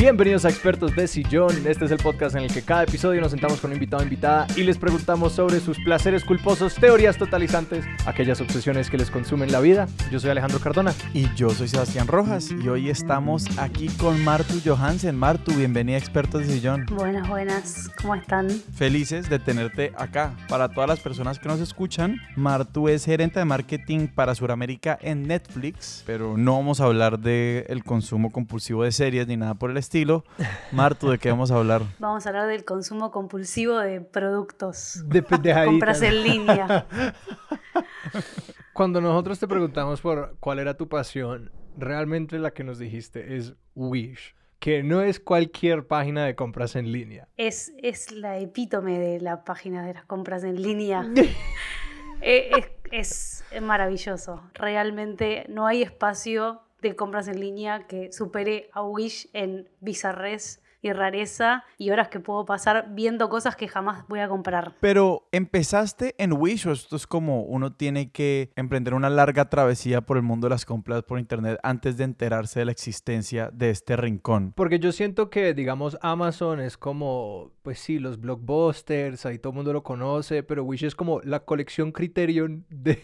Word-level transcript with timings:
Bienvenidos 0.00 0.46
a 0.46 0.48
Expertos 0.48 0.96
de 0.96 1.06
Sillón. 1.06 1.66
Este 1.66 1.84
es 1.84 1.90
el 1.90 1.98
podcast 1.98 2.34
en 2.34 2.44
el 2.44 2.50
que 2.50 2.62
cada 2.62 2.84
episodio 2.84 3.20
nos 3.20 3.32
sentamos 3.32 3.60
con 3.60 3.68
un 3.68 3.74
invitado 3.74 4.00
o 4.00 4.02
invitada 4.02 4.46
y 4.56 4.62
les 4.62 4.78
preguntamos 4.78 5.34
sobre 5.34 5.60
sus 5.60 5.78
placeres 5.78 6.24
culposos, 6.24 6.74
teorías 6.76 7.18
totalizantes, 7.18 7.84
aquellas 8.06 8.40
obsesiones 8.40 8.88
que 8.88 8.96
les 8.96 9.10
consumen 9.10 9.52
la 9.52 9.60
vida. 9.60 9.88
Yo 10.10 10.18
soy 10.18 10.30
Alejandro 10.30 10.58
Cardona. 10.58 10.94
Y 11.12 11.26
yo 11.34 11.50
soy 11.50 11.68
Sebastián 11.68 12.06
Rojas 12.06 12.50
y 12.50 12.66
hoy 12.70 12.88
estamos 12.88 13.44
aquí 13.58 13.88
con 13.88 14.24
Martu 14.24 14.54
Johansen. 14.64 15.14
Martu, 15.16 15.52
bienvenida 15.52 15.96
a 15.96 15.98
Expertos 15.98 16.46
de 16.46 16.54
Sillón. 16.54 16.86
Buenas, 16.86 17.28
buenas. 17.28 17.90
¿Cómo 18.00 18.14
están? 18.14 18.48
Felices 18.48 19.28
de 19.28 19.38
tenerte 19.38 19.92
acá. 19.98 20.34
Para 20.48 20.70
todas 20.70 20.88
las 20.88 21.00
personas 21.00 21.38
que 21.38 21.46
nos 21.46 21.60
escuchan, 21.60 22.16
Martu 22.36 22.88
es 22.88 23.04
gerente 23.04 23.38
de 23.38 23.44
marketing 23.44 24.06
para 24.06 24.34
Sudamérica 24.34 24.98
en 25.02 25.24
Netflix, 25.28 26.02
pero 26.06 26.38
no 26.38 26.54
vamos 26.54 26.80
a 26.80 26.84
hablar 26.84 27.18
del 27.18 27.84
consumo 27.84 28.32
compulsivo 28.32 28.82
de 28.84 28.92
series 28.92 29.26
ni 29.26 29.36
nada 29.36 29.52
por 29.52 29.70
el 29.70 29.76
estilo 29.76 29.89
estilo. 29.90 30.24
Martu, 30.70 31.10
¿de 31.10 31.18
qué 31.18 31.30
vamos 31.30 31.50
a 31.50 31.56
hablar? 31.56 31.82
Vamos 31.98 32.24
a 32.24 32.28
hablar 32.28 32.46
del 32.46 32.64
consumo 32.64 33.10
compulsivo 33.10 33.76
de 33.78 34.00
productos. 34.00 35.02
De 35.06 35.20
Compras 35.64 36.00
en 36.02 36.22
línea. 36.22 36.86
Cuando 38.72 39.00
nosotros 39.00 39.40
te 39.40 39.48
preguntamos 39.48 40.00
por 40.00 40.36
cuál 40.38 40.60
era 40.60 40.74
tu 40.74 40.88
pasión, 40.88 41.50
realmente 41.76 42.38
la 42.38 42.52
que 42.52 42.62
nos 42.62 42.78
dijiste 42.78 43.36
es 43.36 43.54
Wish 43.74 44.36
que 44.60 44.82
no 44.82 45.00
es 45.00 45.18
cualquier 45.18 45.86
página 45.86 46.26
de 46.26 46.34
compras 46.34 46.76
en 46.76 46.92
línea. 46.92 47.26
Es, 47.38 47.72
es 47.82 48.12
la 48.12 48.38
epítome 48.38 48.98
de 48.98 49.18
la 49.18 49.42
página 49.42 49.86
de 49.86 49.94
las 49.94 50.04
compras 50.04 50.44
en 50.44 50.62
línea. 50.62 51.04
Eh, 52.22 52.50
es, 52.92 53.42
es, 53.50 53.62
maravilloso. 53.62 54.42
Realmente 54.52 55.46
no 55.48 55.66
hay 55.66 55.80
espacio 55.80 56.60
de 56.82 56.96
compras 56.96 57.28
en 57.28 57.40
línea 57.40 57.86
que 57.86 58.12
supere 58.12 58.70
a 58.72 58.82
Wish 58.82 59.28
en 59.32 59.68
bizarres 59.80 60.62
y 60.82 60.92
rareza 60.92 61.64
y 61.78 61.90
horas 61.90 62.08
que 62.08 62.20
puedo 62.20 62.44
pasar 62.44 62.88
viendo 62.90 63.28
cosas 63.28 63.56
que 63.56 63.68
jamás 63.68 64.06
voy 64.08 64.20
a 64.20 64.28
comprar. 64.28 64.74
Pero 64.80 65.28
empezaste 65.32 66.14
en 66.18 66.32
Wish 66.32 66.66
o 66.66 66.72
esto 66.72 66.96
es 66.96 67.06
como 67.06 67.42
uno 67.42 67.72
tiene 67.72 68.10
que 68.10 68.50
emprender 68.56 68.94
una 68.94 69.10
larga 69.10 69.48
travesía 69.48 70.00
por 70.00 70.16
el 70.16 70.22
mundo 70.22 70.46
de 70.46 70.50
las 70.50 70.64
compras 70.64 71.02
por 71.02 71.18
internet 71.18 71.58
antes 71.62 71.96
de 71.96 72.04
enterarse 72.04 72.60
de 72.60 72.66
la 72.66 72.72
existencia 72.72 73.50
de 73.52 73.70
este 73.70 73.96
rincón. 73.96 74.52
Porque 74.56 74.78
yo 74.78 74.92
siento 74.92 75.30
que, 75.30 75.54
digamos, 75.54 75.98
Amazon 76.02 76.60
es 76.60 76.76
como, 76.76 77.52
pues 77.62 77.78
sí, 77.78 77.98
los 77.98 78.20
blockbusters, 78.20 79.26
ahí 79.26 79.38
todo 79.38 79.50
el 79.52 79.56
mundo 79.56 79.72
lo 79.72 79.82
conoce, 79.82 80.42
pero 80.42 80.64
Wish 80.64 80.84
es 80.84 80.94
como 80.94 81.20
la 81.22 81.40
colección 81.40 81.92
Criterion 81.92 82.64
de, 82.70 83.02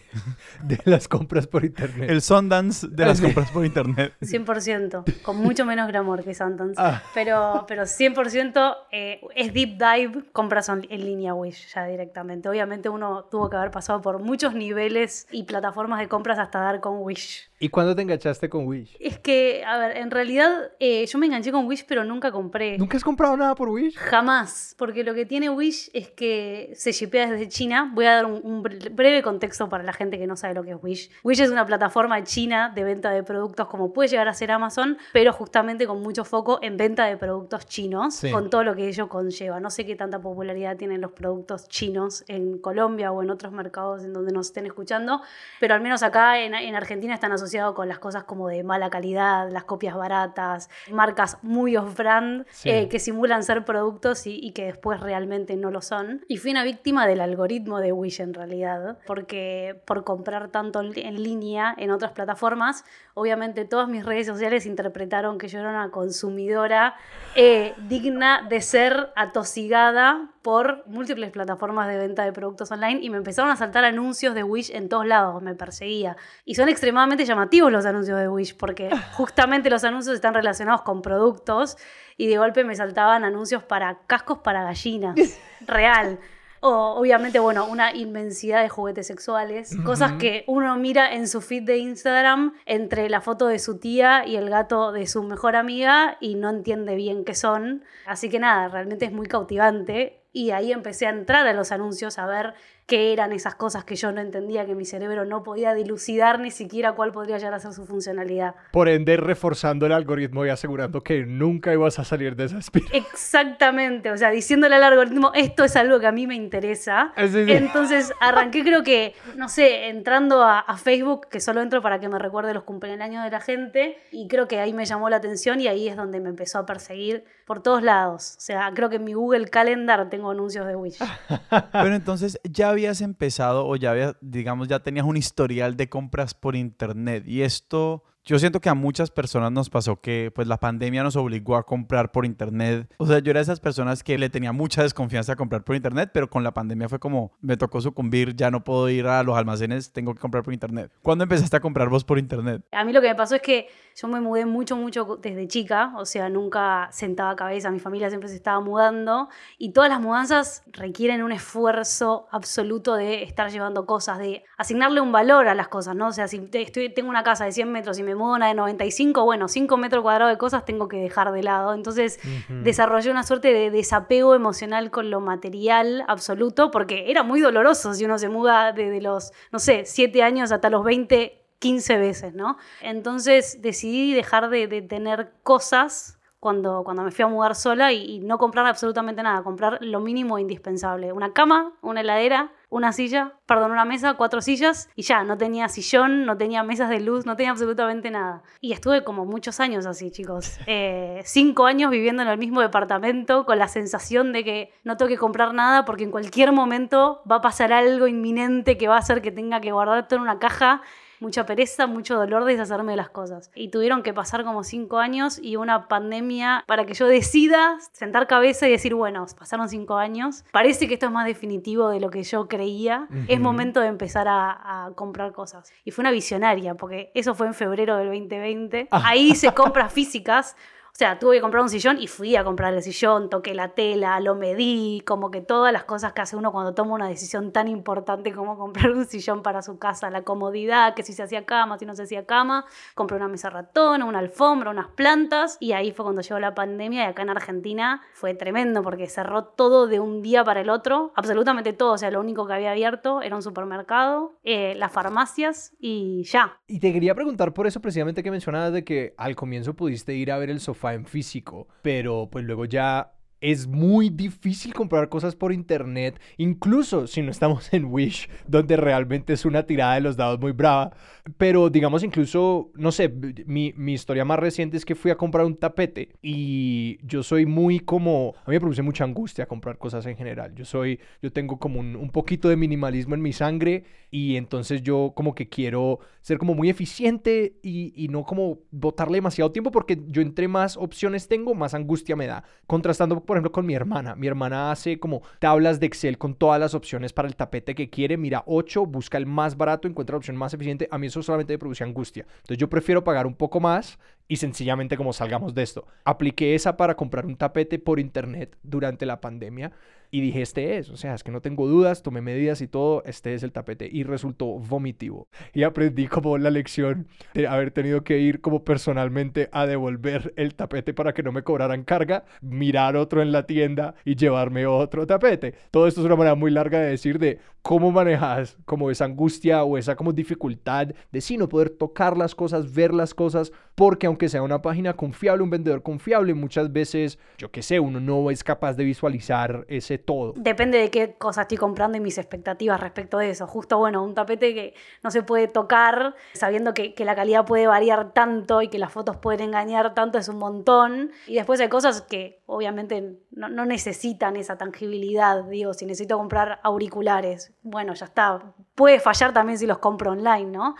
de 0.63 0.79
las 0.85 1.07
compras 1.07 1.47
por 1.47 1.65
internet. 1.65 2.09
El 2.09 2.21
Sundance 2.21 2.87
de 2.87 3.05
las 3.05 3.21
compras 3.21 3.51
por 3.51 3.65
internet. 3.65 4.13
100%, 4.21 5.21
con 5.21 5.37
mucho 5.37 5.65
menos 5.65 5.87
glamour 5.91 6.23
que 6.23 6.33
Sundance. 6.33 6.75
Ah. 6.77 7.03
Pero, 7.13 7.65
pero 7.67 7.83
100% 7.83 8.77
eh, 8.91 9.21
es 9.35 9.53
deep 9.53 9.77
dive, 9.77 10.23
compras 10.31 10.69
en 10.69 10.87
línea 10.89 11.33
Wish 11.33 11.73
ya 11.73 11.85
directamente. 11.85 12.49
Obviamente 12.49 12.89
uno 12.89 13.25
tuvo 13.25 13.49
que 13.49 13.57
haber 13.57 13.71
pasado 13.71 14.01
por 14.01 14.19
muchos 14.19 14.53
niveles 14.53 15.27
y 15.31 15.43
plataformas 15.43 15.99
de 15.99 16.07
compras 16.07 16.39
hasta 16.39 16.59
dar 16.59 16.79
con 16.79 16.99
Wish. 16.99 17.49
¿Y 17.59 17.69
cuándo 17.69 17.95
te 17.95 18.03
enganchaste 18.03 18.49
con 18.49 18.67
Wish? 18.67 18.95
Es 18.99 19.17
que, 19.17 19.63
a 19.65 19.77
ver, 19.79 19.97
en 19.97 20.11
realidad 20.11 20.71
eh, 20.79 21.05
yo 21.07 21.17
me 21.17 21.25
enganché 21.25 21.51
con 21.51 21.65
Wish, 21.65 21.85
pero 21.87 22.03
nunca 22.03 22.31
compré. 22.31 22.77
¿Nunca 22.77 22.97
has 22.97 23.03
comprado 23.03 23.35
nada 23.35 23.55
por 23.55 23.69
Wish? 23.69 23.95
Jamás, 23.95 24.75
porque 24.77 25.03
lo 25.03 25.15
que 25.15 25.25
tiene 25.25 25.49
Wish 25.49 25.89
es 25.93 26.11
que 26.11 26.71
se 26.75 26.91
shipea 26.91 27.31
desde 27.31 27.47
China. 27.47 27.91
Voy 27.95 28.05
a 28.05 28.15
dar 28.15 28.25
un, 28.25 28.61
breve 28.61 29.23
contexto 29.23 29.69
para 29.69 29.83
la 29.83 29.93
gente 29.93 30.19
que 30.19 30.27
no 30.27 30.35
sabe 30.35 30.53
lo 30.53 30.63
que 30.63 30.71
es 30.71 30.77
Wish. 30.81 31.09
Wish 31.23 31.41
es 31.41 31.49
una 31.49 31.65
plataforma 31.65 32.23
china 32.23 32.71
de 32.75 32.83
venta 32.83 33.09
de 33.09 33.23
productos 33.23 33.67
como 33.67 33.91
puede 33.91 34.09
llegar 34.09 34.27
a 34.27 34.33
ser 34.33 34.51
Amazon, 34.51 34.97
pero 35.11 35.33
justamente 35.33 35.87
con 35.87 36.03
mucho 36.03 36.25
foco 36.25 36.59
en 36.61 36.77
venta 36.77 37.05
de 37.05 37.17
productos 37.17 37.56
chinos, 37.65 38.21
con 38.31 38.49
todo 38.49 38.63
lo 38.63 38.75
que 38.75 38.87
ello 38.87 39.09
conlleva. 39.09 39.59
No 39.59 39.69
sé 39.69 39.85
qué 39.85 39.95
tanta 39.95 40.19
popularidad 40.19 40.77
tienen 40.77 41.01
los 41.01 41.11
productos 41.11 41.67
chinos 41.67 42.23
en 42.27 42.57
Colombia 42.59 43.11
o 43.11 43.23
en 43.23 43.29
otros 43.29 43.51
mercados 43.51 44.03
en 44.03 44.13
donde 44.13 44.31
nos 44.31 44.47
estén 44.47 44.65
escuchando, 44.65 45.21
pero 45.59 45.73
al 45.73 45.81
menos 45.81 46.03
acá 46.03 46.39
en, 46.39 46.53
en 46.53 46.75
Argentina 46.75 47.13
están 47.13 47.31
asociados 47.31 47.73
con 47.73 47.87
las 47.87 47.99
cosas 47.99 48.23
como 48.23 48.47
de 48.47 48.63
mala 48.63 48.89
calidad, 48.89 49.49
las 49.51 49.63
copias 49.63 49.95
baratas, 49.95 50.69
marcas 50.91 51.37
muy 51.41 51.75
off-brand 51.77 52.45
eh, 52.63 52.87
que 52.89 52.99
simulan 52.99 53.43
ser 53.43 53.65
productos 53.65 54.27
y, 54.27 54.51
que 54.51 54.65
después 54.65 54.99
realmente 54.99 55.55
no 55.55 55.71
lo 55.71 55.81
son. 55.81 56.25
Y 56.27 56.37
fui 56.37 56.51
una 56.51 56.63
víctima 56.63 57.05
del 57.05 57.21
algoritmo 57.21 57.79
de 57.79 57.91
Wish 57.91 58.21
en 58.21 58.33
realidad, 58.33 58.99
porque 59.05 59.81
por 59.85 60.03
comprar 60.03 60.49
tanto 60.49 60.81
en 60.81 61.23
línea 61.23 61.73
en 61.77 61.91
otras 61.91 62.11
plataformas, 62.11 62.83
obviamente 63.17 63.65
todas 63.65 63.89
mis 63.89 64.05
redes 64.05 64.27
sociales 64.27 64.67
interpretaron 64.67 65.39
que 65.39 65.47
yo 65.47 65.57
era 65.57 65.71
una 65.71 65.89
consumidora 65.89 66.93
eh, 67.33 67.73
digna 67.89 68.43
de 68.47 68.61
ser 68.61 69.11
atosigada 69.15 70.29
por 70.43 70.83
múltiples 70.85 71.31
plataformas 71.31 71.87
de 71.87 71.97
venta 71.97 72.23
de 72.23 72.31
productos 72.31 72.71
online 72.71 72.99
y 73.01 73.09
me 73.09 73.17
empezaron 73.17 73.49
a 73.49 73.55
saltar 73.55 73.85
anuncios 73.85 74.35
de 74.35 74.43
Wish 74.43 74.69
en 74.69 74.87
todos 74.87 75.07
lados, 75.07 75.41
me 75.41 75.55
perseguía. 75.55 76.15
Y 76.45 76.53
son 76.53 76.69
extremadamente 76.69 77.25
llamativos 77.25 77.71
los 77.71 77.87
anuncios 77.87 78.19
de 78.19 78.29
Wish 78.29 78.55
porque 78.55 78.91
justamente 79.13 79.71
los 79.71 79.83
anuncios 79.83 80.13
están 80.13 80.35
relacionados 80.35 80.83
con 80.83 81.01
productos 81.01 81.75
y 82.17 82.27
de 82.27 82.37
golpe 82.37 82.63
me 82.63 82.75
saltaban 82.75 83.23
anuncios 83.23 83.63
para 83.63 83.97
cascos 84.05 84.37
para 84.43 84.61
gallinas. 84.61 85.15
Real. 85.65 86.19
O 86.59 86.95
obviamente, 86.97 87.39
bueno, 87.39 87.67
una 87.67 87.93
inmensidad 87.93 88.61
de 88.61 88.69
juguetes 88.69 89.07
sexuales, 89.07 89.75
cosas 89.85 90.13
que 90.13 90.43
uno 90.47 90.75
mira 90.77 91.13
en 91.13 91.27
su 91.27 91.41
feed 91.41 91.63
de 91.63 91.77
Instagram 91.77 92.53
entre 92.65 93.09
la 93.09 93.21
foto 93.21 93.47
de 93.47 93.59
su 93.59 93.79
tía 93.79 94.25
y 94.25 94.35
el 94.35 94.49
gato 94.49 94.91
de 94.91 95.07
su 95.07 95.23
mejor 95.23 95.55
amiga 95.55 96.17
y 96.19 96.35
no 96.35 96.49
entiende 96.49 96.95
bien 96.95 97.25
qué 97.25 97.35
son. 97.35 97.83
Así 98.05 98.29
que 98.29 98.39
nada, 98.39 98.67
realmente 98.67 99.05
es 99.05 99.11
muy 99.11 99.27
cautivante 99.27 100.21
y 100.33 100.51
ahí 100.51 100.71
empecé 100.71 101.07
a 101.07 101.09
entrar 101.09 101.47
a 101.47 101.53
los 101.53 101.71
anuncios 101.71 102.19
a 102.19 102.25
ver 102.25 102.53
qué 102.87 103.11
eran 103.11 103.33
esas 103.33 103.55
cosas 103.55 103.83
que 103.83 103.97
yo 103.97 104.13
no 104.13 104.21
entendía, 104.21 104.65
que 104.65 104.73
mi 104.73 104.85
cerebro 104.85 105.25
no 105.25 105.43
podía 105.43 105.73
dilucidar 105.73 106.39
ni 106.39 106.51
siquiera 106.51 106.93
cuál 106.93 107.11
podría 107.11 107.37
llegar 107.37 107.53
a 107.53 107.59
ser 107.59 107.73
su 107.73 107.85
funcionalidad. 107.85 108.55
Por 108.71 108.87
ende, 108.87 109.17
reforzando 109.17 109.85
el 109.85 109.91
algoritmo 109.91 110.45
y 110.45 110.49
asegurando 110.49 111.01
que 111.01 111.25
nunca 111.25 111.73
ibas 111.73 111.99
a 111.99 112.05
salir 112.05 112.37
de 112.37 112.45
esa 112.45 112.59
espiral. 112.59 112.89
Exactamente, 112.93 114.09
o 114.09 114.17
sea, 114.17 114.31
diciéndole 114.31 114.75
al 114.75 114.83
algoritmo, 114.83 115.31
esto 115.35 115.65
es 115.65 115.75
algo 115.75 115.99
que 115.99 116.07
a 116.07 116.13
mí 116.13 116.27
me 116.27 116.35
interesa. 116.35 117.11
Ah, 117.17 117.25
Entonces 117.25 118.13
arranqué 118.21 118.63
creo 118.63 118.83
que, 118.83 119.13
no 119.35 119.49
sé, 119.49 119.89
entrando 119.89 120.43
a, 120.43 120.63
Facebook, 120.77 121.27
que 121.27 121.41
solo 121.41 121.61
entro 121.61 121.81
para 121.81 121.99
que 121.99 122.07
me 122.07 122.19
recuerde 122.19 122.53
los 122.53 122.63
cumpleaños 122.63 123.23
de 123.23 123.31
la 123.31 123.41
gente, 123.41 123.97
y 124.11 124.27
creo 124.27 124.47
que 124.47 124.59
ahí 124.59 124.73
me 124.73 124.85
llamó 124.85 125.09
la 125.09 125.17
atención 125.17 125.59
y 125.59 125.67
ahí 125.67 125.89
es 125.89 125.97
donde 125.97 126.21
me 126.21 126.29
empezó 126.29 126.59
a 126.59 126.65
perseguir 126.65 127.25
por 127.47 127.61
todos 127.61 127.81
lados. 127.81 128.35
O 128.37 128.41
sea, 128.41 128.69
creo 128.75 128.89
que 128.89 128.97
en 128.97 129.05
mi 129.05 129.13
Google 129.13 129.47
Calendar 129.47 130.09
tengo 130.09 130.29
anuncios 130.29 130.67
de 130.67 130.75
Wish. 130.75 130.99
Pero 131.71 131.95
entonces 131.95 132.39
ya 132.43 132.69
habías 132.69 132.99
empezado 132.99 133.65
o 133.65 133.77
ya 133.77 133.91
habías, 133.91 134.15
digamos, 134.19 134.67
ya 134.67 134.79
tenías 134.79 135.05
un 135.05 135.15
historial 135.15 135.77
de 135.77 135.87
compras 135.87 136.33
por 136.33 136.57
internet 136.57 137.23
y 137.25 137.43
esto 137.43 138.03
yo 138.27 138.37
siento 138.39 138.59
que 138.59 138.67
a 138.67 138.73
muchas 138.73 139.09
personas 139.09 139.53
nos 139.53 139.69
pasó 139.69 140.01
que 140.01 140.31
pues 140.35 140.49
la 140.49 140.57
pandemia 140.57 141.01
nos 141.01 141.15
obligó 141.15 141.55
a 141.55 141.65
comprar 141.65 142.11
por 142.11 142.25
internet. 142.25 142.93
O 142.97 143.07
sea, 143.07 143.19
yo 143.19 143.31
era 143.31 143.39
de 143.39 143.43
esas 143.43 143.61
personas 143.61 144.03
que 144.03 144.17
le 144.17 144.29
tenía 144.29 144.51
mucha 144.51 144.83
desconfianza 144.83 145.31
a 145.31 145.35
comprar 145.37 145.63
por 145.63 145.77
internet, 145.77 146.09
pero 146.13 146.29
con 146.29 146.43
la 146.43 146.53
pandemia 146.53 146.89
fue 146.89 146.99
como 146.99 147.31
me 147.39 147.55
tocó 147.55 147.79
sucumbir, 147.79 148.35
ya 148.35 148.51
no 148.51 148.65
puedo 148.65 148.89
ir 148.89 149.07
a 149.07 149.23
los 149.23 149.37
almacenes, 149.37 149.93
tengo 149.93 150.13
que 150.13 150.19
comprar 150.19 150.43
por 150.43 150.53
internet. 150.53 150.91
¿Cuándo 151.01 151.23
empezaste 151.23 151.55
a 151.55 151.61
comprar 151.61 151.87
vos 151.87 152.03
por 152.03 152.19
internet? 152.19 152.63
A 152.73 152.83
mí 152.83 152.91
lo 152.91 152.99
que 152.99 153.07
me 153.07 153.15
pasó 153.15 153.35
es 153.35 153.41
que 153.41 153.69
yo 153.95 154.09
me 154.09 154.19
mudé 154.19 154.45
mucho, 154.45 154.75
mucho 154.75 155.17
desde 155.21 155.47
chica, 155.47 155.93
o 155.95 156.05
sea, 156.05 156.27
nunca 156.27 156.89
sentaba 156.91 157.33
cabeza, 157.37 157.71
mi 157.71 157.79
familia 157.79 158.09
siempre 158.09 158.27
se 158.27 158.35
estaba 158.35 158.59
mudando 158.59 159.29
y 159.57 159.71
todas 159.71 159.89
las 159.89 160.01
mudanzas 160.01 160.63
requieren 160.67 161.23
un 161.23 161.31
esfuerzo 161.31 162.27
absoluto 162.31 162.95
de 162.95 163.23
estar 163.23 163.49
llevando 163.51 163.85
cosas, 163.85 164.19
de 164.19 164.43
asignarle 164.57 164.99
un 164.99 165.13
valor 165.13 165.47
a 165.47 165.55
las 165.55 165.69
cosas, 165.69 165.95
¿no? 165.95 166.07
O 166.07 166.11
sea, 166.11 166.27
si 166.27 166.49
estoy, 166.51 166.93
tengo 166.93 167.09
una 167.09 167.23
casa 167.23 167.45
de 167.45 167.53
100 167.53 167.71
metros 167.71 167.97
y 167.99 168.03
me 168.03 168.16
una 168.25 168.47
de 168.47 168.53
95, 168.53 169.23
bueno, 169.23 169.47
5 169.47 169.77
metros 169.77 170.01
cuadrados 170.01 170.33
de 170.33 170.37
cosas 170.37 170.65
tengo 170.65 170.87
que 170.87 170.97
dejar 170.97 171.31
de 171.31 171.43
lado. 171.43 171.73
Entonces 171.73 172.19
desarrollé 172.49 173.11
una 173.11 173.23
suerte 173.23 173.53
de 173.53 173.71
desapego 173.71 174.35
emocional 174.35 174.91
con 174.91 175.09
lo 175.09 175.19
material 175.19 176.03
absoluto, 176.07 176.71
porque 176.71 177.11
era 177.11 177.23
muy 177.23 177.39
doloroso 177.39 177.93
si 177.93 178.05
uno 178.05 178.17
se 178.17 178.29
muda 178.29 178.71
desde 178.71 179.01
los, 179.01 179.31
no 179.51 179.59
sé, 179.59 179.85
7 179.85 180.23
años 180.23 180.51
hasta 180.51 180.69
los 180.69 180.83
20, 180.83 181.43
15 181.59 181.97
veces, 181.97 182.33
¿no? 182.33 182.57
Entonces 182.81 183.61
decidí 183.61 184.13
dejar 184.13 184.49
de, 184.49 184.67
tener 184.81 185.33
cosas 185.43 186.16
cuando, 186.39 186.83
cuando 186.83 187.03
me 187.03 187.11
fui 187.11 187.23
a 187.23 187.27
mudar 187.27 187.55
sola 187.55 187.91
y, 187.91 188.03
y, 188.03 188.19
no 188.19 188.37
comprar 188.37 188.65
absolutamente 188.65 189.23
nada, 189.23 189.43
comprar 189.43 189.79
lo 189.81 189.99
mínimo 189.99 190.37
indispensable. 190.37 191.11
Una 191.11 191.33
cama, 191.33 191.73
una 191.81 192.01
heladera, 192.01 192.51
una 192.69 192.91
silla, 192.91 193.33
perdón, 193.45 193.71
una 193.71 193.85
mesa, 193.85 194.15
cuatro 194.15 194.41
sillas 194.41 194.89
y 194.95 195.03
ya, 195.03 195.23
no 195.23 195.37
tenía 195.37 195.69
sillón, 195.69 196.25
no 196.25 196.37
tenía 196.37 196.63
mesas 196.63 196.89
de 196.89 196.99
luz, 196.99 197.25
no 197.25 197.35
tenía 197.35 197.51
absolutamente 197.51 198.11
nada. 198.11 198.43
Y 198.59 198.73
estuve 198.73 199.03
como 199.03 199.25
muchos 199.25 199.59
años 199.59 199.85
así, 199.85 200.11
chicos. 200.11 200.57
Eh, 200.69 201.21
cinco 201.23 201.65
años 201.65 201.89
viviendo 201.89 202.21
en 202.21 202.27
el 202.27 202.37
mismo 202.37 202.61
departamento 202.61 203.45
con 203.45 203.57
la 203.57 203.67
sensación 203.67 204.33
de 204.33 204.43
que 204.43 204.73
no 204.83 204.97
tengo 204.97 205.07
que 205.07 205.17
comprar 205.17 205.53
nada 205.53 205.85
porque 205.85 206.03
en 206.03 206.11
cualquier 206.11 206.51
momento 206.51 207.21
va 207.29 207.37
a 207.37 207.41
pasar 207.41 207.71
algo 207.71 208.05
inminente 208.05 208.77
que 208.77 208.87
va 208.87 208.95
a 208.95 208.99
hacer 208.99 209.21
que 209.21 209.31
tenga 209.31 209.61
que 209.61 209.71
guardar 209.71 210.07
todo 210.07 210.17
en 210.17 210.23
una 210.23 210.39
caja 210.39 210.81
mucha 211.19 211.45
pereza, 211.45 211.87
mucho 211.87 212.15
dolor 212.15 212.45
de 212.45 212.53
deshacerme 212.53 212.93
de 212.93 212.97
las 212.97 213.09
cosas. 213.09 213.51
Y 213.55 213.69
tuvieron 213.69 214.03
que 214.03 214.13
pasar 214.13 214.43
como 214.43 214.63
cinco 214.63 214.99
años 214.99 215.39
y 215.41 215.55
una 215.55 215.87
pandemia 215.87 216.63
para 216.67 216.85
que 216.85 216.93
yo 216.93 217.07
decida 217.07 217.77
sentar 217.91 218.27
cabeza 218.27 218.67
y 218.67 218.71
decir, 218.71 218.93
bueno, 218.93 219.25
pasaron 219.37 219.69
cinco 219.69 219.97
años, 219.97 220.43
parece 220.51 220.87
que 220.87 220.95
esto 220.95 221.07
es 221.07 221.11
más 221.11 221.25
definitivo 221.25 221.89
de 221.89 221.99
lo 221.99 222.09
que 222.09 222.23
yo 222.23 222.47
creía, 222.47 223.07
es 223.27 223.39
momento 223.39 223.79
de 223.79 223.87
empezar 223.87 224.27
a, 224.27 224.85
a, 224.85 224.91
comprar 224.93 225.31
cosas. 225.31 225.71
Y 225.83 225.91
fue 225.91 226.03
una 226.03 226.11
visionaria, 226.11 226.75
porque 226.75 227.11
eso 227.13 227.35
fue 227.35 227.47
en 227.47 227.53
febrero 227.53 227.97
del 227.97 228.07
2020. 228.07 228.87
Ah. 228.91 229.01
Ahí 229.05 229.31
hice 229.31 229.51
compras 229.53 229.93
físicas 229.93 230.55
o 230.97 230.99
sea, 230.99 231.19
tuve 231.19 231.35
que 231.35 231.41
comprar 231.41 231.61
un 231.61 231.69
sillón 231.69 231.99
y 232.01 232.07
fui 232.07 232.35
a 232.35 232.43
comprar 232.43 232.73
el 232.73 232.81
sillón, 232.81 233.29
toqué 233.29 233.53
la 233.53 233.75
tela, 233.75 234.19
lo 234.19 234.33
medí, 234.33 235.03
como 235.05 235.29
que 235.29 235.41
todas 235.41 235.71
las 235.71 235.83
cosas 235.83 236.11
que 236.11 236.21
hace 236.21 236.35
uno 236.35 236.51
cuando 236.51 236.73
toma 236.73 236.95
una 236.95 237.07
decisión 237.07 237.51
tan 237.51 237.67
importante 237.67 238.33
como 238.33 238.57
comprar 238.57 238.89
un 238.89 239.05
sillón 239.05 239.43
para 239.43 239.61
su 239.61 239.77
casa, 239.77 240.09
la 240.09 240.23
comodidad, 240.23 240.95
que 240.95 241.03
si 241.03 241.13
se 241.13 241.21
hacía 241.21 241.45
cama, 241.45 241.77
si 241.77 241.85
no 241.85 241.93
se 241.93 242.01
hacía 242.01 242.25
cama, 242.25 242.65
compré 242.95 243.15
una 243.15 243.27
mesa 243.27 243.51
ratona, 243.51 244.05
una 244.05 244.17
alfombra, 244.17 244.71
unas 244.71 244.87
plantas 244.87 245.57
y 245.59 245.73
ahí 245.73 245.91
fue 245.91 246.03
cuando 246.03 246.23
llegó 246.23 246.39
la 246.39 246.55
pandemia 246.55 247.03
y 247.03 247.05
acá 247.05 247.21
en 247.21 247.29
Argentina 247.29 248.01
fue 248.13 248.33
tremendo 248.33 248.81
porque 248.81 249.05
cerró 249.05 249.43
todo 249.43 249.85
de 249.85 249.99
un 249.99 250.23
día 250.23 250.43
para 250.43 250.61
el 250.61 250.69
otro, 250.71 251.11
absolutamente 251.15 251.73
todo, 251.73 251.91
o 251.91 251.97
sea, 251.99 252.09
lo 252.09 252.19
único 252.19 252.47
que 252.47 252.53
había 252.53 252.71
abierto 252.71 253.21
era 253.21 253.35
un 253.35 253.43
supermercado, 253.43 254.33
eh, 254.43 254.73
las 254.75 254.91
farmacias 254.91 255.75
y 255.79 256.23
ya. 256.23 256.57
Y 256.65 256.79
te 256.79 256.91
quería 256.91 257.13
preguntar 257.13 257.53
por 257.53 257.67
eso 257.67 257.79
precisamente 257.81 258.23
que 258.23 258.31
mencionabas 258.31 258.73
de 258.73 258.83
que 258.83 259.13
al 259.15 259.35
comienzo 259.35 259.75
pudiste 259.75 260.15
ir 260.15 260.31
a 260.31 260.39
ver 260.39 260.49
el 260.49 260.59
sofá 260.59 260.86
en 260.93 261.05
físico, 261.05 261.67
pero 261.81 262.29
pues 262.31 262.45
luego 262.45 262.65
ya 262.65 263.13
es 263.41 263.67
muy 263.67 264.09
difícil 264.09 264.73
comprar 264.73 265.09
cosas 265.09 265.35
por 265.35 265.53
internet, 265.53 266.19
incluso 266.37 267.07
si 267.07 267.21
no 267.21 267.31
estamos 267.31 267.71
en 267.73 267.85
Wish, 267.85 268.29
donde 268.47 268.77
realmente 268.77 269.33
es 269.33 269.45
una 269.45 269.63
tirada 269.63 269.95
de 269.95 270.01
los 270.01 270.17
dados 270.17 270.39
muy 270.39 270.51
brava. 270.51 270.91
Pero 271.37 271.69
digamos, 271.69 272.03
incluso, 272.03 272.71
no 272.75 272.91
sé, 272.91 273.09
mi, 273.45 273.73
mi, 273.75 273.93
historia 273.93 274.23
más 274.23 274.39
reciente 274.39 274.77
es 274.77 274.85
que 274.85 274.95
fui 274.95 275.11
a 275.11 275.17
comprar 275.17 275.45
un 275.45 275.57
tapete 275.57 276.13
y 276.21 276.99
yo 277.05 277.21
soy 277.21 277.45
muy 277.45 277.79
como, 277.79 278.33
a 278.45 278.49
mí 278.49 278.55
me 278.55 278.59
produce 278.61 278.81
mucha 278.81 279.03
angustia 279.03 279.45
comprar 279.45 279.77
cosas 279.77 280.05
en 280.05 280.15
general. 280.15 280.55
Yo 280.55 280.63
soy, 280.63 280.99
yo 281.21 281.31
tengo 281.31 281.59
como 281.59 281.79
un, 281.79 281.95
un 281.95 282.09
poquito 282.11 282.47
de 282.47 282.55
minimalismo 282.55 283.13
en 283.13 283.21
mi 283.21 283.33
sangre 283.33 283.83
y 284.09 284.37
entonces 284.37 284.81
yo 284.83 285.11
como 285.15 285.35
que 285.35 285.49
quiero 285.49 285.99
ser 286.21 286.37
como 286.37 286.53
muy 286.53 286.69
eficiente 286.69 287.57
y, 287.61 287.93
y 288.01 288.07
no 288.07 288.23
como 288.23 288.59
botarle 288.71 289.17
demasiado 289.17 289.51
tiempo 289.51 289.71
porque 289.71 290.01
yo 290.07 290.21
entre 290.21 290.47
más 290.47 290.77
opciones 290.77 291.27
tengo, 291.27 291.55
más 291.55 291.73
angustia 291.73 292.15
me 292.15 292.27
da. 292.27 292.45
Contrastando 292.67 293.25
por 293.27 293.37
ejemplo, 293.37 293.51
con 293.51 293.67
mi 293.67 293.75
hermana. 293.75 294.15
Mi 294.15 294.25
hermana 294.25 294.71
hace 294.71 294.99
como 294.99 295.21
tablas 295.37 295.79
de 295.79 295.85
Excel 295.85 296.17
con 296.17 296.33
todas 296.33 296.59
las 296.59 296.73
opciones 296.73 297.13
para 297.13 297.27
el 297.27 297.35
tapete 297.35 297.75
que 297.75 297.91
quiere. 297.91 298.17
Mira 298.17 298.43
8, 298.47 298.87
busca 298.87 299.19
el 299.19 299.27
más 299.27 299.55
barato, 299.55 299.87
encuentra 299.87 300.15
la 300.15 300.17
opción 300.17 300.35
más 300.35 300.55
eficiente. 300.55 300.87
A 300.89 300.97
mí 300.97 301.05
eso 301.05 301.21
solamente 301.21 301.53
me 301.53 301.59
produce 301.59 301.83
angustia. 301.83 302.25
Entonces 302.37 302.57
yo 302.57 302.69
prefiero 302.69 303.03
pagar 303.03 303.27
un 303.27 303.35
poco 303.35 303.59
más 303.59 303.99
y 304.27 304.37
sencillamente 304.37 304.97
como 304.97 305.13
salgamos 305.13 305.53
de 305.53 305.61
esto. 305.61 305.85
Apliqué 306.03 306.55
esa 306.55 306.75
para 306.75 306.95
comprar 306.95 307.27
un 307.27 307.35
tapete 307.35 307.77
por 307.77 307.99
internet 307.99 308.57
durante 308.63 309.05
la 309.05 309.21
pandemia 309.21 309.71
y 310.09 310.21
dije, 310.21 310.41
este 310.41 310.77
es, 310.77 310.89
o 310.89 310.97
sea, 310.97 311.13
es 311.13 311.23
que 311.23 311.31
no 311.31 311.41
tengo 311.41 311.67
dudas, 311.67 312.03
tomé 312.03 312.21
medidas 312.21 312.61
y 312.61 312.67
todo, 312.67 313.03
este 313.05 313.33
es 313.33 313.43
el 313.43 313.51
tapete. 313.51 313.89
Y 313.91 314.03
resultó 314.03 314.45
vomitivo. 314.59 315.27
Y 315.53 315.63
aprendí 315.63 316.07
como 316.07 316.37
la 316.37 316.49
lección 316.49 317.07
de 317.33 317.47
haber 317.47 317.71
tenido 317.71 318.03
que 318.03 318.19
ir 318.19 318.41
como 318.41 318.63
personalmente 318.63 319.49
a 319.51 319.65
devolver 319.65 320.33
el 320.35 320.55
tapete 320.55 320.93
para 320.93 321.13
que 321.13 321.23
no 321.23 321.31
me 321.31 321.43
cobraran 321.43 321.83
carga, 321.83 322.25
mirar 322.41 322.95
otro 322.95 323.21
en 323.21 323.31
la 323.31 323.45
tienda 323.45 323.95
y 324.05 324.15
llevarme 324.15 324.65
otro 324.65 325.05
tapete. 325.05 325.55
Todo 325.71 325.87
esto 325.87 326.01
es 326.01 326.05
una 326.05 326.15
manera 326.15 326.35
muy 326.35 326.51
larga 326.51 326.79
de 326.79 326.89
decir 326.89 327.19
de 327.19 327.39
cómo 327.61 327.91
manejas 327.91 328.57
como 328.63 328.89
esa 328.89 329.05
angustia 329.05 329.63
o 329.63 329.77
esa 329.77 329.97
como 329.97 330.13
dificultad 330.13 330.87
de 331.11 331.21
sí 331.21 331.37
no 331.37 331.49
poder 331.49 331.69
tocar 331.69 332.15
las 332.15 332.33
cosas, 332.33 332.73
ver 332.73 332.93
las 332.93 333.13
cosas, 333.13 333.51
porque 333.75 334.07
aunque 334.07 334.29
sea 334.29 334.41
una 334.41 334.61
página 334.61 334.93
confiable, 334.93 335.43
un 335.43 335.49
vendedor 335.49 335.83
confiable, 335.83 336.33
muchas 336.33 336.71
veces, 336.71 337.19
yo 337.37 337.51
qué 337.51 337.61
sé, 337.61 337.79
uno 337.79 337.99
no 337.99 338.31
es 338.31 338.43
capaz 338.43 338.75
de 338.75 338.85
visualizar 338.85 339.65
ese 339.67 339.96
todo. 339.97 340.33
Depende 340.35 340.77
de 340.77 340.89
qué 340.89 341.15
cosa 341.15 341.41
estoy 341.41 341.57
comprando 341.57 341.97
y 341.97 342.01
mis 342.01 342.17
expectativas 342.17 342.79
respecto 342.79 343.17
de 343.17 343.29
eso. 343.29 343.47
Justo, 343.47 343.77
bueno, 343.77 344.03
un 344.03 344.13
tapete 344.13 344.53
que 344.53 344.73
no 345.03 345.11
se 345.11 345.23
puede 345.23 345.47
tocar, 345.47 346.15
sabiendo 346.33 346.73
que, 346.73 346.93
la 346.97 347.15
calidad 347.15 347.45
puede 347.45 347.67
variar 347.67 348.11
tanto 348.11 348.61
y 348.61 348.67
que 348.67 348.79
las 348.79 348.91
fotos 348.91 349.15
pueden 349.17 349.41
engañar 349.41 349.93
tanto, 349.93 350.17
es 350.17 350.27
un 350.27 350.37
montón. 350.37 351.11
Y 351.25 351.35
después 351.35 351.59
hay 351.61 351.69
cosas 351.69 352.01
que 352.01 352.41
obviamente 352.45 353.17
no, 353.31 353.47
no 353.47 353.65
necesitan 353.65 354.35
esa 354.35 354.57
tangibilidad. 354.57 355.43
Digo, 355.45 355.73
si 355.73 355.85
necesito 355.85 356.17
comprar 356.17 356.59
auriculares, 356.63 357.53
bueno, 357.61 357.93
ya 357.93 358.05
está. 358.05 358.53
Puede 358.75 358.99
fallar 358.99 359.33
también 359.33 359.57
si 359.57 359.65
los 359.65 359.77
compro 359.77 360.11
online, 360.11 360.51
¿no? 360.51 360.75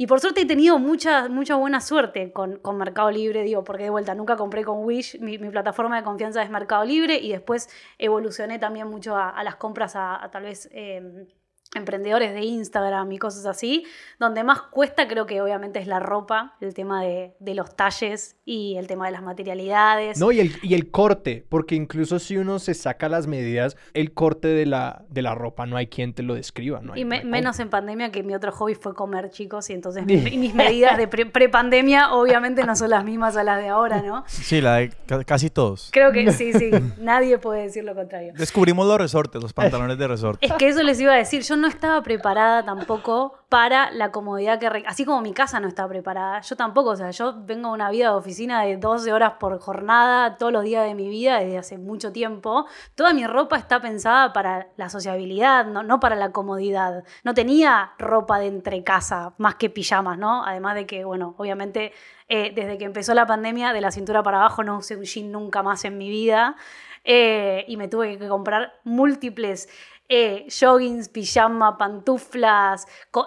Y 0.00 0.06
por 0.06 0.20
suerte 0.20 0.42
he 0.42 0.46
tenido 0.46 0.78
mucha, 0.78 1.28
mucha 1.28 1.56
buena 1.56 1.80
suerte 1.80 2.30
con, 2.32 2.60
con 2.60 2.76
Mercado 2.76 3.10
Libre, 3.10 3.42
digo, 3.42 3.64
porque 3.64 3.82
de 3.82 3.90
vuelta 3.90 4.14
nunca 4.14 4.36
compré 4.36 4.62
con 4.62 4.84
Wish, 4.84 5.18
mi, 5.18 5.38
plataforma 5.38 5.96
de 5.96 6.04
confianza 6.04 6.40
es 6.40 6.50
Mercado 6.50 6.84
Libre 6.84 7.16
y 7.18 7.32
después 7.32 7.68
evolucioné 7.98 8.60
también 8.60 8.86
mucho 8.86 9.16
a, 9.16 9.42
las 9.42 9.56
compras 9.56 9.96
a, 9.96 10.28
tal 10.30 10.44
vez... 10.44 10.68
Em, 10.70 11.26
emprendedores 11.74 12.32
de 12.32 12.40
Instagram 12.40 13.12
y 13.12 13.18
cosas 13.18 13.46
así, 13.46 13.84
donde 14.18 14.42
más 14.42 14.62
cuesta 14.62 15.06
creo 15.06 15.26
que 15.26 15.40
obviamente 15.42 15.78
es 15.78 15.86
la 15.86 16.00
ropa, 16.00 16.56
el 16.60 16.74
tema 16.74 17.02
de, 17.02 17.34
los 17.54 17.74
talles 17.76 18.36
y 18.44 18.76
el 18.76 18.86
tema 18.86 19.06
de 19.06 19.12
las 19.12 19.22
materialidades. 19.22 20.18
No, 20.18 20.32
y 20.32 20.40
el, 20.40 20.56
y 20.62 20.74
el 20.74 20.90
corte, 20.90 21.44
porque 21.48 21.74
incluso 21.74 22.18
si 22.18 22.36
uno 22.36 22.58
se 22.58 22.74
saca 22.74 23.08
las 23.08 23.26
medidas, 23.26 23.76
el 23.94 24.12
corte 24.12 24.48
de 24.48 24.64
la, 24.64 25.04
de 25.10 25.22
la 25.22 25.34
ropa 25.34 25.66
no 25.66 25.76
hay 25.76 25.88
quien 25.88 26.14
te 26.14 26.22
lo 26.22 26.34
describa. 26.34 26.80
No 26.80 26.96
y 26.96 27.04
menos 27.04 27.60
en 27.60 27.68
pandemia, 27.68 28.10
que 28.10 28.22
mi 28.22 28.34
otro 28.34 28.52
hobby 28.52 28.74
fue 28.74 28.94
comer, 28.94 29.30
chicos, 29.30 29.68
y 29.70 29.74
entonces 29.74 30.06
mis, 30.06 30.54
medidas 30.54 30.96
de 30.96 31.06
pre-pandemia 31.08 32.12
obviamente 32.12 32.64
no 32.64 32.76
son 32.76 32.90
las 32.90 33.04
mismas 33.04 33.36
a 33.36 33.44
las 33.44 33.60
de 33.60 33.68
ahora, 33.68 34.02
¿no? 34.02 34.24
Sí, 34.26 34.60
la 34.60 34.76
de 34.76 34.90
casi 35.26 35.50
todos. 35.50 35.90
Creo 35.92 36.12
que 36.12 36.32
sí, 36.32 36.52
sí, 36.52 36.70
nadie 36.98 37.38
puede 37.38 37.62
decir 37.62 37.84
lo 37.84 37.94
contrario. 37.94 38.32
Descubrimos 38.36 38.86
los 38.86 38.98
resortes, 38.98 39.42
los 39.42 39.52
pantalones 39.52 39.98
de 39.98 40.08
resorte. 40.08 40.46
Es 40.46 40.52
que 40.54 40.68
eso 40.68 40.82
les 40.82 41.00
iba 41.00 41.12
a 41.12 41.16
decir, 41.16 41.42
yo 41.42 41.57
no 41.58 41.68
estaba 41.68 42.02
preparada 42.02 42.64
tampoco 42.64 43.38
para 43.48 43.90
la 43.90 44.10
comodidad 44.12 44.58
que... 44.58 44.84
Así 44.86 45.04
como 45.04 45.20
mi 45.20 45.32
casa 45.32 45.60
no 45.60 45.68
está 45.68 45.86
preparada, 45.88 46.40
yo 46.40 46.56
tampoco, 46.56 46.90
o 46.90 46.96
sea, 46.96 47.10
yo 47.10 47.34
vengo 47.44 47.68
a 47.68 47.72
una 47.72 47.90
vida 47.90 48.10
de 48.10 48.16
oficina 48.16 48.62
de 48.62 48.76
12 48.76 49.12
horas 49.12 49.34
por 49.40 49.58
jornada 49.58 50.38
todos 50.38 50.52
los 50.52 50.64
días 50.64 50.84
de 50.84 50.94
mi 50.94 51.08
vida 51.08 51.38
desde 51.40 51.58
hace 51.58 51.78
mucho 51.78 52.12
tiempo. 52.12 52.66
Toda 52.94 53.12
mi 53.12 53.26
ropa 53.26 53.56
está 53.56 53.80
pensada 53.80 54.32
para 54.32 54.68
la 54.76 54.88
sociabilidad, 54.88 55.66
no, 55.66 55.82
no 55.82 56.00
para 56.00 56.16
la 56.16 56.32
comodidad. 56.32 57.04
No 57.24 57.34
tenía 57.34 57.92
ropa 57.98 58.38
de 58.38 58.46
entre 58.46 58.84
casa, 58.84 59.34
más 59.38 59.56
que 59.56 59.70
pijamas, 59.70 60.18
¿no? 60.18 60.44
Además 60.44 60.74
de 60.74 60.86
que, 60.86 61.04
bueno, 61.04 61.34
obviamente 61.36 61.92
eh, 62.28 62.52
desde 62.54 62.76
que 62.76 62.84
empezó 62.84 63.14
la 63.14 63.26
pandemia, 63.26 63.72
de 63.72 63.80
la 63.80 63.90
cintura 63.90 64.22
para 64.22 64.38
abajo 64.38 64.62
no 64.62 64.78
usé 64.78 64.96
un 64.96 65.04
jean 65.04 65.32
nunca 65.32 65.62
más 65.62 65.84
en 65.84 65.96
mi 65.96 66.10
vida. 66.10 66.56
Eh, 67.04 67.64
y 67.68 67.76
me 67.78 67.88
tuve 67.88 68.18
que 68.18 68.28
comprar 68.28 68.74
múltiples 68.84 69.68
eh, 70.08 70.46
joggings, 70.48 71.08
pijama, 71.08 71.78
pantuflas, 71.78 72.86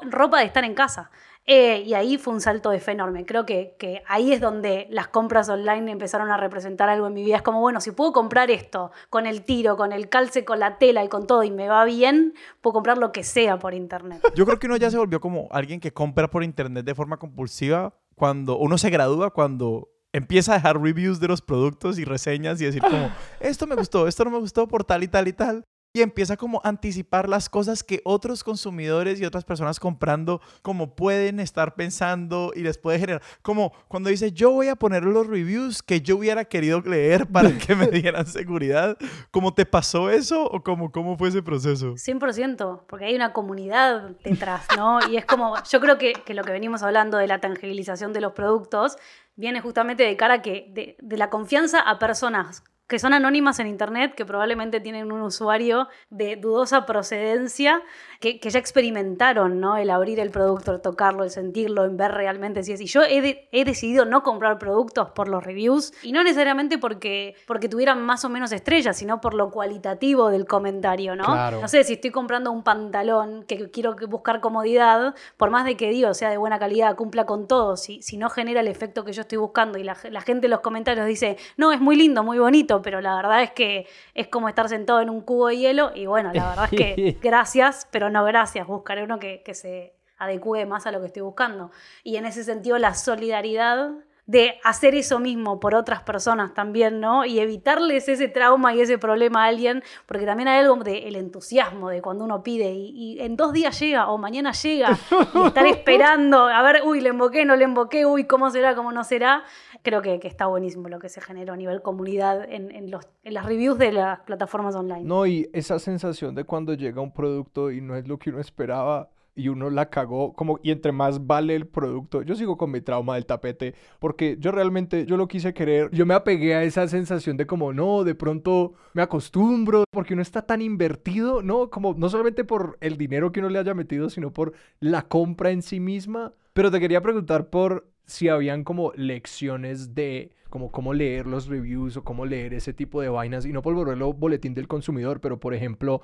ropa 0.10 0.40
de 0.40 0.46
estar 0.46 0.64
en 0.64 0.74
casa. 0.74 1.12
Eh, 1.46 1.84
y 1.86 1.96
ahí 1.96 2.18
fue 2.18 2.34
un 2.34 2.42
salto 2.42 2.70
de 2.70 2.80
fe 2.80 2.92
enorme. 2.92 3.26
Creo 3.26 3.46
que, 3.46 3.76
que, 3.80 4.04
ahí 4.08 4.32
es 4.32 4.40
donde 4.40 4.88
las 4.92 5.08
compras 5.08 5.50
online 5.50 5.92
empezaron 5.92 6.30
a 6.30 6.38
representar 6.38 6.88
algo 6.88 7.08
en 7.08 7.14
mi 7.14 7.24
vida. 7.24 7.38
Es 7.38 7.42
como, 7.42 7.60
bueno, 7.60 7.82
si 7.82 7.92
puedo 7.92 8.14
comprar 8.14 8.52
esto 8.52 8.92
con 9.10 9.26
el 9.26 9.44
tiro, 9.44 9.76
con 9.76 9.92
el 9.92 10.08
calce, 10.08 10.46
con 10.46 10.60
la 10.60 10.78
tela 10.78 11.04
y 11.04 11.10
con 11.10 11.26
todo 11.26 11.44
y 11.44 11.52
me 11.52 11.68
va 11.68 11.84
bien, 11.84 12.36
puedo 12.62 12.76
comprar 12.76 12.98
lo 12.98 13.12
que 13.12 13.24
sea 13.24 13.58
por 13.58 13.74
internet. 13.74 14.22
Yo 14.36 14.46
creo 14.46 14.60
que 14.60 14.68
uno 14.68 14.78
ya 14.78 14.92
se 14.92 14.98
volvió 14.98 15.20
como 15.20 15.48
alguien 15.52 15.80
que 15.80 15.92
compra 15.92 16.30
por 16.30 16.44
internet 16.44 16.86
de 16.86 16.96
forma 16.96 17.18
compulsiva 17.18 17.96
cuando 18.16 18.58
uno 18.58 18.78
se 18.78 18.92
gradúa, 18.92 19.32
cuando 19.32 19.90
empieza 20.14 20.52
a 20.52 20.56
dejar 20.56 20.80
reviews 20.80 21.20
de 21.20 21.28
los 21.28 21.42
productos 21.42 21.98
y 21.98 22.06
reseñas 22.06 22.62
y 22.62 22.66
decir 22.66 22.82
como, 22.82 23.10
esto 23.40 23.66
me 23.66 23.76
gustó, 23.76 24.08
esto 24.08 24.24
no 24.26 24.32
me 24.32 24.40
gustó 24.40 24.68
por 24.68 24.84
tal 24.84 25.04
y 25.04 25.08
tal 25.08 25.28
y 25.28 25.34
tal 25.34 25.66
y 25.94 26.02
empieza 26.02 26.38
como 26.38 26.62
a 26.64 26.70
anticipar 26.70 27.28
las 27.28 27.50
cosas 27.50 27.84
que 27.84 28.02
otros 28.06 28.44
consumidores 28.44 29.20
y 29.20 29.26
otras 29.26 29.44
personas 29.44 29.80
comprando 29.80 30.42
como 30.62 30.96
pueden 30.96 31.40
estar 31.40 31.76
pensando 31.76 32.54
y 32.56 32.62
les 32.62 32.78
puede 32.78 33.00
generar 33.00 33.22
como 33.42 33.74
cuando 33.88 34.10
dice 34.10 34.32
yo 34.32 34.52
voy 34.52 34.70
a 34.70 34.76
poner 34.76 35.04
los 35.04 35.28
reviews 35.28 35.84
que 35.84 36.02
yo 36.02 36.18
hubiera 36.18 36.46
querido 36.46 36.82
leer 36.82 37.28
para 37.28 37.52
que 37.58 37.76
me 37.76 37.88
dieran 37.88 38.26
seguridad 38.26 38.98
¿cómo 39.32 39.54
te 39.54 39.66
pasó 39.66 40.10
eso 40.10 40.46
o 40.46 40.64
cómo, 40.64 40.92
cómo 40.92 41.18
fue 41.18 41.30
ese 41.30 41.44
proceso? 41.44 41.96
100% 41.96 42.84
porque 42.88 43.06
hay 43.06 43.16
una 43.16 43.34
comunidad 43.34 44.12
detrás 44.24 44.66
¿no? 44.78 45.00
y 45.10 45.18
es 45.18 45.26
como 45.26 45.56
yo 45.70 45.80
creo 45.82 45.98
que, 45.98 46.14
que 46.14 46.34
lo 46.34 46.44
que 46.44 46.52
venimos 46.52 46.84
hablando 46.84 47.18
de 47.18 47.28
la 47.28 47.40
tangibilización 47.40 48.14
de 48.14 48.22
los 48.22 48.34
productos 48.34 48.98
viene 49.36 49.60
justamente 49.60 50.04
de 50.04 50.16
cara 50.16 50.42
que 50.42 50.68
de, 50.70 50.96
de 51.02 51.18
la 51.18 51.30
confianza 51.30 51.80
a 51.80 52.00
personas 52.00 52.64
que 52.92 53.00
son 53.00 53.14
anónimas 53.14 53.58
en 53.60 53.68
internet, 53.68 54.16
que 54.16 54.26
probablemente 54.26 54.82
tienen 54.82 55.14
un 55.14 55.22
usuario 55.22 55.88
de 56.10 56.36
dudosa 56.36 56.86
procedencia, 56.86 57.82
que, 58.20 58.38
ya 58.38 58.60
experimentaron, 58.60 59.62
¿no? 59.62 59.78
El 59.78 59.90
abrir 59.90 60.20
el 60.20 60.30
producto, 60.30 60.74
el 60.74 60.82
tocarlo, 60.82 61.24
el 61.24 61.30
sentirlo, 61.30 61.86
en 61.86 61.96
ver 61.96 62.12
realmente 62.12 62.64
si 62.64 62.74
es. 62.74 62.82
Y 62.82 62.88
yo 62.88 63.02
he, 63.04 63.48
he 63.50 63.64
decidido 63.64 64.04
no 64.04 64.24
comprar 64.24 64.60
productos 64.60 65.10
por 65.12 65.30
los 65.30 65.42
reviews, 65.42 65.94
y 66.04 66.12
no 66.12 66.22
necesariamente 66.22 66.78
porque, 66.80 67.36
porque 67.48 67.70
tuvieran 67.70 68.02
más 68.02 68.26
o 68.26 68.30
menos 68.30 68.52
estrellas, 68.52 68.98
sino 68.98 69.22
por 69.22 69.36
lo 69.36 69.52
cualitativo 69.52 70.30
del 70.30 70.46
comentario, 70.46 71.16
¿no? 71.16 71.50
No 71.50 71.70
sé, 71.70 71.86
si 71.86 71.94
estoy 71.94 72.12
comprando 72.12 72.52
un 72.52 72.62
pantalón 72.62 73.44
que 73.44 73.72
quiero 73.72 73.96
buscar 74.10 74.42
comodidad, 74.42 75.16
por 75.38 75.50
más 75.50 75.64
de 75.64 75.78
que 75.78 75.90
digo 75.92 76.14
sea 76.14 76.30
de 76.30 76.36
buena 76.36 76.60
calidad, 76.60 76.98
cumpla 76.98 77.26
con 77.26 77.48
todo, 77.48 77.78
si, 77.78 78.02
si 78.02 78.18
no 78.18 78.30
genera 78.30 78.60
el 78.60 78.68
efecto 78.68 79.06
que 79.06 79.14
yo 79.14 79.22
estoy 79.22 79.38
buscando 79.38 79.78
y 79.78 79.86
la, 79.86 79.96
la 80.10 80.20
gente 80.20 80.48
en 80.48 80.52
los 80.52 80.60
comentarios 80.60 81.08
dice, 81.08 81.38
no, 81.56 81.72
es 81.72 81.80
muy 81.80 81.96
lindo, 81.96 82.22
muy 82.22 82.38
bonito, 82.38 82.81
pero 82.82 83.02
la 83.02 83.16
verdad 83.16 83.44
es 83.44 83.52
que 83.52 83.88
es 84.14 84.28
como 84.28 84.50
estar 84.50 84.70
sentado 84.70 85.02
en 85.02 85.10
un 85.10 85.22
cubo 85.22 85.48
de 85.48 85.58
hielo 85.58 85.92
y 85.96 86.06
bueno, 86.06 86.32
la 86.34 86.50
verdad 86.50 86.70
es 86.72 86.78
que 86.78 87.18
gracias, 87.22 87.88
pero 87.92 88.10
no 88.10 88.24
gracias, 88.24 88.68
buscaré 88.68 89.04
uno 89.04 89.20
que, 89.20 89.42
que 89.44 89.54
se 89.54 89.94
adecue 90.18 90.66
más 90.66 90.86
a 90.86 90.92
lo 90.92 91.00
que 91.00 91.08
estoy 91.08 91.24
buscando. 91.24 91.72
Y 92.04 92.18
en 92.18 92.26
ese 92.26 92.44
sentido 92.44 92.78
la 92.78 92.94
solidaridad 92.94 93.92
de 94.26 94.60
hacer 94.64 94.96
eso 94.96 95.20
mismo 95.20 95.60
por 95.60 95.76
otras 95.76 96.04
personas 96.04 96.54
también, 96.54 97.00
¿no? 97.00 97.26
Y 97.26 97.40
evitarles 97.40 98.08
ese 98.08 98.28
trauma 98.28 98.74
y 98.74 98.82
ese 98.82 98.98
problema 98.98 99.46
a 99.46 99.48
alguien, 99.48 99.84
porque 100.06 100.26
también 100.26 100.48
hay 100.48 100.60
algo 100.60 100.76
del 100.84 101.16
entusiasmo 101.16 101.90
de 101.90 102.02
cuando 102.02 102.26
uno 102.26 102.44
pide 102.44 102.72
y, 102.74 103.20
en 103.20 103.36
dos 103.36 103.52
días 103.54 103.80
llega 103.80 104.10
o 104.10 104.18
mañana 104.18 104.52
llega 104.52 104.98
y 105.34 105.48
estar 105.48 105.66
esperando, 105.68 106.48
a 106.48 106.62
ver, 106.62 106.82
uy, 106.86 107.02
le 107.02 107.10
emboqué, 107.10 107.46
no 107.46 107.56
le 107.56 107.66
emboqué, 107.66 108.06
uy, 108.06 108.26
¿cómo 108.26 108.50
será, 108.50 108.76
cómo 108.76 108.92
no 108.92 109.04
será? 109.04 109.44
Creo 109.82 110.02
que, 110.02 110.20
está 110.24 110.46
buenísimo 110.46 110.88
lo 110.88 111.00
que 111.00 111.10
se 111.10 111.20
generó 111.20 111.54
a 111.54 111.58
nivel 111.58 111.82
comunidad 111.82 112.46
en, 112.50 112.90
los, 112.90 113.06
en 113.24 113.34
las 113.34 113.46
reviews 113.46 113.78
de 113.78 113.92
las 113.92 114.20
plataformas 114.22 114.76
online. 114.76 115.04
No, 115.04 115.26
y 115.26 115.50
esa 115.52 115.80
sensación 115.80 116.36
de 116.36 116.44
cuando 116.44 116.74
llega 116.74 117.02
un 117.02 117.12
producto 117.12 117.72
y 117.72 117.82
no 117.82 117.96
es 117.96 118.08
lo 118.08 118.18
que 118.18 118.30
uno 118.30 118.40
esperaba 118.40 119.10
y 119.36 119.48
uno 119.48 119.70
la 119.70 119.90
cagó, 119.90 120.34
como, 120.34 120.60
y 120.62 120.72
entre 120.72 120.92
más 120.92 121.26
vale 121.26 121.56
el 121.56 121.68
producto, 121.68 122.22
yo 122.22 122.36
sigo 122.36 122.58
con 122.58 122.72
mi 122.72 122.82
trauma 122.82 123.16
del 123.16 123.26
tapete, 123.26 123.76
porque 124.00 124.38
yo 124.40 124.52
realmente, 124.52 125.06
yo 125.06 125.18
lo 125.18 125.28
quise 125.28 125.54
querer, 125.54 125.90
yo 125.92 126.06
me 126.06 126.14
apegué 126.14 126.56
a 126.56 126.64
esa 126.64 126.88
sensación 126.88 127.38
de 127.38 127.48
como, 127.48 127.74
no, 127.74 128.04
de 128.04 128.16
pronto 128.16 128.74
me 128.94 129.02
acostumbro, 129.02 129.86
porque 129.92 130.14
uno 130.14 130.22
está 130.22 130.42
tan 130.42 130.62
invertido, 130.62 131.42
no, 131.42 131.70
como, 131.70 131.94
no 131.94 132.10
solamente 132.10 132.44
por 132.44 132.78
el 132.82 132.98
dinero 132.98 133.32
que 133.32 133.40
uno 133.40 133.50
le 133.50 133.60
haya 133.60 133.74
metido, 133.74 134.10
sino 134.10 134.32
por 134.32 134.54
la 134.80 135.04
compra 135.04 135.52
en 135.52 135.62
sí 135.62 135.80
misma. 135.80 136.34
Pero 136.54 136.70
te 136.70 136.80
quería 136.80 137.02
preguntar 137.02 137.50
por 137.50 137.88
si 138.06 138.28
habían 138.28 138.64
como 138.64 138.92
lecciones 138.96 139.96
de 139.96 140.34
como 140.50 140.70
cómo 140.70 140.94
leer 140.94 141.28
los 141.28 141.48
reviews 141.48 141.96
o 141.96 142.04
cómo 142.04 142.26
leer 142.26 142.54
ese 142.54 142.74
tipo 142.74 143.00
de 143.02 143.08
vainas 143.08 143.46
y 143.46 143.54
no 143.54 143.62
por 143.62 143.74
volverlo 143.74 144.12
boletín 144.12 144.54
del 144.54 144.68
consumidor, 144.68 145.22
pero 145.22 145.40
por 145.40 145.54
ejemplo, 145.54 146.02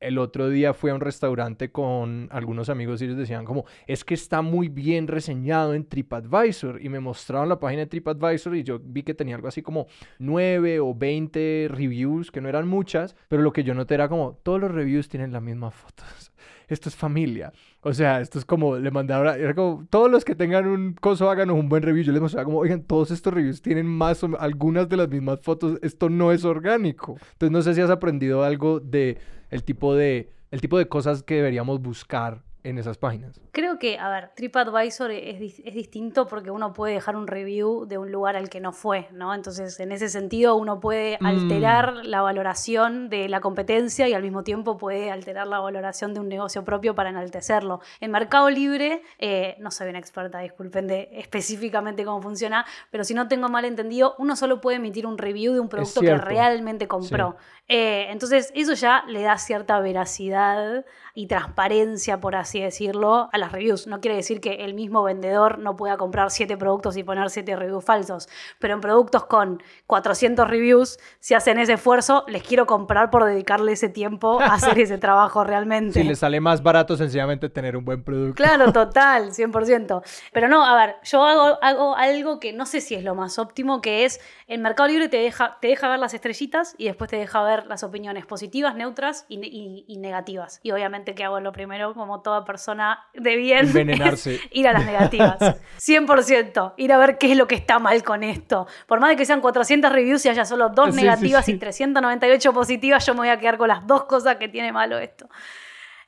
el 0.00 0.18
otro 0.18 0.48
día 0.48 0.74
fui 0.74 0.90
a 0.90 0.94
un 0.94 1.00
restaurante 1.00 1.70
con 1.70 2.28
algunos 2.32 2.68
amigos 2.68 3.00
y 3.00 3.04
ellos 3.04 3.18
decían 3.18 3.44
como, 3.44 3.66
es 3.86 4.04
que 4.04 4.14
está 4.14 4.42
muy 4.42 4.68
bien 4.68 5.06
reseñado 5.06 5.74
en 5.74 5.84
TripAdvisor 5.84 6.82
y 6.82 6.88
me 6.88 7.00
mostraron 7.00 7.48
la 7.48 7.60
página 7.60 7.80
de 7.80 7.86
TripAdvisor 7.86 8.56
y 8.56 8.62
yo 8.62 8.80
vi 8.82 9.02
que 9.02 9.14
tenía 9.14 9.36
algo 9.36 9.48
así 9.48 9.62
como 9.62 9.86
9 10.18 10.80
o 10.80 10.94
20 10.94 11.68
reviews, 11.70 12.30
que 12.30 12.40
no 12.40 12.48
eran 12.48 12.66
muchas, 12.66 13.14
pero 13.28 13.42
lo 13.42 13.52
que 13.52 13.62
yo 13.62 13.74
noté 13.74 13.94
era 13.94 14.08
como, 14.08 14.38
todos 14.42 14.60
los 14.60 14.70
reviews 14.70 15.08
tienen 15.08 15.32
las 15.32 15.42
mismas 15.42 15.74
fotos. 15.74 16.32
Esto 16.68 16.88
es 16.88 16.96
familia. 16.96 17.52
O 17.82 17.94
sea, 17.94 18.20
esto 18.20 18.38
es 18.38 18.44
como, 18.44 18.76
le 18.76 18.90
mandaba, 18.90 19.36
era 19.36 19.54
como, 19.54 19.86
todos 19.88 20.10
los 20.10 20.24
que 20.24 20.34
tengan 20.34 20.66
un 20.66 20.92
coso 20.92 21.30
háganos 21.30 21.56
un 21.56 21.68
buen 21.70 21.82
review. 21.82 22.04
Yo 22.04 22.12
les 22.12 22.20
mostraba 22.20 22.44
como, 22.44 22.58
oigan, 22.58 22.82
todos 22.82 23.10
estos 23.10 23.32
reviews 23.32 23.62
tienen 23.62 23.86
más 23.86 24.22
o 24.22 24.30
algunas 24.38 24.88
de 24.88 24.98
las 24.98 25.08
mismas 25.08 25.40
fotos. 25.40 25.78
Esto 25.82 26.10
no 26.10 26.30
es 26.32 26.44
orgánico. 26.44 27.16
Entonces 27.32 27.50
no 27.50 27.62
sé 27.62 27.74
si 27.74 27.80
has 27.80 27.90
aprendido 27.90 28.44
algo 28.44 28.80
de 28.80 29.18
el 29.48 29.64
tipo 29.64 29.94
de, 29.94 30.30
el 30.50 30.60
tipo 30.60 30.76
de 30.76 30.88
cosas 30.88 31.22
que 31.22 31.36
deberíamos 31.36 31.80
buscar 31.80 32.42
en 32.62 32.78
esas 32.78 32.98
páginas. 32.98 33.40
Creo 33.52 33.78
que, 33.78 33.98
a 33.98 34.08
ver, 34.08 34.30
TripAdvisor 34.34 35.10
es, 35.10 35.60
es, 35.64 35.74
distinto 35.74 36.26
porque 36.26 36.50
uno 36.50 36.72
puede 36.72 36.94
dejar 36.94 37.16
un 37.16 37.26
review 37.26 37.86
de 37.86 37.98
un 37.98 38.12
lugar 38.12 38.36
al 38.36 38.50
que 38.50 38.60
no 38.60 38.72
fue, 38.72 39.08
¿no? 39.12 39.34
Entonces, 39.34 39.80
en 39.80 39.92
ese 39.92 40.08
sentido, 40.08 40.56
uno 40.56 40.80
puede 40.80 41.18
mm. 41.20 41.26
alterar 41.26 42.04
la 42.04 42.22
valoración 42.22 43.08
de 43.08 43.28
la 43.28 43.40
competencia 43.40 44.08
y 44.08 44.14
al 44.14 44.22
mismo 44.22 44.44
tiempo 44.44 44.76
puede 44.76 45.10
alterar 45.10 45.46
la 45.46 45.58
valoración 45.60 46.14
de 46.14 46.20
un 46.20 46.28
negocio 46.28 46.64
propio 46.64 46.94
para 46.94 47.10
enaltecerlo. 47.10 47.80
En 48.00 48.10
Mercado 48.10 48.50
Libre, 48.50 49.02
eh, 49.18 49.56
no 49.58 49.70
soy 49.70 49.88
una 49.88 49.98
experta, 49.98 50.40
disculpen 50.40 50.86
de 50.86 51.08
específicamente 51.12 52.04
cómo 52.04 52.20
funciona, 52.20 52.66
pero 52.90 53.04
si 53.04 53.14
no 53.14 53.28
tengo 53.28 53.48
mal 53.48 53.64
entendido, 53.64 54.14
uno 54.18 54.36
solo 54.36 54.60
puede 54.60 54.76
emitir 54.76 55.06
un 55.06 55.18
review 55.18 55.52
de 55.52 55.60
un 55.60 55.68
producto 55.68 56.00
que 56.00 56.16
realmente 56.16 56.88
compró. 56.88 57.36
Eh, 57.72 58.08
entonces, 58.10 58.50
eso 58.56 58.74
ya 58.74 59.04
le 59.06 59.22
da 59.22 59.38
cierta 59.38 59.78
veracidad 59.78 60.84
y 61.14 61.28
transparencia, 61.28 62.20
por 62.20 62.34
así 62.34 62.60
decirlo, 62.60 63.28
a 63.32 63.38
las 63.38 63.52
reviews. 63.52 63.86
No 63.86 64.00
quiere 64.00 64.16
decir 64.16 64.40
que 64.40 64.64
el 64.64 64.74
mismo 64.74 65.04
vendedor 65.04 65.60
no 65.60 65.76
pueda 65.76 65.96
comprar 65.96 66.32
siete 66.32 66.56
productos 66.56 66.96
y 66.96 67.04
poner 67.04 67.30
siete 67.30 67.54
reviews 67.54 67.84
falsos, 67.84 68.28
pero 68.58 68.74
en 68.74 68.80
productos 68.80 69.26
con 69.26 69.62
400 69.86 70.48
reviews, 70.48 70.98
si 71.20 71.34
hacen 71.34 71.60
ese 71.60 71.74
esfuerzo, 71.74 72.24
les 72.26 72.42
quiero 72.42 72.66
comprar 72.66 73.08
por 73.08 73.24
dedicarle 73.24 73.70
ese 73.72 73.88
tiempo 73.88 74.40
a 74.40 74.54
hacer 74.54 74.76
ese 74.80 74.98
trabajo 74.98 75.44
realmente. 75.44 76.00
Si 76.00 76.02
les 76.02 76.18
sale 76.18 76.40
más 76.40 76.64
barato 76.64 76.96
sencillamente 76.96 77.48
tener 77.50 77.76
un 77.76 77.84
buen 77.84 78.02
producto. 78.02 78.34
Claro, 78.34 78.72
total, 78.72 79.30
100%. 79.30 80.02
Pero 80.32 80.48
no, 80.48 80.66
a 80.66 80.74
ver, 80.74 80.96
yo 81.04 81.24
hago, 81.24 81.58
hago 81.62 81.96
algo 81.96 82.40
que 82.40 82.52
no 82.52 82.66
sé 82.66 82.80
si 82.80 82.96
es 82.96 83.04
lo 83.04 83.14
más 83.14 83.38
óptimo, 83.38 83.80
que 83.80 84.04
es 84.04 84.20
el 84.48 84.60
Mercado 84.60 84.88
Libre 84.88 85.08
te 85.08 85.18
deja, 85.18 85.58
te 85.60 85.68
deja 85.68 85.88
ver 85.88 86.00
las 86.00 86.14
estrellitas 86.14 86.74
y 86.78 86.86
después 86.86 87.08
te 87.08 87.16
deja 87.16 87.42
ver 87.44 87.59
las 87.66 87.82
opiniones 87.82 88.26
positivas, 88.26 88.74
neutras 88.74 89.26
y 89.28 89.96
negativas. 89.98 90.60
Y 90.62 90.70
obviamente 90.70 91.14
que 91.14 91.24
hago 91.24 91.40
lo 91.40 91.52
primero, 91.52 91.94
como 91.94 92.20
toda 92.20 92.44
persona 92.44 93.06
de 93.14 93.36
bien, 93.36 93.66
Envenenarse. 93.66 94.40
ir 94.50 94.68
a 94.68 94.72
las 94.72 94.84
negativas. 94.84 95.38
100%. 95.78 96.74
Ir 96.76 96.92
a 96.92 96.98
ver 96.98 97.18
qué 97.18 97.32
es 97.32 97.36
lo 97.36 97.46
que 97.46 97.54
está 97.54 97.78
mal 97.78 98.02
con 98.02 98.22
esto. 98.22 98.66
Por 98.86 99.00
más 99.00 99.10
de 99.10 99.16
que 99.16 99.24
sean 99.24 99.40
400 99.40 99.92
reviews 99.92 100.24
y 100.26 100.28
haya 100.28 100.44
solo 100.44 100.70
dos 100.70 100.94
negativas 100.94 101.48
y 101.48 101.58
398 101.58 102.52
positivas, 102.52 103.04
yo 103.06 103.14
me 103.14 103.20
voy 103.20 103.28
a 103.28 103.38
quedar 103.38 103.58
con 103.58 103.68
las 103.68 103.86
dos 103.86 104.04
cosas 104.04 104.36
que 104.36 104.48
tiene 104.48 104.72
malo 104.72 104.98
esto. 104.98 105.28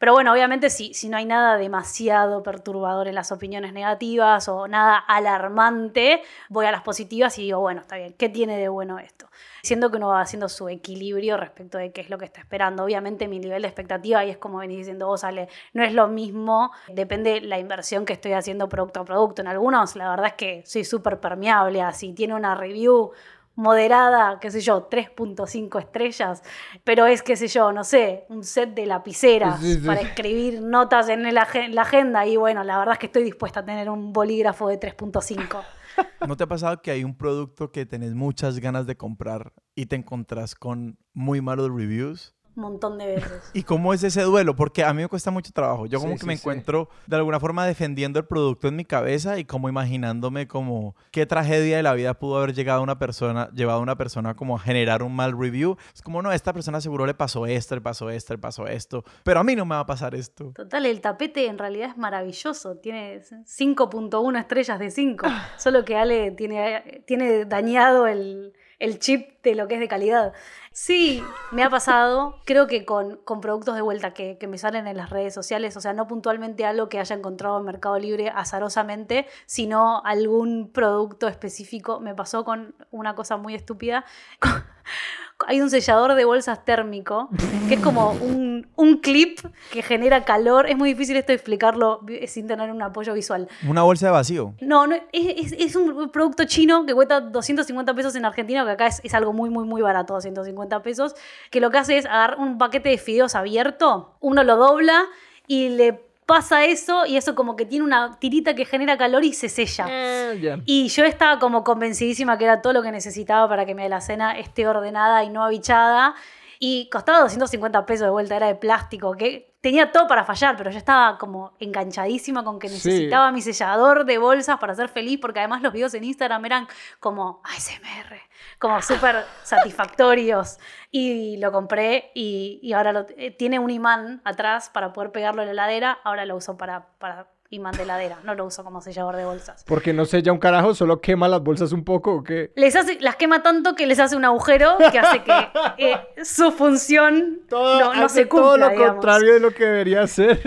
Pero 0.02 0.14
bueno, 0.14 0.32
obviamente 0.32 0.68
si, 0.68 0.94
si 0.94 1.08
no 1.08 1.16
hay 1.16 1.26
nada 1.26 1.56
demasiado 1.56 2.42
perturbador 2.42 3.06
en 3.06 3.14
las 3.14 3.30
opiniones 3.30 3.72
negativas 3.72 4.48
o 4.48 4.66
nada 4.66 4.98
alarmante, 4.98 6.22
voy 6.48 6.66
a 6.66 6.72
las 6.72 6.82
positivas 6.82 7.38
y 7.38 7.42
digo, 7.42 7.60
bueno, 7.60 7.82
está 7.82 7.96
bien, 7.96 8.12
¿qué 8.18 8.28
tiene 8.28 8.58
de 8.58 8.68
bueno 8.68 8.98
esto? 8.98 9.28
Siendo 9.62 9.90
que 9.90 9.96
uno 9.96 10.08
va 10.08 10.20
haciendo 10.20 10.48
su 10.48 10.68
equilibrio 10.68 11.36
respecto 11.36 11.78
de 11.78 11.92
qué 11.92 12.00
es 12.00 12.10
lo 12.10 12.18
que 12.18 12.24
está 12.24 12.40
esperando. 12.40 12.82
Obviamente 12.82 13.28
mi 13.28 13.38
nivel 13.38 13.62
de 13.62 13.68
expectativa, 13.68 14.24
y 14.24 14.30
es 14.30 14.36
como 14.36 14.58
venís 14.58 14.78
diciendo 14.78 15.06
vos, 15.06 15.22
Ale, 15.22 15.48
no 15.72 15.84
es 15.84 15.92
lo 15.92 16.08
mismo, 16.08 16.72
depende 16.88 17.40
la 17.40 17.60
inversión 17.60 18.04
que 18.04 18.12
estoy 18.12 18.32
haciendo 18.32 18.68
producto 18.68 19.00
a 19.00 19.04
producto. 19.04 19.40
En 19.40 19.48
algunos, 19.48 19.94
la 19.94 20.10
verdad 20.10 20.26
es 20.26 20.34
que 20.34 20.62
soy 20.66 20.84
súper 20.84 21.20
permeable, 21.20 21.80
así 21.80 22.12
tiene 22.12 22.34
una 22.34 22.56
review 22.56 23.12
moderada, 23.54 24.38
qué 24.40 24.50
sé 24.50 24.60
yo, 24.60 24.88
3.5 24.88 25.78
estrellas, 25.78 26.42
pero 26.84 27.06
es, 27.06 27.22
qué 27.22 27.36
sé 27.36 27.48
yo, 27.48 27.72
no 27.72 27.84
sé, 27.84 28.24
un 28.28 28.44
set 28.44 28.74
de 28.74 28.86
lapiceras 28.86 29.60
para 29.84 30.00
escribir 30.00 30.62
notas 30.62 31.08
en 31.08 31.22
la 31.34 31.42
agenda 31.82 32.26
y 32.26 32.36
bueno, 32.36 32.64
la 32.64 32.78
verdad 32.78 32.94
es 32.94 32.98
que 32.98 33.06
estoy 33.06 33.24
dispuesta 33.24 33.60
a 33.60 33.64
tener 33.64 33.90
un 33.90 34.12
bolígrafo 34.12 34.68
de 34.68 34.80
3.5. 34.80 35.62
¿No 36.26 36.36
te 36.36 36.44
ha 36.44 36.46
pasado 36.46 36.80
que 36.80 36.90
hay 36.90 37.04
un 37.04 37.16
producto 37.16 37.70
que 37.70 37.86
tenés 37.86 38.14
muchas 38.14 38.58
ganas 38.58 38.86
de 38.86 38.96
comprar 38.96 39.52
y 39.74 39.86
te 39.86 39.96
encontrás 39.96 40.54
con 40.54 40.98
muy 41.12 41.40
malos 41.40 41.68
reviews? 41.68 42.34
Un 42.56 42.62
montón 42.62 42.98
de 42.98 43.06
veces. 43.06 43.42
¿Y 43.54 43.62
cómo 43.62 43.94
es 43.94 44.02
ese 44.02 44.22
duelo? 44.22 44.54
Porque 44.54 44.84
a 44.84 44.92
mí 44.92 45.02
me 45.02 45.08
cuesta 45.08 45.30
mucho 45.30 45.52
trabajo. 45.52 45.86
Yo 45.86 46.00
como 46.00 46.16
que 46.16 46.26
me 46.26 46.34
encuentro 46.34 46.88
de 47.06 47.16
alguna 47.16 47.40
forma 47.40 47.66
defendiendo 47.66 48.18
el 48.18 48.26
producto 48.26 48.68
en 48.68 48.76
mi 48.76 48.84
cabeza 48.84 49.38
y 49.38 49.44
como 49.44 49.68
imaginándome 49.68 50.48
como 50.48 50.94
qué 51.10 51.26
tragedia 51.26 51.76
de 51.76 51.82
la 51.82 51.94
vida 51.94 52.14
pudo 52.14 52.38
haber 52.38 52.54
llegado 52.54 52.80
a 52.80 52.82
una 52.82 52.98
persona, 52.98 53.50
llevado 53.52 53.78
a 53.78 53.82
una 53.82 53.96
persona 53.96 54.34
como 54.34 54.56
a 54.56 54.58
generar 54.58 55.02
un 55.02 55.14
mal 55.14 55.38
review. 55.38 55.76
Es 55.94 56.02
como, 56.02 56.22
no, 56.22 56.30
a 56.30 56.34
esta 56.34 56.52
persona 56.52 56.80
seguro 56.80 57.06
le 57.06 57.14
pasó 57.14 57.46
esto, 57.46 57.74
le 57.74 57.80
pasó 57.80 58.10
esto, 58.10 58.34
le 58.34 58.38
pasó 58.38 58.66
esto, 58.66 59.04
pero 59.22 59.40
a 59.40 59.44
mí 59.44 59.56
no 59.56 59.64
me 59.64 59.74
va 59.74 59.80
a 59.80 59.86
pasar 59.86 60.14
esto. 60.14 60.52
Total, 60.54 60.86
el 60.86 61.00
tapete 61.00 61.46
en 61.46 61.58
realidad 61.58 61.90
es 61.90 61.96
maravilloso. 61.96 62.76
Tiene 62.76 63.20
5.1 63.20 64.38
estrellas 64.38 64.78
de 64.78 64.90
5. 64.90 65.26
Solo 65.58 65.84
que 65.84 65.96
Ale 65.96 66.30
tiene, 66.32 67.02
tiene 67.06 67.44
dañado 67.44 68.06
el 68.06 68.52
el 68.82 68.98
chip 68.98 69.40
de 69.44 69.54
lo 69.54 69.68
que 69.68 69.74
es 69.74 69.80
de 69.80 69.86
calidad. 69.86 70.32
Sí, 70.72 71.22
me 71.52 71.62
ha 71.62 71.70
pasado, 71.70 72.40
creo 72.44 72.66
que 72.66 72.84
con, 72.84 73.20
productos 73.40 73.76
de 73.76 73.80
vuelta 73.80 74.12
que, 74.12 74.36
me 74.48 74.58
salen 74.58 74.88
en 74.88 74.96
las 74.96 75.10
redes 75.10 75.32
sociales, 75.32 75.76
o 75.76 75.80
sea, 75.80 75.92
no 75.92 76.08
puntualmente 76.08 76.64
algo 76.64 76.88
que 76.88 76.98
haya 76.98 77.14
encontrado 77.14 77.58
en 77.58 77.64
Mercado 77.64 77.96
Libre 78.00 78.32
azarosamente, 78.34 79.28
sino 79.46 80.02
algún 80.04 80.72
producto 80.72 81.28
específico. 81.28 82.00
Me 82.00 82.16
pasó 82.16 82.44
con 82.44 82.74
una 82.90 83.14
cosa 83.14 83.36
muy 83.36 83.54
estúpida. 83.54 84.04
hay 85.46 85.60
un 85.60 85.70
sellador 85.70 86.14
de 86.14 86.24
bolsas 86.24 86.64
térmico, 86.64 87.28
que 87.68 87.74
es 87.74 87.80
como 87.80 88.12
un, 88.12 88.66
un 88.76 88.98
clip 88.98 89.38
que 89.72 89.82
genera 89.82 90.24
calor. 90.24 90.68
Es 90.68 90.76
muy 90.76 90.90
difícil 90.90 91.16
esto 91.16 91.32
explicarlo 91.32 92.00
sin 92.26 92.46
tener 92.46 92.70
un 92.70 92.82
apoyo 92.82 93.14
visual. 93.14 93.48
Una 93.68 93.82
bolsa 93.82 94.06
de 94.06 94.12
vacío. 94.12 94.54
No, 94.60 94.86
no 94.86 94.94
es, 94.94 95.02
es- 95.12 95.52
es 95.52 95.76
un 95.76 96.10
producto 96.10 96.44
chino 96.44 96.84
que 96.86 96.94
cuesta 96.94 97.20
250 97.20 97.94
pesos 97.94 98.14
en 98.16 98.24
Argentina, 98.24 98.64
que 98.64 98.70
acá 98.72 98.86
es, 98.86 99.00
es 99.04 99.14
algo 99.14 99.32
muy, 99.32 99.50
muy, 99.50 99.64
muy 99.64 99.82
barato, 99.82 100.14
250 100.14 100.82
pesos, 100.82 101.14
que 101.50 101.60
lo 101.60 101.70
que 101.70 101.78
hace 101.78 101.98
es 101.98 102.06
agarrar 102.06 102.38
un 102.38 102.58
paquete 102.58 102.88
de 102.90 102.98
fideos 102.98 103.34
abierto, 103.34 104.14
uno 104.20 104.42
lo 104.44 104.56
dobla 104.56 105.04
y 105.46 105.70
le 105.70 106.00
pasa 106.32 106.64
eso 106.64 107.04
y 107.04 107.18
eso 107.18 107.34
como 107.34 107.56
que 107.56 107.66
tiene 107.66 107.84
una 107.84 108.18
tirita 108.18 108.54
que 108.54 108.64
genera 108.64 108.96
calor 108.96 109.22
y 109.22 109.34
se 109.34 109.50
sella. 109.50 109.86
Eh, 109.86 110.38
ya. 110.40 110.58
Y 110.64 110.88
yo 110.88 111.04
estaba 111.04 111.38
como 111.38 111.62
convencidísima 111.62 112.38
que 112.38 112.44
era 112.44 112.62
todo 112.62 112.72
lo 112.72 112.82
que 112.82 112.90
necesitaba 112.90 113.46
para 113.50 113.66
que 113.66 113.74
mi 113.74 113.82
alacena 113.82 114.38
esté 114.38 114.66
ordenada 114.66 115.24
y 115.24 115.28
no 115.28 115.44
abichada. 115.44 116.14
Y 116.58 116.88
costaba 116.90 117.20
250 117.20 117.84
pesos 117.84 118.06
de 118.06 118.10
vuelta, 118.12 118.36
era 118.36 118.46
de 118.46 118.54
plástico, 118.54 119.12
que 119.14 119.51
tenía 119.62 119.90
todo 119.92 120.06
para 120.06 120.24
fallar, 120.24 120.56
pero 120.58 120.70
yo 120.70 120.76
estaba 120.76 121.16
como 121.16 121.52
enganchadísima 121.60 122.44
con 122.44 122.58
que 122.58 122.68
Sí. 122.68 122.74
necesitaba 122.74 123.32
mi 123.32 123.40
sellador 123.40 124.04
de 124.04 124.18
bolsas 124.18 124.58
para 124.58 124.74
ser 124.74 124.88
feliz, 124.90 125.18
porque 125.20 125.38
además 125.38 125.62
los 125.62 125.72
videos 125.72 125.94
en 125.94 126.04
Instagram 126.04 126.44
eran 126.44 126.68
como 127.00 127.40
ASMR, 127.44 128.20
como 128.58 128.82
súper 128.82 129.24
satisfactorios. 129.44 130.58
Y 130.90 131.36
lo 131.38 131.52
compré 131.52 132.10
y, 132.14 132.58
y 132.62 132.72
ahora 132.74 132.92
lo- 132.92 133.06
eh, 133.16 133.30
tiene 133.30 133.58
un 133.58 133.70
imán 133.70 134.20
atrás 134.24 134.68
para 134.68 134.92
poder 134.92 135.12
pegarlo 135.12 135.42
en 135.42 135.46
la 135.46 135.52
heladera, 135.52 135.98
ahora 136.04 136.26
lo 136.26 136.36
uso 136.36 136.56
para, 136.58 136.88
para 136.98 137.28
imán 137.52 137.76
de 137.76 137.82
heladera, 137.84 138.18
no 138.24 138.34
lo 138.34 138.44
uso 138.46 138.64
como 138.64 138.80
sellador 138.80 139.16
de 139.16 139.24
bolsas. 139.24 139.64
Porque 139.66 139.92
no 139.92 140.04
sella 140.04 140.32
un 140.32 140.38
carajo, 140.38 140.74
solo 140.74 141.00
quema 141.00 141.28
las 141.28 141.42
bolsas 141.42 141.72
un 141.72 141.84
poco 141.84 142.14
o 142.14 142.22
qué. 142.24 142.52
Les 142.56 142.74
hace, 142.76 142.98
las 143.00 143.16
quema 143.16 143.42
tanto 143.42 143.74
que 143.74 143.86
les 143.86 143.98
hace 143.98 144.16
un 144.16 144.24
agujero 144.24 144.76
que 144.90 144.98
hace 144.98 145.22
que 145.22 145.48
eh, 145.78 146.00
su 146.24 146.50
función 146.52 147.40
Todo, 147.48 147.78
no, 147.80 147.94
no 147.94 148.06
hace 148.06 148.22
se 148.22 148.28
cumpla. 148.28 148.46
todo 148.46 148.56
lo 148.58 148.68
digamos. 148.70 148.90
contrario 148.92 149.34
de 149.34 149.40
lo 149.40 149.50
que 149.52 149.64
debería 149.64 150.02
hacer. 150.02 150.40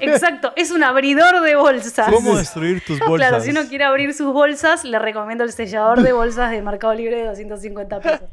Exacto, 0.00 0.54
es 0.56 0.70
un 0.70 0.82
abridor 0.82 1.40
de 1.42 1.54
bolsas. 1.54 2.08
¿Cómo 2.10 2.34
destruir 2.36 2.82
tus 2.82 2.98
bolsas? 3.06 3.28
Claro, 3.28 3.44
si 3.44 3.50
uno 3.50 3.60
quiere 3.68 3.84
abrir 3.84 4.14
sus 4.14 4.32
bolsas, 4.32 4.84
le 4.84 4.98
recomiendo 4.98 5.44
el 5.44 5.52
sellador 5.52 6.00
de 6.02 6.12
bolsas 6.14 6.50
de 6.50 6.62
Mercado 6.62 6.94
Libre 6.94 7.16
de 7.18 7.26
250 7.26 8.00
pesos. 8.00 8.30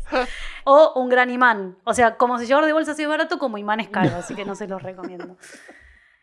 O 0.63 0.93
un 0.95 1.09
gran 1.09 1.29
imán. 1.29 1.75
O 1.83 1.93
sea, 1.93 2.15
como 2.15 2.39
sellador 2.39 2.65
de 2.65 2.71
bolsas 2.71 2.97
es 2.97 3.07
barato, 3.09 3.39
como 3.39 3.57
imán 3.57 3.81
es 3.81 3.89
caro, 3.89 4.15
así 4.17 4.35
que 4.35 4.45
no 4.45 4.55
se 4.55 4.67
los 4.69 4.81
recomiendo. 4.81 5.35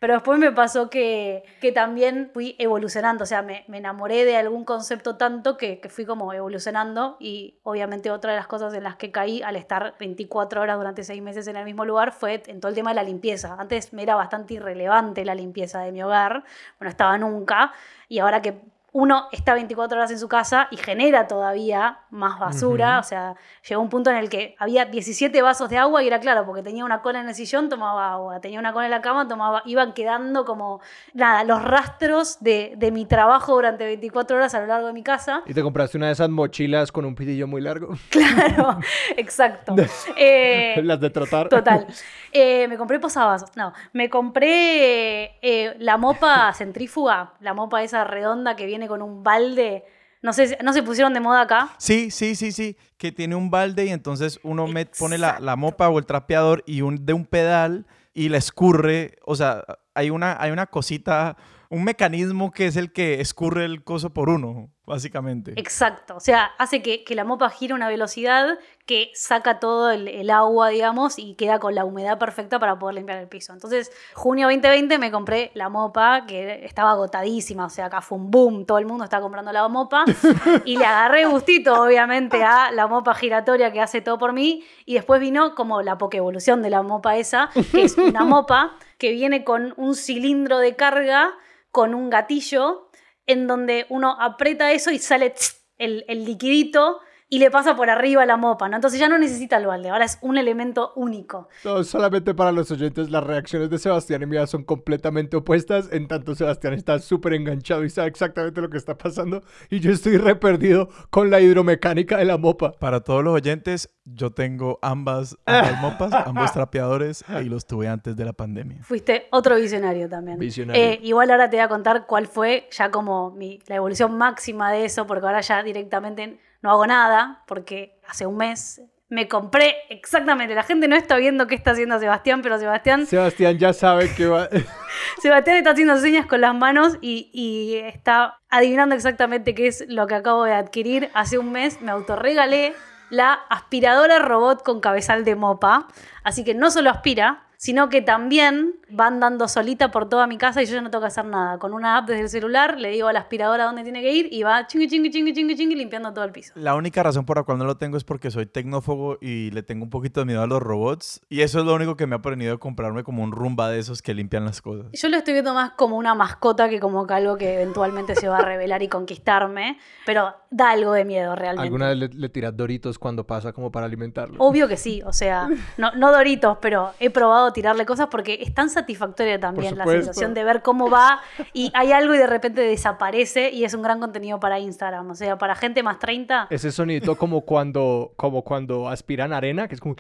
Pero 0.01 0.15
después 0.15 0.39
me 0.39 0.51
pasó 0.51 0.89
que, 0.89 1.45
que 1.61 1.73
también 1.73 2.31
fui 2.33 2.57
evolucionando, 2.59 3.25
o 3.25 3.27
sea, 3.27 3.43
me, 3.43 3.65
me 3.69 3.77
enamoré 3.79 4.25
de 4.25 4.35
algún 4.37 4.65
concepto 4.65 5.17
tanto 5.17 5.59
que, 5.59 5.79
que 5.79 5.91
fui 5.91 6.07
como 6.07 6.33
evolucionando 6.33 7.19
y 7.21 7.59
obviamente 7.65 8.11
otra 8.11 8.33
de 8.33 8.39
las 8.39 8.47
cosas 8.47 8.73
en 8.73 8.83
las 8.83 8.97
que 8.97 9.13
caí 9.13 9.43
al 9.43 9.57
estar 9.57 9.95
24 10.01 10.63
horas 10.63 10.79
durante 10.79 11.05
6 11.05 11.21
meses 11.21 11.47
en 11.49 11.57
el 11.57 11.67
mismo 11.67 11.85
lugar 11.85 12.13
fue 12.13 12.43
en 12.47 12.61
todo 12.61 12.71
el 12.71 12.75
tema 12.75 12.93
de 12.93 12.97
la 12.97 13.03
limpieza. 13.03 13.57
Antes 13.59 13.93
me 13.93 14.03
era 14.03 14.15
bastante 14.15 14.55
irrelevante 14.55 15.23
la 15.27 15.35
limpieza 15.35 15.81
de 15.83 15.93
mi 15.93 16.03
hogar, 16.03 16.45
bueno, 16.79 16.91
estaba 16.91 17.19
nunca, 17.19 17.75
y 18.09 18.21
ahora 18.21 18.41
que 18.41 18.59
uno 18.93 19.29
está 19.33 19.55
24 19.55 19.99
horas 19.99 20.11
en 20.11 20.19
su 20.19 20.29
casa 20.29 20.69
y 20.71 20.77
genera 20.77 21.29
todavía 21.29 22.01
más 22.11 22.39
basura. 22.39 22.99
O 22.99 23.03
sea, 23.03 23.37
llegó 23.69 23.81
un 23.81 23.89
punto 23.89 24.11
en 24.11 24.17
el 24.17 24.29
que 24.29 24.57
había 24.59 24.85
17 24.85 25.43
vasos 25.43 25.71
de 25.71 25.79
agua 25.79 26.03
y 26.03 26.07
era 26.07 26.21
claro, 26.21 26.45
porque 26.45 26.63
tenía 26.63 26.85
una 26.85 27.03
cola 27.03 27.21
en 27.21 27.29
el 27.29 27.35
sillón, 27.35 27.69
tomaba 27.69 28.13
agua. 28.13 28.41
Tenía 28.41 28.59
una 28.59 28.73
cola 28.73 28.87
en 28.87 28.91
la 28.91 29.01
cama, 29.01 29.29
tomaba. 29.29 29.63
Iban 29.65 29.93
quedando 29.93 30.45
como, 30.45 30.81
nada, 31.15 31.45
los 31.45 31.63
rastros 31.63 32.39
de, 32.41 32.75
de 32.77 32.91
mi 32.91 33.07
trabajo 33.07 33.55
durante 33.55 33.85
24 33.85 34.37
horas 34.37 34.55
a 34.55 34.61
lo 34.61 34.67
largo 34.67 34.89
de 34.89 34.93
mi 34.93 35.03
casa. 35.03 35.43
Y 35.47 35.55
te 35.55 35.63
compraste 35.63 35.97
una 35.97 36.07
de 36.07 36.13
esas 36.13 36.29
mochilas 36.29 36.91
con 36.91 37.05
un 37.05 37.15
pitillo 37.15 37.47
muy 37.47 37.61
largo. 37.61 37.95
Claro, 38.11 38.79
exacto. 39.17 39.75
Eh, 40.17 40.81
Las 40.85 41.01
de 41.01 41.11
trotar. 41.11 41.49
Total. 41.49 41.87
Eh, 42.33 42.69
me 42.69 42.77
compré 42.77 43.01
posavasos. 43.01 43.51
No, 43.57 43.73
me 43.93 44.09
compré 44.09 45.37
eh, 45.43 45.75
la 45.81 45.97
mopa 45.97 46.53
centrífuga, 46.53 47.33
la 47.41 47.55
mopa 47.55 47.83
esa 47.83 48.05
redonda 48.05 48.55
que 48.55 48.67
viene 48.67 48.80
con 48.89 49.03
un 49.03 49.23
balde. 49.23 49.85
No 50.23 50.33
sé, 50.35 50.59
no 50.63 50.73
se 50.75 50.83
pusieron 50.83 51.15
de 51.15 51.21
moda 51.21 51.41
acá. 51.43 51.75
Sí, 51.79 52.11
sí, 52.11 52.35
sí, 52.35 52.53
sí. 52.53 52.77
Que 52.99 53.11
tiene 53.11 53.35
un 53.37 53.51
balde 53.51 53.87
y 53.87 53.89
entonces 53.91 54.39
uno 54.43 54.67
met- 54.69 54.91
pone 54.99 55.17
la, 55.17 55.39
la 55.41 55.57
mopa 55.57 55.89
o 55.89 55.99
el 55.99 56.05
trapeador 56.07 56.63
y 56.67 56.83
un, 56.83 57.07
de 57.07 57.15
un 57.15 57.25
pedal 57.25 57.87
y 58.13 58.29
la 58.29 58.37
escurre. 58.37 59.17
O 59.25 59.35
sea, 59.35 59.65
hay 59.95 60.11
una, 60.11 60.37
hay 60.39 60.51
una 60.51 60.67
cosita, 60.67 61.37
un 61.71 61.85
mecanismo 61.85 62.51
que 62.53 62.67
es 62.67 62.77
el 62.77 62.93
que 62.93 63.21
escurre 63.23 63.65
el 63.65 63.83
coso 63.83 64.11
por 64.13 64.29
uno, 64.29 64.71
básicamente. 64.91 65.53
Exacto. 65.57 66.17
O 66.17 66.21
sea, 66.21 66.51
hace 66.59 66.83
que, 66.83 67.05
que 67.05 67.15
la 67.15 67.25
mopa 67.25 67.49
gire 67.49 67.73
a 67.73 67.77
una 67.77 67.89
velocidad 67.89 68.59
que 68.87 69.11
saca 69.15 69.61
todo 69.61 69.91
el, 69.91 70.09
el 70.09 70.31
agua, 70.31 70.69
digamos, 70.69 71.19
y 71.19 71.35
queda 71.35 71.61
con 71.61 71.75
la 71.75 71.85
humedad 71.85 72.19
perfecta 72.19 72.59
para 72.59 72.79
poder 72.79 72.97
limpiar 72.97 73.19
el 73.19 73.29
piso. 73.29 73.53
Entonces, 73.53 73.93
junio 74.15 74.49
2020 74.49 74.99
me 74.99 75.11
compré 75.13 75.53
la 75.55 75.69
mopa 75.69 76.27
que 76.27 76.65
estaba 76.65 76.91
agotadísima. 76.91 77.67
O 77.67 77.71
sea, 77.71 77.87
acá 77.87 78.01
fue 78.01 78.19
un 78.19 78.31
boom. 78.31 78.67
Todo 78.67 78.79
el 78.79 78.87
mundo 78.87 79.05
está 79.05 79.21
comprando 79.21 79.53
la 79.53 79.67
mopa. 79.69 80.05
y 80.65 80.77
le 80.77 80.85
agarré 80.85 81.25
gustito, 81.27 81.81
obviamente, 81.81 82.43
a 82.43 82.73
la 82.73 82.89
mopa 82.89 83.15
giratoria 83.15 83.73
que 83.73 83.81
hace 83.81 84.01
todo 84.01 84.19
por 84.19 84.33
mí. 84.33 84.65
Y 84.85 84.95
después 84.95 85.21
vino 85.21 85.55
como 85.55 85.83
la 85.83 85.97
evolución 86.13 86.61
de 86.63 86.71
la 86.71 86.83
mopa 86.83 87.17
esa, 87.17 87.51
que 87.71 87.85
es 87.85 87.97
una 87.97 88.25
mopa 88.25 88.77
que 88.99 89.13
viene 89.13 89.45
con 89.45 89.73
un 89.77 89.95
cilindro 89.95 90.59
de 90.59 90.75
carga, 90.75 91.31
con 91.71 91.95
un 91.95 92.11
gatillo 92.11 92.90
en 93.27 93.47
donde 93.47 93.87
uno 93.89 94.17
aprieta 94.21 94.73
eso 94.73 94.91
y 94.91 94.99
sale 94.99 95.35
el, 95.79 96.05
el 96.09 96.25
liquidito 96.25 97.01
y 97.33 97.39
le 97.39 97.49
pasa 97.49 97.77
por 97.77 97.89
arriba 97.89 98.27
la 98.27 98.37
mopa, 98.37 98.69
¿no? 98.69 98.75
Entonces 98.75 98.99
ya 98.99 99.09
no 99.09 99.17
necesita 99.17 99.57
el 99.57 99.67
balde, 99.67 99.89
ahora 99.89 100.05
es 100.05 100.19
un 100.21 100.37
elemento 100.37 100.93
único. 100.97 101.49
No, 101.65 101.85
solamente 101.85 102.35
para 102.35 102.51
los 102.51 102.73
oyentes, 102.73 103.09
las 103.09 103.23
reacciones 103.23 103.71
de 103.71 103.79
Sebastián 103.79 104.23
y 104.23 104.27
mía 104.27 104.49
son 104.49 104.65
completamente 104.65 105.37
opuestas. 105.37 105.89
En 105.93 106.09
tanto, 106.09 106.35
Sebastián 106.35 106.75
está 106.75 106.99
súper 106.99 107.35
enganchado 107.35 107.85
y 107.85 107.91
sabe 107.91 108.09
exactamente 108.09 108.61
lo 108.61 108.69
que 108.69 108.79
está 108.79 108.99
pasando. 108.99 109.45
Y 109.71 109.79
yo 109.79 109.93
estoy 109.93 110.17
re 110.17 110.35
perdido 110.35 110.89
con 111.11 111.31
la 111.31 111.41
hidromecánica 111.41 112.17
de 112.17 112.25
la 112.25 112.37
mopa. 112.37 112.73
Para 112.73 113.01
todos 113.01 113.23
los 113.23 113.33
oyentes, 113.33 113.89
yo 114.05 114.33
tengo 114.33 114.81
ambas, 114.83 115.39
ambas 115.47 115.81
mopas, 115.81 116.13
ambos 116.27 116.53
trapeadores 116.53 117.25
y 117.41 117.45
los 117.45 117.65
tuve 117.65 117.87
antes 117.87 118.17
de 118.17 118.25
la 118.25 118.33
pandemia. 118.33 118.83
Fuiste 118.83 119.29
otro 119.31 119.55
visionario 119.55 120.09
también. 120.09 120.37
Visionario. 120.37 120.83
Eh, 120.83 120.99
igual 121.05 121.31
ahora 121.31 121.49
te 121.49 121.59
voy 121.59 121.65
a 121.65 121.69
contar 121.69 122.07
cuál 122.07 122.27
fue 122.27 122.69
ya 122.73 122.91
como 122.91 123.31
mi, 123.31 123.61
la 123.69 123.77
evolución 123.77 124.19
máxima 124.19 124.73
de 124.73 124.85
eso, 124.85 125.07
porque 125.07 125.27
ahora 125.27 125.43
ya 125.43 125.63
directamente 125.63 126.41
no 126.63 126.71
hago 126.71 126.87
nada, 126.87 127.43
porque 127.47 127.99
hace 128.09 128.27
un 128.27 128.37
mes 128.37 128.83
me 129.09 129.27
compré 129.27 129.75
exactamente, 129.89 130.55
la 130.55 130.63
gente 130.63 130.87
no 130.87 130.95
está 130.95 131.17
viendo 131.17 131.49
qué 131.49 131.57
está 131.57 131.73
haciendo 131.73 131.99
Sebastián, 131.99 132.43
pero 132.43 132.59
Sebastián 132.59 133.07
Sebastián 133.07 133.59
ya 133.59 133.73
sabe 133.73 134.15
que 134.15 134.27
va. 134.29 134.49
Sebastián 135.21 135.57
está 135.57 135.71
haciendo 135.71 135.97
señas 135.99 136.27
con 136.27 136.41
las 136.41 136.55
manos 136.55 136.97
y, 137.01 137.29
y 137.33 137.77
está 137.77 138.39
adivinando 138.49 138.95
exactamente 138.95 139.55
qué 139.55 139.67
es 139.67 139.85
lo 139.89 140.07
que 140.07 140.15
acabo 140.15 140.45
de 140.45 140.53
adquirir. 140.53 141.11
Hace 141.13 141.39
un 141.39 141.51
mes 141.51 141.81
me 141.83 141.91
autorregalé 141.91 142.75
la 143.11 143.33
aspiradora 143.33 144.21
robot 144.21 144.63
con 144.63 144.81
cabezal 144.81 145.25
de 145.25 145.35
mopa. 145.35 145.89
Así 146.23 146.45
que 146.45 146.55
no 146.55 146.71
solo 146.71 146.91
aspira, 146.91 147.43
sino 147.61 147.91
que 147.91 148.01
también 148.01 148.77
va 148.99 149.09
andando 149.09 149.47
solita 149.47 149.91
por 149.91 150.09
toda 150.09 150.27
mi 150.27 150.39
casa 150.39 150.63
y 150.63 150.67
yo 150.67 150.77
ya 150.77 150.81
no 150.81 150.91
tengo 150.91 151.03
que 151.03 151.09
hacer 151.09 151.27
nada. 151.27 151.59
Con 151.59 151.75
una 151.75 151.99
app 151.99 152.09
desde 152.09 152.23
el 152.23 152.29
celular 152.31 152.81
le 152.81 152.89
digo 152.89 153.07
a 153.07 153.13
la 153.13 153.21
aspiradora 153.21 153.65
dónde 153.65 153.83
tiene 153.83 154.01
que 154.01 154.11
ir 154.11 154.29
y 154.33 154.43
va 154.43 154.67
chingui, 154.67 154.89
chingui, 154.89 155.11
chingui, 155.11 155.35
chingui, 155.35 155.57
chingui, 155.57 155.75
limpiando 155.77 156.11
todo 156.15 156.25
el 156.25 156.33
piso. 156.33 156.55
La 156.57 156.75
única 156.75 157.03
razón 157.03 157.27
por 157.27 157.37
la 157.37 157.43
cual 157.43 157.59
no 157.59 157.67
lo 157.67 157.77
tengo 157.77 157.99
es 157.99 158.05
porque 158.05 158.31
soy 158.31 158.47
tecnófobo 158.47 159.19
y 159.21 159.51
le 159.51 159.63
tengo 159.63 159.85
un 159.85 159.91
poquito 159.91 160.21
de 160.21 160.25
miedo 160.25 160.41
a 160.41 160.47
los 160.47 160.63
robots. 160.63 161.21
Y 161.29 161.43
eso 161.43 161.59
es 161.59 161.67
lo 161.67 161.75
único 161.75 161.99
que 161.99 162.07
me 162.07 162.15
ha 162.15 162.19
aprendido 162.21 162.55
a 162.55 162.59
comprarme 162.59 163.05
como 163.05 163.23
un 163.23 163.31
rumba 163.31 163.69
de 163.69 163.79
esos 163.79 164.01
que 164.01 164.15
limpian 164.15 164.47
las 164.47 164.63
cosas. 164.63 164.87
Yo 164.93 165.11
lo 165.11 165.19
estoy 165.19 165.35
viendo 165.35 165.53
más 165.53 165.73
como 165.73 165.99
una 165.99 166.15
mascota 166.15 166.71
que 166.71 166.81
como 166.81 167.07
que 167.07 167.13
algo 167.13 167.37
que 167.37 167.57
eventualmente 167.57 168.15
se 168.15 168.27
va 168.27 168.39
a 168.39 168.43
revelar 168.43 168.83
y 168.83 168.89
conquistarme, 168.89 169.77
pero 170.07 170.35
da 170.51 170.71
algo 170.71 170.93
de 170.95 171.05
miedo 171.05 171.37
realmente. 171.37 171.63
¿Alguna 171.63 171.89
vez 171.89 171.99
le, 171.99 172.09
le 172.09 172.29
tiras 172.31 172.57
doritos 172.57 172.99
cuando 172.99 173.27
pasa 173.27 173.53
como 173.53 173.71
para 173.71 173.85
alimentarlo? 173.85 174.37
Obvio 174.39 174.67
que 174.67 174.79
sí, 174.79 175.03
o 175.05 175.13
sea, 175.13 175.47
no, 175.77 175.93
no 175.93 176.11
Doritos, 176.11 176.57
pero 176.63 176.93
he 176.99 177.11
probado 177.11 177.50
tirarle 177.53 177.87
cosas 177.87 178.09
porque 178.11 178.39
es 178.41 178.55
tan 178.55 178.71
satisfactoria 178.71 179.39
también 179.39 179.77
la 179.77 179.85
sensación 179.87 180.35
de 180.35 180.45
ver 180.45 180.63
cómo 180.63 180.91
va 180.91 181.21
y 181.53 181.71
hay 181.75 181.93
algo 181.93 182.15
y 182.15 182.19
de 182.19 182.27
repente 182.27 182.61
desaparece 182.63 183.51
y 183.51 183.65
es 183.65 183.75
un 183.75 183.83
gran 183.83 184.01
contenido 184.01 184.41
para 184.41 184.59
Instagram. 184.59 185.11
O 185.11 185.15
sea, 185.15 185.39
para 185.39 185.55
gente 185.55 185.83
más 185.83 185.99
30, 185.99 186.49
Ese 186.51 186.73
sonidito 186.73 187.17
como 187.17 187.43
cuando, 187.43 188.13
como 188.17 188.43
cuando 188.43 188.89
aspiran 188.89 189.33
arena, 189.33 189.69
que 189.69 189.75
es 189.75 189.81
como... 189.81 189.97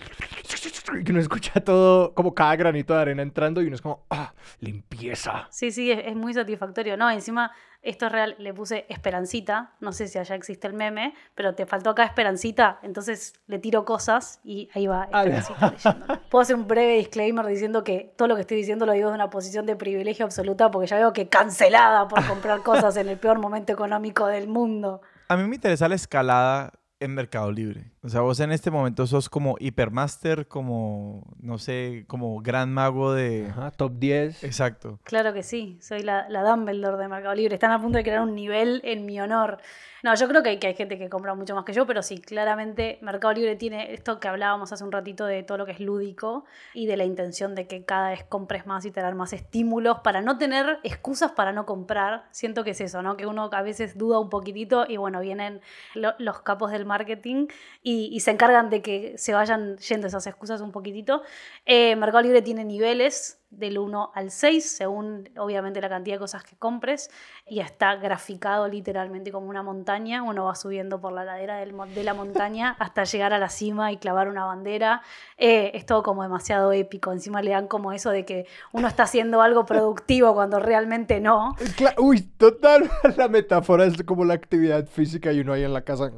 Que 1.04 1.12
uno 1.12 1.20
escucha 1.20 1.60
todo, 1.60 2.14
como 2.14 2.34
cada 2.34 2.56
granito 2.56 2.94
de 2.94 3.00
arena 3.00 3.22
entrando 3.22 3.62
y 3.62 3.66
uno 3.66 3.76
es 3.76 3.80
como, 3.80 4.04
ah, 4.10 4.32
limpieza. 4.58 5.46
sí, 5.50 5.70
sí, 5.70 5.92
es, 5.92 6.00
es 6.04 6.16
muy 6.16 6.34
satisfactorio. 6.34 6.96
No, 6.96 7.08
encima, 7.10 7.52
esto 7.82 8.06
es 8.06 8.12
real, 8.12 8.36
le 8.38 8.52
puse 8.52 8.84
Esperancita, 8.88 9.72
no 9.80 9.92
sé 9.92 10.06
si 10.08 10.18
allá 10.18 10.34
existe 10.34 10.66
el 10.66 10.74
meme, 10.74 11.14
pero 11.34 11.54
te 11.54 11.66
faltó 11.66 11.90
acá 11.90 12.04
Esperancita, 12.04 12.78
entonces 12.82 13.34
le 13.46 13.58
tiro 13.58 13.84
cosas 13.84 14.40
y 14.44 14.68
ahí 14.74 14.86
va 14.86 15.08
Ah, 15.12 15.24
Esperancita 15.24 15.70
leyéndolo. 15.70 16.20
Puedo 16.30 16.42
hacer 16.42 16.56
un 16.56 16.68
breve 16.68 16.96
disclaimer 16.96 17.46
diciendo 17.46 17.82
que 17.82 18.12
todo 18.16 18.28
lo 18.28 18.34
que 18.34 18.42
estoy 18.42 18.56
diciendo 18.58 18.86
lo 18.86 18.92
digo 18.92 19.08
de 19.08 19.14
una 19.14 19.30
posición 19.30 19.66
de 19.66 19.76
privilegio 19.76 20.24
absoluta 20.26 20.70
porque 20.70 20.88
ya 20.88 20.96
veo 20.96 21.12
que 21.12 21.28
cancelada 21.28 22.06
por 22.08 22.26
comprar 22.26 22.60
cosas 22.62 22.96
en 22.96 23.08
el 23.08 23.18
peor 23.18 23.38
momento 23.38 23.72
económico 23.72 24.26
del 24.26 24.46
mundo. 24.48 25.00
A 25.28 25.36
mí 25.36 25.44
me 25.44 25.54
interesa 25.54 25.88
la 25.88 25.94
escalada 25.94 26.72
en 26.98 27.14
Mercado 27.14 27.50
Libre. 27.50 27.92
O 28.02 28.08
sea, 28.08 28.22
vos 28.22 28.40
en 28.40 28.50
este 28.50 28.70
momento 28.70 29.06
sos 29.06 29.28
como 29.28 29.56
hipermaster, 29.60 30.48
como, 30.48 31.22
no 31.38 31.58
sé, 31.58 32.04
como 32.06 32.40
gran 32.40 32.72
mago 32.72 33.12
de... 33.12 33.48
Ajá, 33.50 33.70
top 33.72 33.92
10. 33.98 34.42
Exacto. 34.42 34.98
Claro 35.04 35.34
que 35.34 35.42
sí, 35.42 35.76
soy 35.82 36.02
la, 36.02 36.26
la 36.30 36.42
Dumbledore 36.42 36.96
de 36.96 37.08
Mercado 37.08 37.34
Libre. 37.34 37.54
Están 37.56 37.72
a 37.72 37.80
punto 37.82 37.98
de 37.98 38.04
crear 38.04 38.22
un 38.22 38.34
nivel 38.34 38.80
en 38.84 39.04
mi 39.04 39.20
honor. 39.20 39.58
No, 40.02 40.14
yo 40.14 40.28
creo 40.28 40.42
que 40.42 40.48
hay, 40.48 40.58
que 40.58 40.68
hay 40.68 40.74
gente 40.74 40.96
que 40.96 41.10
compra 41.10 41.34
mucho 41.34 41.54
más 41.54 41.66
que 41.66 41.74
yo, 41.74 41.86
pero 41.86 42.02
sí, 42.02 42.22
claramente 42.22 42.98
Mercado 43.02 43.34
Libre 43.34 43.54
tiene 43.56 43.92
esto 43.92 44.18
que 44.18 44.28
hablábamos 44.28 44.72
hace 44.72 44.82
un 44.82 44.92
ratito 44.92 45.26
de 45.26 45.42
todo 45.42 45.58
lo 45.58 45.66
que 45.66 45.72
es 45.72 45.80
lúdico 45.80 46.46
y 46.72 46.86
de 46.86 46.96
la 46.96 47.04
intención 47.04 47.54
de 47.54 47.66
que 47.66 47.84
cada 47.84 48.08
vez 48.08 48.24
compres 48.24 48.64
más 48.66 48.86
y 48.86 48.90
tener 48.90 49.14
más 49.14 49.34
estímulos 49.34 49.98
para 49.98 50.22
no 50.22 50.38
tener 50.38 50.78
excusas 50.84 51.32
para 51.32 51.52
no 51.52 51.66
comprar. 51.66 52.24
Siento 52.30 52.64
que 52.64 52.70
es 52.70 52.80
eso, 52.80 53.02
¿no? 53.02 53.18
Que 53.18 53.26
uno 53.26 53.50
a 53.52 53.60
veces 53.60 53.98
duda 53.98 54.18
un 54.20 54.30
poquitito 54.30 54.86
y 54.88 54.96
bueno, 54.96 55.20
vienen 55.20 55.60
lo- 55.94 56.14
los 56.18 56.40
capos 56.40 56.70
del 56.70 56.86
marketing 56.86 57.48
y, 57.82 57.89
y 57.90 58.20
se 58.20 58.31
encargan 58.31 58.70
de 58.70 58.83
que 58.83 59.18
se 59.18 59.33
vayan 59.33 59.76
yendo 59.79 60.07
esas 60.07 60.26
excusas 60.26 60.61
un 60.61 60.72
poquitito. 60.72 61.22
Eh, 61.66 61.96
Mercado 61.96 62.22
Libre 62.22 62.42
tiene 62.42 62.64
niveles 62.64 63.39
del 63.50 63.78
1 63.78 64.12
al 64.14 64.30
6, 64.30 64.76
según 64.76 65.28
obviamente 65.36 65.80
la 65.80 65.88
cantidad 65.88 66.16
de 66.16 66.20
cosas 66.20 66.44
que 66.44 66.56
compres, 66.56 67.10
y 67.46 67.60
está 67.60 67.96
graficado 67.96 68.68
literalmente 68.68 69.32
como 69.32 69.48
una 69.48 69.62
montaña. 69.62 70.22
Uno 70.22 70.44
va 70.44 70.54
subiendo 70.54 71.00
por 71.00 71.12
la 71.12 71.24
ladera 71.24 71.56
del 71.56 71.74
de 71.94 72.04
la 72.04 72.14
montaña 72.14 72.76
hasta 72.78 73.04
llegar 73.04 73.32
a 73.32 73.38
la 73.38 73.48
cima 73.48 73.92
y 73.92 73.96
clavar 73.96 74.28
una 74.28 74.44
bandera. 74.44 75.02
Eh, 75.36 75.72
es 75.74 75.86
todo 75.86 76.02
como 76.02 76.22
demasiado 76.22 76.72
épico. 76.72 77.12
Encima 77.12 77.42
le 77.42 77.50
dan 77.50 77.66
como 77.66 77.92
eso 77.92 78.10
de 78.10 78.24
que 78.24 78.46
uno 78.72 78.86
está 78.86 79.04
haciendo 79.04 79.42
algo 79.42 79.66
productivo 79.66 80.34
cuando 80.34 80.60
realmente 80.60 81.20
no. 81.20 81.56
Uy, 81.98 82.22
total, 82.22 82.90
la 83.16 83.28
metáfora 83.28 83.84
es 83.84 84.02
como 84.04 84.24
la 84.24 84.34
actividad 84.34 84.86
física 84.86 85.32
y 85.32 85.40
uno 85.40 85.54
ahí 85.54 85.64
en 85.64 85.74
la 85.74 85.82
casa. 85.82 86.10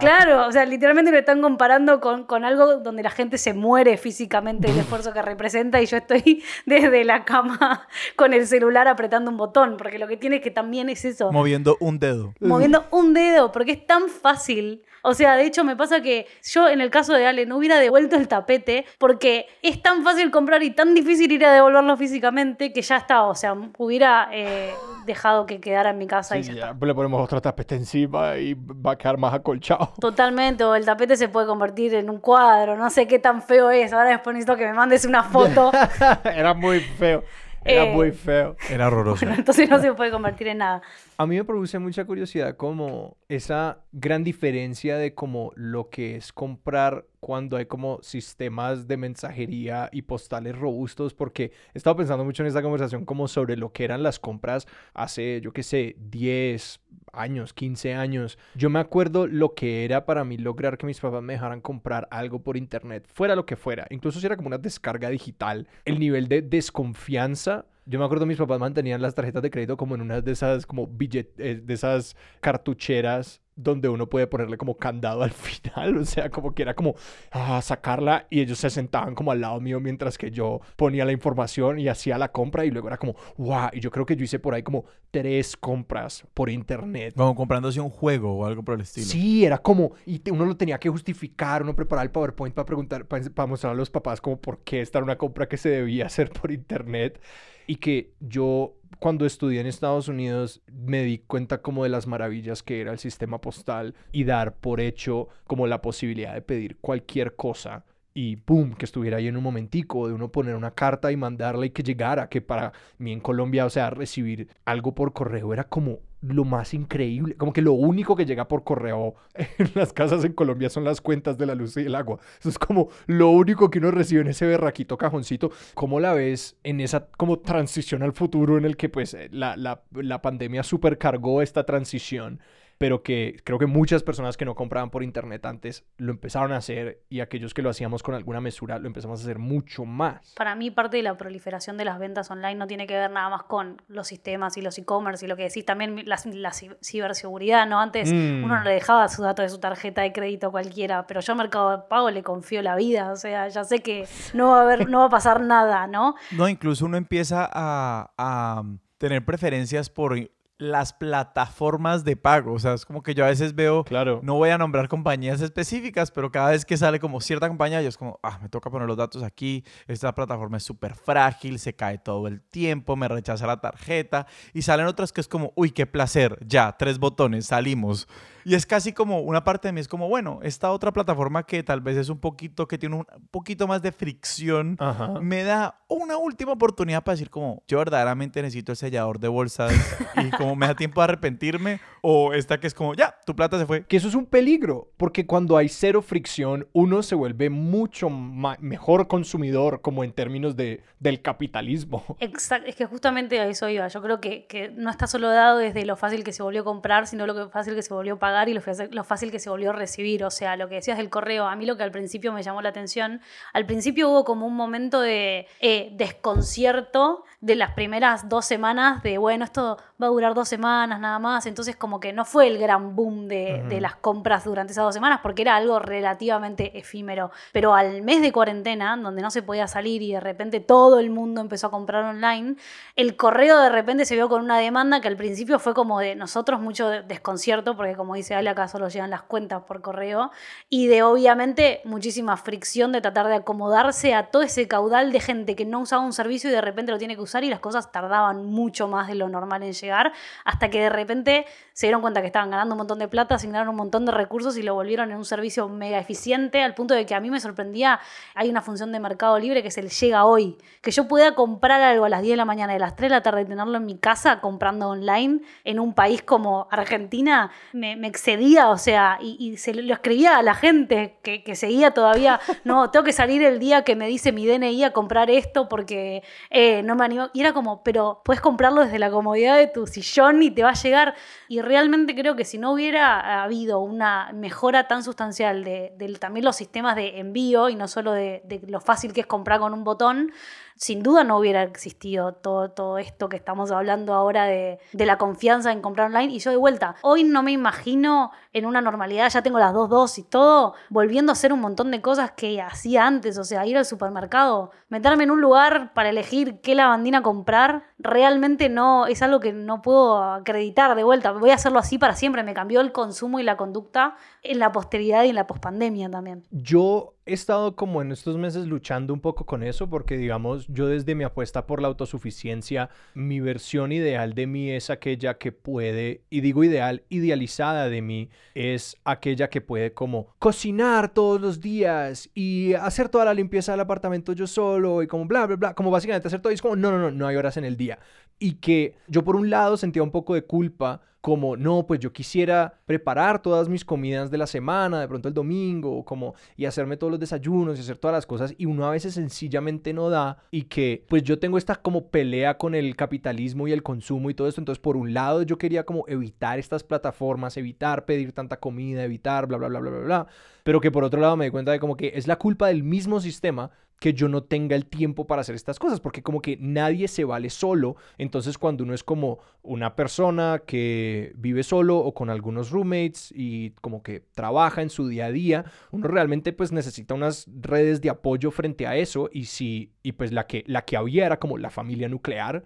Claro, 0.00 0.46
o 0.46 0.52
sea, 0.52 0.64
literalmente 0.64 1.10
lo 1.10 1.18
están 1.18 1.40
comparando 1.40 2.00
con, 2.00 2.24
con 2.24 2.44
algo 2.44 2.78
donde 2.78 3.02
la 3.02 3.10
gente 3.10 3.38
se 3.38 3.54
muere 3.54 3.96
físicamente 3.96 4.70
el 4.70 4.78
esfuerzo 4.78 5.12
que 5.12 5.22
representa 5.22 5.80
y 5.80 5.86
yo 5.86 5.96
estoy 5.96 6.42
desde 6.66 7.04
la 7.04 7.24
cama 7.24 7.86
con 8.16 8.32
el 8.32 8.46
celular 8.46 8.88
apretando 8.88 9.30
un 9.30 9.36
botón, 9.36 9.76
porque 9.76 9.98
lo 9.98 10.08
que 10.08 10.16
tiene 10.16 10.36
es 10.36 10.42
que 10.42 10.50
también 10.50 10.88
es 10.88 11.04
eso, 11.04 11.32
Moviendo 11.32 11.76
un 11.80 11.98
dedo. 11.98 12.34
moviendo 12.40 12.86
un 12.90 13.14
dedo, 13.14 13.52
porque 13.52 13.72
es 13.72 13.86
tan 13.86 14.08
fácil. 14.08 14.82
O 15.02 15.14
sea, 15.14 15.36
de 15.36 15.44
hecho 15.44 15.64
me 15.64 15.76
pasa 15.76 16.00
que 16.00 16.26
yo 16.42 16.68
en 16.68 16.80
el 16.80 16.90
caso 16.90 17.12
de 17.14 17.26
Ale 17.26 17.46
no 17.46 17.56
hubiera 17.56 17.78
devuelto 17.78 18.16
el 18.16 18.28
tapete 18.28 18.84
porque 18.98 19.46
es 19.62 19.80
tan 19.82 20.02
fácil 20.04 20.30
comprar 20.30 20.62
y 20.62 20.70
tan 20.70 20.94
difícil 20.94 21.30
ir 21.32 21.44
a 21.44 21.52
devolverlo 21.52 21.96
físicamente 21.96 22.72
que 22.72 22.82
ya 22.82 22.96
está, 22.96 23.22
o 23.24 23.34
sea, 23.34 23.54
hubiera 23.78 24.28
eh, 24.32 24.72
dejado 25.06 25.46
que 25.46 25.60
quedara 25.60 25.90
en 25.90 25.98
mi 25.98 26.06
casa 26.06 26.36
y 26.36 26.42
Sí, 26.44 26.48
ya 26.54 26.66
está. 26.70 26.78
ya 26.80 26.86
le 26.86 26.94
ponemos 26.94 27.22
otro 27.22 27.40
tapete 27.40 27.74
encima 27.76 28.36
y 28.36 28.54
va 28.54 28.92
a 28.92 28.96
quedar 28.96 29.16
más 29.18 29.32
acolchado. 29.34 29.92
Totalmente, 30.00 30.64
o 30.64 30.74
el 30.74 30.84
tapete 30.84 31.16
se 31.16 31.28
puede 31.28 31.46
convertir 31.46 31.94
en 31.94 32.10
un 32.10 32.18
cuadro, 32.18 32.76
no 32.76 32.90
sé 32.90 33.06
qué 33.06 33.18
tan 33.18 33.42
feo 33.42 33.70
es. 33.70 33.92
Ahora 33.92 34.10
después 34.10 34.34
necesito 34.34 34.56
que 34.56 34.66
me 34.66 34.72
mandes 34.74 35.04
una 35.04 35.22
foto. 35.22 35.70
Era 36.24 36.54
muy 36.54 36.80
feo. 36.80 37.22
Era 37.64 37.84
Eh, 37.84 37.92
muy 37.92 38.12
feo. 38.12 38.56
Era 38.70 38.86
horroroso. 38.86 39.24
Bueno, 39.26 39.38
entonces 39.40 39.68
no 39.68 39.78
se 39.80 39.92
puede 39.92 40.10
convertir 40.10 40.48
en 40.48 40.58
nada. 40.58 40.80
A 41.20 41.26
mí 41.26 41.34
me 41.34 41.44
produce 41.44 41.80
mucha 41.80 42.04
curiosidad 42.04 42.56
como 42.56 43.16
esa 43.28 43.82
gran 43.90 44.22
diferencia 44.22 44.96
de 44.98 45.16
como 45.16 45.50
lo 45.56 45.90
que 45.90 46.14
es 46.14 46.32
comprar 46.32 47.06
cuando 47.18 47.56
hay 47.56 47.66
como 47.66 47.98
sistemas 48.02 48.86
de 48.86 48.98
mensajería 48.98 49.88
y 49.90 50.02
postales 50.02 50.56
robustos, 50.56 51.14
porque 51.14 51.50
he 51.74 51.78
estado 51.78 51.96
pensando 51.96 52.24
mucho 52.24 52.44
en 52.44 52.46
esta 52.46 52.62
conversación 52.62 53.04
como 53.04 53.26
sobre 53.26 53.56
lo 53.56 53.72
que 53.72 53.82
eran 53.82 54.04
las 54.04 54.20
compras 54.20 54.68
hace, 54.94 55.40
yo 55.40 55.52
qué 55.52 55.64
sé, 55.64 55.96
10 55.98 56.80
años, 57.12 57.52
15 57.52 57.94
años. 57.94 58.38
Yo 58.54 58.70
me 58.70 58.78
acuerdo 58.78 59.26
lo 59.26 59.56
que 59.56 59.84
era 59.84 60.06
para 60.06 60.22
mí 60.22 60.36
lograr 60.36 60.78
que 60.78 60.86
mis 60.86 61.00
papás 61.00 61.24
me 61.24 61.32
dejaran 61.32 61.60
comprar 61.60 62.06
algo 62.12 62.44
por 62.44 62.56
internet, 62.56 63.08
fuera 63.12 63.34
lo 63.34 63.44
que 63.44 63.56
fuera, 63.56 63.88
incluso 63.90 64.20
si 64.20 64.26
era 64.26 64.36
como 64.36 64.46
una 64.46 64.58
descarga 64.58 65.10
digital, 65.10 65.66
el 65.84 65.98
nivel 65.98 66.28
de 66.28 66.42
desconfianza 66.42 67.66
yo 67.88 67.98
me 67.98 68.04
acuerdo 68.04 68.26
mis 68.26 68.36
papás 68.38 68.60
mantenían 68.60 69.00
las 69.02 69.14
tarjetas 69.14 69.42
de 69.42 69.50
crédito 69.50 69.76
como 69.76 69.94
en 69.94 70.02
unas 70.02 70.24
de 70.24 70.32
esas 70.32 70.66
como 70.66 70.86
billet, 70.86 71.32
eh, 71.38 71.60
de 71.64 71.74
esas 71.74 72.16
cartucheras 72.40 73.40
donde 73.56 73.88
uno 73.88 74.08
puede 74.08 74.28
ponerle 74.28 74.56
como 74.56 74.76
candado 74.76 75.22
al 75.24 75.30
final, 75.32 75.96
o 75.98 76.04
sea, 76.04 76.30
como 76.30 76.54
que 76.54 76.62
era 76.62 76.74
como 76.74 76.94
ah, 77.32 77.60
sacarla 77.60 78.26
y 78.30 78.40
ellos 78.40 78.58
se 78.58 78.70
sentaban 78.70 79.14
como 79.16 79.32
al 79.32 79.40
lado 79.40 79.60
mío 79.60 79.80
mientras 79.80 80.16
que 80.16 80.30
yo 80.30 80.60
ponía 80.76 81.04
la 81.04 81.10
información 81.12 81.78
y 81.80 81.88
hacía 81.88 82.18
la 82.18 82.30
compra 82.30 82.64
y 82.64 82.70
luego 82.70 82.86
era 82.88 82.98
como, 82.98 83.16
wow, 83.36 83.70
y 83.72 83.80
yo 83.80 83.90
creo 83.90 84.06
que 84.06 84.14
yo 84.14 84.22
hice 84.24 84.38
por 84.38 84.54
ahí 84.54 84.62
como 84.62 84.84
tres 85.10 85.56
compras 85.56 86.24
por 86.34 86.50
internet. 86.50 87.14
Como 87.16 87.34
comprándose 87.34 87.80
un 87.80 87.90
juego 87.90 88.32
o 88.32 88.46
algo 88.46 88.62
por 88.62 88.74
el 88.76 88.82
estilo. 88.82 89.06
Sí, 89.06 89.44
era 89.44 89.58
como, 89.58 89.92
y 90.06 90.20
te- 90.20 90.30
uno 90.30 90.44
lo 90.44 90.56
tenía 90.56 90.78
que 90.78 90.88
justificar, 90.88 91.62
uno 91.62 91.74
preparaba 91.74 92.04
el 92.04 92.10
PowerPoint 92.12 92.54
para 92.54 92.66
preguntar, 92.66 93.06
para, 93.06 93.24
para 93.30 93.46
mostrar 93.48 93.72
a 93.72 93.76
los 93.76 93.90
papás 93.90 94.20
como 94.20 94.40
por 94.40 94.62
qué 94.62 94.82
esta 94.82 94.98
era 94.98 95.04
una 95.04 95.18
compra 95.18 95.48
que 95.48 95.56
se 95.56 95.70
debía 95.70 96.06
hacer 96.06 96.30
por 96.30 96.52
internet. 96.52 97.20
Y 97.68 97.76
que 97.76 98.14
yo, 98.18 98.74
cuando 98.98 99.26
estudié 99.26 99.60
en 99.60 99.66
Estados 99.68 100.08
Unidos, 100.08 100.62
me 100.72 101.04
di 101.04 101.18
cuenta 101.18 101.62
como 101.62 101.84
de 101.84 101.90
las 101.90 102.08
maravillas 102.08 102.64
que 102.64 102.80
era 102.80 102.90
el 102.90 102.98
sistema 102.98 103.40
postal 103.40 103.94
y 104.10 104.24
dar 104.24 104.56
por 104.56 104.80
hecho 104.80 105.28
como 105.46 105.68
la 105.68 105.80
posibilidad 105.80 106.34
de 106.34 106.42
pedir 106.42 106.78
cualquier 106.78 107.36
cosa 107.36 107.84
y 108.14 108.34
boom, 108.34 108.74
que 108.74 108.84
estuviera 108.84 109.18
ahí 109.18 109.28
en 109.28 109.36
un 109.36 109.44
momentico, 109.44 110.08
de 110.08 110.14
uno 110.14 110.32
poner 110.32 110.56
una 110.56 110.72
carta 110.72 111.12
y 111.12 111.16
mandarla 111.16 111.66
y 111.66 111.70
que 111.70 111.84
llegara, 111.84 112.28
que 112.28 112.40
para 112.40 112.72
mí 112.98 113.12
en 113.12 113.20
Colombia, 113.20 113.64
o 113.64 113.70
sea, 113.70 113.90
recibir 113.90 114.48
algo 114.64 114.92
por 114.92 115.12
correo 115.12 115.52
era 115.52 115.62
como 115.62 116.00
lo 116.20 116.44
más 116.44 116.74
increíble, 116.74 117.36
como 117.36 117.52
que 117.52 117.62
lo 117.62 117.72
único 117.72 118.16
que 118.16 118.26
llega 118.26 118.48
por 118.48 118.64
correo 118.64 119.14
en 119.34 119.70
las 119.74 119.92
casas 119.92 120.24
en 120.24 120.32
Colombia 120.32 120.68
son 120.70 120.84
las 120.84 121.00
cuentas 121.00 121.38
de 121.38 121.46
la 121.46 121.54
luz 121.54 121.76
y 121.76 121.80
el 121.80 121.94
agua. 121.94 122.18
Eso 122.40 122.48
es 122.48 122.58
como 122.58 122.88
lo 123.06 123.30
único 123.30 123.70
que 123.70 123.78
uno 123.78 123.90
recibe 123.90 124.22
en 124.22 124.28
ese 124.28 124.46
berraquito 124.46 124.98
cajoncito. 124.98 125.50
¿Cómo 125.74 126.00
la 126.00 126.14
ves 126.14 126.56
en 126.64 126.80
esa 126.80 127.06
como 127.16 127.38
transición 127.38 128.02
al 128.02 128.12
futuro 128.12 128.58
en 128.58 128.64
el 128.64 128.76
que 128.76 128.88
pues 128.88 129.16
la, 129.30 129.56
la, 129.56 129.82
la 129.92 130.22
pandemia 130.22 130.62
supercargó 130.62 131.42
esta 131.42 131.64
transición? 131.64 132.40
Pero 132.78 133.02
que 133.02 133.40
creo 133.44 133.58
que 133.58 133.66
muchas 133.66 134.02
personas 134.04 134.36
que 134.36 134.44
no 134.44 134.54
compraban 134.54 134.90
por 134.90 135.02
internet 135.02 135.44
antes 135.46 135.84
lo 135.96 136.12
empezaron 136.12 136.52
a 136.52 136.58
hacer 136.58 137.02
y 137.08 137.20
aquellos 137.20 137.52
que 137.52 137.60
lo 137.62 137.70
hacíamos 137.70 138.02
con 138.04 138.14
alguna 138.14 138.40
mesura 138.40 138.78
lo 138.78 138.86
empezamos 138.86 139.20
a 139.20 139.22
hacer 139.24 139.38
mucho 139.38 139.84
más. 139.84 140.32
Para 140.36 140.54
mí 140.54 140.70
parte 140.70 140.96
de 140.98 141.02
la 141.02 141.16
proliferación 141.16 141.76
de 141.76 141.84
las 141.84 141.98
ventas 141.98 142.30
online 142.30 142.54
no 142.54 142.66
tiene 142.68 142.86
que 142.86 142.94
ver 142.94 143.10
nada 143.10 143.28
más 143.30 143.42
con 143.42 143.82
los 143.88 144.06
sistemas 144.06 144.56
y 144.56 144.62
los 144.62 144.78
e-commerce 144.78 145.24
y 145.24 145.28
lo 145.28 145.36
que 145.36 145.42
decís, 145.44 145.64
también 145.64 145.96
la, 146.06 146.18
la 146.32 146.50
ci- 146.50 146.76
ciberseguridad, 146.80 147.66
¿no? 147.66 147.80
Antes 147.80 148.12
Mm. 148.12 148.44
uno 148.44 148.58
no 148.58 148.62
le 148.64 148.70
dejaba 148.74 149.08
sus 149.08 149.24
datos 149.24 149.42
de 149.44 149.48
su 149.48 149.58
tarjeta 149.58 150.02
de 150.02 150.12
crédito 150.12 150.46
a 150.46 150.50
cualquiera, 150.50 151.06
pero 151.06 151.20
yo 151.20 151.32
a 151.32 151.36
Mercado 151.36 151.88
Pago 151.88 152.10
le 152.10 152.22
confío 152.22 152.62
la 152.62 152.76
vida, 152.76 153.10
o 153.12 153.16
sea, 153.16 153.48
ya 153.48 153.64
sé 153.64 153.80
que 153.80 154.06
no 154.34 154.50
va 154.50 154.60
a 154.60 154.62
haber, 154.62 154.88
no 154.88 155.00
va 155.00 155.06
a 155.06 155.10
pasar 155.10 155.40
nada, 155.40 155.86
¿no? 155.88 156.14
No, 156.30 156.48
incluso 156.48 156.86
uno 156.86 156.96
empieza 156.96 157.48
a, 157.52 158.12
a 158.16 158.62
tener 158.98 159.24
preferencias 159.24 159.90
por 159.90 160.16
las 160.58 160.92
plataformas 160.92 162.04
de 162.04 162.16
pago. 162.16 162.52
O 162.52 162.58
sea, 162.58 162.74
es 162.74 162.84
como 162.84 163.02
que 163.02 163.14
yo 163.14 163.24
a 163.24 163.28
veces 163.28 163.54
veo, 163.54 163.84
Claro. 163.84 164.20
no 164.22 164.34
voy 164.34 164.50
a 164.50 164.58
nombrar 164.58 164.88
compañías 164.88 165.40
específicas, 165.40 166.10
pero 166.10 166.30
cada 166.30 166.50
vez 166.50 166.64
que 166.64 166.76
sale 166.76 166.98
como 166.98 167.20
cierta 167.20 167.48
compañía, 167.48 167.80
yo 167.80 167.88
es 167.88 167.96
como, 167.96 168.18
ah, 168.22 168.38
me 168.42 168.48
toca 168.48 168.68
poner 168.70 168.88
los 168.88 168.96
datos 168.96 169.22
aquí, 169.22 169.64
esta 169.86 170.14
plataforma 170.14 170.56
es 170.56 170.64
súper 170.64 170.94
frágil, 170.94 171.58
se 171.58 171.74
cae 171.74 171.98
todo 171.98 172.26
el 172.26 172.40
tiempo, 172.40 172.96
me 172.96 173.08
rechaza 173.08 173.46
la 173.46 173.60
tarjeta, 173.60 174.26
y 174.52 174.62
salen 174.62 174.86
otras 174.86 175.12
que 175.12 175.20
es 175.20 175.28
como, 175.28 175.52
uy, 175.54 175.70
qué 175.70 175.86
placer, 175.86 176.38
ya, 176.46 176.76
tres 176.76 176.98
botones, 176.98 177.46
salimos. 177.46 178.08
Y 178.48 178.54
es 178.54 178.64
casi 178.64 178.94
como, 178.94 179.20
una 179.20 179.44
parte 179.44 179.68
de 179.68 179.72
mí 179.72 179.80
es 179.82 179.88
como, 179.88 180.08
bueno, 180.08 180.40
esta 180.42 180.70
otra 180.70 180.90
plataforma 180.90 181.42
que 181.42 181.62
tal 181.62 181.82
vez 181.82 181.98
es 181.98 182.08
un 182.08 182.18
poquito, 182.18 182.66
que 182.66 182.78
tiene 182.78 182.96
un 182.96 183.06
poquito 183.30 183.66
más 183.66 183.82
de 183.82 183.92
fricción, 183.92 184.78
Ajá. 184.80 185.20
me 185.20 185.44
da 185.44 185.82
una 185.86 186.16
última 186.16 186.52
oportunidad 186.52 187.04
para 187.04 187.12
decir 187.12 187.28
como 187.28 187.62
yo 187.68 187.76
verdaderamente 187.76 188.40
necesito 188.40 188.72
el 188.72 188.76
sellador 188.76 189.18
de 189.20 189.28
bolsas 189.28 189.74
y 190.16 190.30
como 190.30 190.56
me 190.56 190.66
da 190.66 190.74
tiempo 190.74 191.02
de 191.02 191.04
arrepentirme 191.04 191.80
o 192.00 192.32
esta 192.32 192.58
que 192.58 192.68
es 192.68 192.72
como 192.72 192.94
ya, 192.94 193.14
tu 193.26 193.36
plata 193.36 193.58
se 193.58 193.66
fue. 193.66 193.84
Que 193.84 193.98
eso 193.98 194.08
es 194.08 194.14
un 194.14 194.24
peligro, 194.24 194.92
porque 194.96 195.26
cuando 195.26 195.58
hay 195.58 195.68
cero 195.68 196.00
fricción, 196.00 196.68
uno 196.72 197.02
se 197.02 197.14
vuelve 197.14 197.50
mucho 197.50 198.08
mejor 198.08 199.08
consumidor, 199.08 199.82
como 199.82 200.04
en 200.04 200.12
términos 200.12 200.56
de, 200.56 200.82
del 201.00 201.20
capitalismo. 201.20 202.02
Exacto, 202.20 202.66
es 202.66 202.76
que 202.76 202.86
justamente 202.86 203.40
a 203.40 203.46
eso 203.46 203.68
iba. 203.68 203.88
Yo 203.88 204.00
creo 204.00 204.22
que, 204.22 204.46
que 204.46 204.70
no 204.70 204.88
está 204.90 205.06
solo 205.06 205.28
dado 205.28 205.58
desde 205.58 205.84
lo 205.84 205.96
fácil 205.96 206.24
que 206.24 206.32
se 206.32 206.42
volvió 206.42 206.62
a 206.62 206.64
comprar, 206.64 207.06
sino 207.06 207.26
lo 207.26 207.34
que 207.34 207.50
fácil 207.50 207.74
que 207.74 207.82
se 207.82 207.92
volvió 207.92 208.14
a 208.14 208.18
pagar 208.18 208.37
y 208.46 208.52
lo, 208.52 208.60
fácil- 208.60 208.90
lo 208.92 209.04
fácil 209.04 209.30
que 209.30 209.38
se 209.38 209.48
volvió 209.48 209.70
a 209.70 209.72
recibir. 209.72 210.22
O 210.22 210.30
sea, 210.30 210.54
lo 210.56 210.68
que 210.68 210.74
decías 210.74 210.98
del 210.98 211.08
correo, 211.08 211.46
a 211.46 211.56
mí 211.56 211.64
lo 211.64 211.78
que 211.78 211.82
al 211.82 211.90
principio 211.90 212.30
me 212.34 212.42
llamó 212.42 212.60
la 212.60 212.68
atención, 212.68 213.22
al 213.54 213.64
principio 213.64 214.10
hubo 214.10 214.24
como 214.26 214.46
un 214.46 214.54
momento 214.54 215.00
de 215.00 215.46
eh, 215.60 215.88
desconcierto 215.94 217.24
de 217.40 217.54
las 217.54 217.72
primeras 217.72 218.28
dos 218.28 218.44
semanas, 218.44 219.02
de 219.02 219.16
bueno, 219.18 219.44
esto 219.44 219.78
va 220.02 220.06
a 220.06 220.10
durar 220.10 220.34
dos 220.34 220.48
semanas 220.48 220.98
nada 221.00 221.18
más, 221.18 221.46
entonces 221.46 221.76
como 221.76 222.00
que 222.00 222.12
no 222.12 222.24
fue 222.24 222.48
el 222.48 222.58
gran 222.58 222.94
boom 222.96 223.28
de, 223.28 223.62
de 223.68 223.80
las 223.80 223.94
compras 223.96 224.44
durante 224.44 224.72
esas 224.72 224.84
dos 224.84 224.94
semanas 224.94 225.20
porque 225.22 225.42
era 225.42 225.56
algo 225.56 225.78
relativamente 225.78 226.76
efímero. 226.78 227.30
Pero 227.52 227.74
al 227.74 228.02
mes 228.02 228.20
de 228.22 228.32
cuarentena, 228.32 228.96
donde 228.96 229.22
no 229.22 229.30
se 229.30 229.42
podía 229.42 229.66
salir 229.68 230.02
y 230.02 230.12
de 230.12 230.20
repente 230.20 230.60
todo 230.60 230.98
el 230.98 231.10
mundo 231.10 231.40
empezó 231.40 231.68
a 231.68 231.70
comprar 231.70 232.04
online, 232.04 232.56
el 232.96 233.16
correo 233.16 233.60
de 233.60 233.68
repente 233.70 234.04
se 234.04 234.14
vio 234.16 234.28
con 234.28 234.42
una 234.42 234.58
demanda 234.58 235.00
que 235.00 235.08
al 235.08 235.16
principio 235.16 235.58
fue 235.60 235.74
como 235.74 236.00
de 236.00 236.16
nosotros 236.16 236.60
mucho 236.60 236.88
de- 236.88 237.02
desconcierto, 237.02 237.76
porque 237.76 237.94
como 237.94 238.14
dice 238.14 238.27
Ale, 238.34 238.50
acá 238.50 238.68
solo 238.68 238.88
llegan 238.88 239.10
las 239.10 239.22
cuentas 239.22 239.62
por 239.62 239.82
correo, 239.82 240.30
y 240.68 240.86
de 240.86 241.02
obviamente 241.02 241.80
muchísima 241.84 242.36
fricción 242.36 242.92
de 242.92 243.00
tratar 243.00 243.28
de 243.28 243.36
acomodarse 243.36 244.14
a 244.14 244.30
todo 244.30 244.42
ese 244.42 244.68
caudal 244.68 245.12
de 245.12 245.20
gente 245.20 245.56
que 245.56 245.64
no 245.64 245.80
usaba 245.80 246.02
un 246.02 246.12
servicio 246.12 246.50
y 246.50 246.52
de 246.52 246.60
repente 246.60 246.92
lo 246.92 246.98
tiene 246.98 247.14
que 247.14 247.22
usar 247.22 247.44
y 247.44 247.48
las 247.48 247.60
cosas 247.60 247.92
tardaban 247.92 248.46
mucho 248.46 248.88
más 248.88 249.08
de 249.08 249.14
lo 249.14 249.28
normal 249.28 249.62
en 249.62 249.72
llegar, 249.72 250.12
hasta 250.44 250.70
que 250.70 250.80
de 250.80 250.90
repente 250.90 251.46
se 251.72 251.86
dieron 251.86 252.00
cuenta 252.00 252.20
que 252.20 252.26
estaban 252.26 252.50
ganando 252.50 252.74
un 252.74 252.78
montón 252.78 252.98
de 252.98 253.08
plata, 253.08 253.36
asignaron 253.36 253.68
un 253.68 253.76
montón 253.76 254.04
de 254.04 254.12
recursos 254.12 254.56
y 254.56 254.62
lo 254.62 254.74
volvieron 254.74 255.10
en 255.10 255.16
un 255.16 255.24
servicio 255.24 255.68
mega 255.68 255.98
eficiente, 255.98 256.62
al 256.62 256.74
punto 256.74 256.94
de 256.94 257.06
que 257.06 257.14
a 257.14 257.20
mí 257.20 257.30
me 257.30 257.40
sorprendía, 257.40 258.00
hay 258.34 258.50
una 258.50 258.62
función 258.62 258.92
de 258.92 259.00
Mercado 259.00 259.38
Libre 259.38 259.62
que 259.62 259.68
es 259.68 259.78
el 259.78 259.88
llega 259.90 260.24
hoy, 260.24 260.56
que 260.82 260.90
yo 260.90 261.08
pueda 261.08 261.34
comprar 261.34 261.80
algo 261.80 262.04
a 262.04 262.08
las 262.08 262.22
10 262.22 262.32
de 262.32 262.36
la 262.36 262.44
mañana 262.44 262.72
y 262.72 262.76
a 262.76 262.80
las 262.80 262.96
3 262.96 263.10
de 263.10 263.16
la 263.16 263.22
tarde 263.22 263.42
y 263.42 263.44
tenerlo 263.44 263.76
en 263.76 263.86
mi 263.86 263.96
casa 263.98 264.40
comprando 264.40 264.88
online 264.88 265.40
en 265.64 265.80
un 265.80 265.94
país 265.94 266.22
como 266.22 266.68
Argentina, 266.70 267.50
me 267.72 268.07
excedía, 268.08 268.70
o 268.70 268.78
sea, 268.78 269.18
y, 269.20 269.56
se 269.56 269.74
lo 269.74 269.92
escribía 269.92 270.38
a 270.38 270.42
la 270.42 270.54
gente 270.54 271.18
que, 271.22 271.42
que 271.42 271.54
seguía 271.54 271.92
todavía, 271.92 272.40
no, 272.64 272.90
tengo 272.90 273.04
que 273.04 273.12
salir 273.12 273.42
el 273.42 273.58
día 273.58 273.82
que 273.82 273.96
me 273.96 274.06
dice 274.06 274.32
mi 274.32 274.46
DNI 274.46 274.84
a 274.84 274.92
comprar 274.92 275.30
esto 275.30 275.68
porque 275.68 276.22
eh, 276.50 276.82
no 276.82 276.96
me 276.96 277.04
animo. 277.04 277.28
Y 277.32 277.40
era 277.40 277.52
como, 277.52 277.82
pero 277.82 278.22
puedes 278.24 278.40
comprarlo 278.40 278.84
desde 278.84 278.98
la 278.98 279.10
comodidad 279.10 279.56
de 279.56 279.66
tu 279.66 279.86
sillón 279.86 280.42
y 280.42 280.50
te 280.50 280.62
va 280.62 280.70
a 280.70 280.74
llegar. 280.74 281.14
Y 281.48 281.60
realmente 281.60 282.14
creo 282.14 282.36
que 282.36 282.44
si 282.44 282.58
no 282.58 282.72
hubiera 282.72 283.42
habido 283.42 283.80
una 283.80 284.30
mejora 284.32 284.88
tan 284.88 285.02
sustancial 285.02 285.64
de, 285.64 285.92
de 285.96 286.14
también 286.14 286.44
los 286.44 286.56
sistemas 286.56 286.96
de 286.96 287.18
envío 287.18 287.68
y 287.68 287.74
no 287.74 287.88
solo 287.88 288.12
de, 288.12 288.42
de 288.44 288.60
lo 288.66 288.80
fácil 288.80 289.12
que 289.12 289.20
es 289.20 289.26
comprar 289.26 289.60
con 289.60 289.72
un 289.72 289.84
botón, 289.84 290.32
sin 290.78 291.02
duda 291.02 291.24
no 291.24 291.38
hubiera 291.38 291.62
existido 291.64 292.32
todo, 292.32 292.70
todo 292.70 292.98
esto 292.98 293.28
que 293.28 293.36
estamos 293.36 293.70
hablando 293.70 294.14
ahora 294.14 294.44
de, 294.44 294.78
de 294.92 295.06
la 295.06 295.18
confianza 295.18 295.72
en 295.72 295.82
comprar 295.82 296.06
online. 296.06 296.32
Y 296.32 296.38
yo 296.38 296.50
de 296.50 296.56
vuelta, 296.56 296.94
hoy 297.02 297.24
no 297.24 297.42
me 297.42 297.52
imagino 297.52 298.30
en 298.58 298.66
una 298.66 298.80
normalidad, 298.80 299.30
ya 299.30 299.42
tengo 299.42 299.58
las 299.58 299.72
dos 299.72 299.88
dosis 299.88 300.24
y 300.24 300.28
todo, 300.28 300.74
volviendo 300.90 301.32
a 301.32 301.34
hacer 301.34 301.52
un 301.52 301.60
montón 301.60 301.90
de 301.90 302.00
cosas 302.00 302.32
que 302.32 302.60
hacía 302.60 303.06
antes, 303.06 303.38
o 303.38 303.44
sea, 303.44 303.66
ir 303.66 303.76
al 303.76 303.84
supermercado, 303.84 304.70
meterme 304.88 305.24
en 305.24 305.30
un 305.30 305.40
lugar 305.40 305.92
para 305.94 306.10
elegir 306.10 306.60
qué 306.60 306.74
lavandina 306.74 307.22
comprar, 307.22 307.84
realmente 307.98 308.68
no 308.68 309.06
es 309.06 309.22
algo 309.22 309.40
que 309.40 309.52
no 309.52 309.82
puedo 309.82 310.22
acreditar 310.22 310.94
de 310.94 311.04
vuelta. 311.04 311.32
Voy 311.32 311.50
a 311.50 311.54
hacerlo 311.54 311.78
así 311.78 311.98
para 311.98 312.14
siempre, 312.14 312.42
me 312.42 312.54
cambió 312.54 312.80
el 312.80 312.92
consumo 312.92 313.40
y 313.40 313.42
la 313.42 313.56
conducta 313.56 314.16
en 314.42 314.58
la 314.58 314.72
posteridad 314.72 315.24
y 315.24 315.30
en 315.30 315.34
la 315.34 315.46
pospandemia 315.46 316.10
también. 316.10 316.44
Yo 316.50 317.14
he 317.28 317.34
estado 317.34 317.76
como 317.76 318.00
en 318.00 318.10
estos 318.10 318.38
meses 318.38 318.66
luchando 318.66 319.12
un 319.12 319.20
poco 319.20 319.44
con 319.44 319.62
eso 319.62 319.88
porque 319.90 320.16
digamos 320.16 320.66
yo 320.68 320.86
desde 320.86 321.14
mi 321.14 321.24
apuesta 321.24 321.66
por 321.66 321.82
la 321.82 321.88
autosuficiencia 321.88 322.88
mi 323.12 323.40
versión 323.40 323.92
ideal 323.92 324.32
de 324.32 324.46
mí 324.46 324.70
es 324.70 324.88
aquella 324.88 325.34
que 325.34 325.52
puede 325.52 326.22
y 326.30 326.40
digo 326.40 326.64
ideal 326.64 327.02
idealizada 327.10 327.90
de 327.90 328.00
mí 328.00 328.30
es 328.54 328.96
aquella 329.04 329.48
que 329.48 329.60
puede 329.60 329.92
como 329.92 330.34
cocinar 330.38 331.08
todos 331.08 331.40
los 331.40 331.60
días 331.60 332.30
y 332.34 332.74
hacer 332.74 333.08
toda 333.08 333.24
la 333.24 333.34
limpieza 333.34 333.72
del 333.72 333.80
apartamento 333.80 334.32
yo 334.32 334.46
solo 334.46 335.02
y 335.02 335.06
como 335.06 335.26
bla 335.26 335.46
bla 335.46 335.56
bla 335.56 335.74
como 335.74 335.90
básicamente 335.90 336.28
hacer 336.28 336.40
todo 336.40 336.50
y 336.50 336.54
es 336.54 336.62
como 336.62 336.76
no 336.76 336.90
no 336.90 336.98
no 336.98 337.10
no 337.10 337.26
hay 337.26 337.36
horas 337.36 337.56
en 337.56 337.64
el 337.64 337.76
día 337.76 337.98
y 338.38 338.54
que 338.54 338.96
yo 339.08 339.24
por 339.24 339.36
un 339.36 339.50
lado 339.50 339.76
sentía 339.76 340.02
un 340.02 340.10
poco 340.10 340.34
de 340.34 340.42
culpa 340.42 341.02
como, 341.20 341.56
no, 341.56 341.84
pues 341.86 341.98
yo 342.00 342.12
quisiera 342.12 342.80
preparar 342.86 343.42
todas 343.42 343.68
mis 343.68 343.84
comidas 343.84 344.30
de 344.30 344.38
la 344.38 344.46
semana, 344.46 345.00
de 345.00 345.08
pronto 345.08 345.28
el 345.28 345.34
domingo, 345.34 346.04
como, 346.04 346.34
y 346.56 346.64
hacerme 346.64 346.96
todos 346.96 347.10
los 347.10 347.20
desayunos 347.20 347.76
y 347.76 347.82
hacer 347.82 347.98
todas 347.98 348.14
las 348.14 348.24
cosas, 348.24 348.54
y 348.56 348.66
uno 348.66 348.86
a 348.86 348.92
veces 348.92 349.14
sencillamente 349.14 349.92
no 349.92 350.10
da, 350.10 350.38
y 350.50 350.62
que, 350.62 351.04
pues 351.08 351.24
yo 351.24 351.38
tengo 351.38 351.58
esta 351.58 351.74
como 351.76 352.08
pelea 352.08 352.56
con 352.56 352.74
el 352.74 352.94
capitalismo 352.94 353.66
y 353.66 353.72
el 353.72 353.82
consumo 353.82 354.30
y 354.30 354.34
todo 354.34 354.48
esto, 354.48 354.60
entonces 354.60 354.80
por 354.80 354.96
un 354.96 355.12
lado 355.12 355.42
yo 355.42 355.58
quería 355.58 355.84
como 355.84 356.04
evitar 356.06 356.58
estas 356.58 356.84
plataformas, 356.84 357.56
evitar 357.56 358.04
pedir 358.04 358.32
tanta 358.32 358.58
comida, 358.58 359.04
evitar 359.04 359.46
bla, 359.46 359.58
bla, 359.58 359.68
bla, 359.68 359.80
bla, 359.80 359.90
bla, 359.90 360.00
bla, 360.00 360.26
pero 360.62 360.80
que 360.80 360.90
por 360.90 361.02
otro 361.02 361.20
lado 361.20 361.36
me 361.36 361.46
di 361.46 361.50
cuenta 361.50 361.72
de 361.72 361.80
como 361.80 361.96
que 361.96 362.12
es 362.14 362.28
la 362.28 362.36
culpa 362.36 362.68
del 362.68 362.84
mismo 362.84 363.20
sistema 363.20 363.70
que 364.00 364.14
yo 364.14 364.28
no 364.28 364.44
tenga 364.44 364.76
el 364.76 364.86
tiempo 364.86 365.26
para 365.26 365.40
hacer 365.40 365.54
estas 365.54 365.78
cosas, 365.78 366.00
porque 366.00 366.22
como 366.22 366.40
que 366.40 366.56
nadie 366.60 367.08
se 367.08 367.24
vale 367.24 367.50
solo, 367.50 367.96
entonces 368.16 368.56
cuando 368.58 368.84
uno 368.84 368.94
es 368.94 369.02
como 369.02 369.40
una 369.62 369.96
persona 369.96 370.62
que 370.66 371.32
vive 371.36 371.62
solo 371.62 371.98
o 371.98 372.14
con 372.14 372.30
algunos 372.30 372.70
roommates 372.70 373.32
y 373.34 373.70
como 373.80 374.02
que 374.02 374.20
trabaja 374.20 374.82
en 374.82 374.90
su 374.90 375.08
día 375.08 375.26
a 375.26 375.32
día, 375.32 375.64
uno 375.90 376.06
realmente 376.08 376.52
pues 376.52 376.72
necesita 376.72 377.14
unas 377.14 377.46
redes 377.60 378.00
de 378.00 378.10
apoyo 378.10 378.50
frente 378.50 378.86
a 378.86 378.96
eso. 378.96 379.28
Y 379.32 379.46
si 379.46 379.92
y 380.02 380.12
pues 380.12 380.32
la 380.32 380.46
que 380.46 380.64
la 380.66 380.84
que 380.84 380.96
había 380.96 381.26
era 381.26 381.38
como 381.38 381.58
la 381.58 381.70
familia 381.70 382.08
nuclear, 382.08 382.64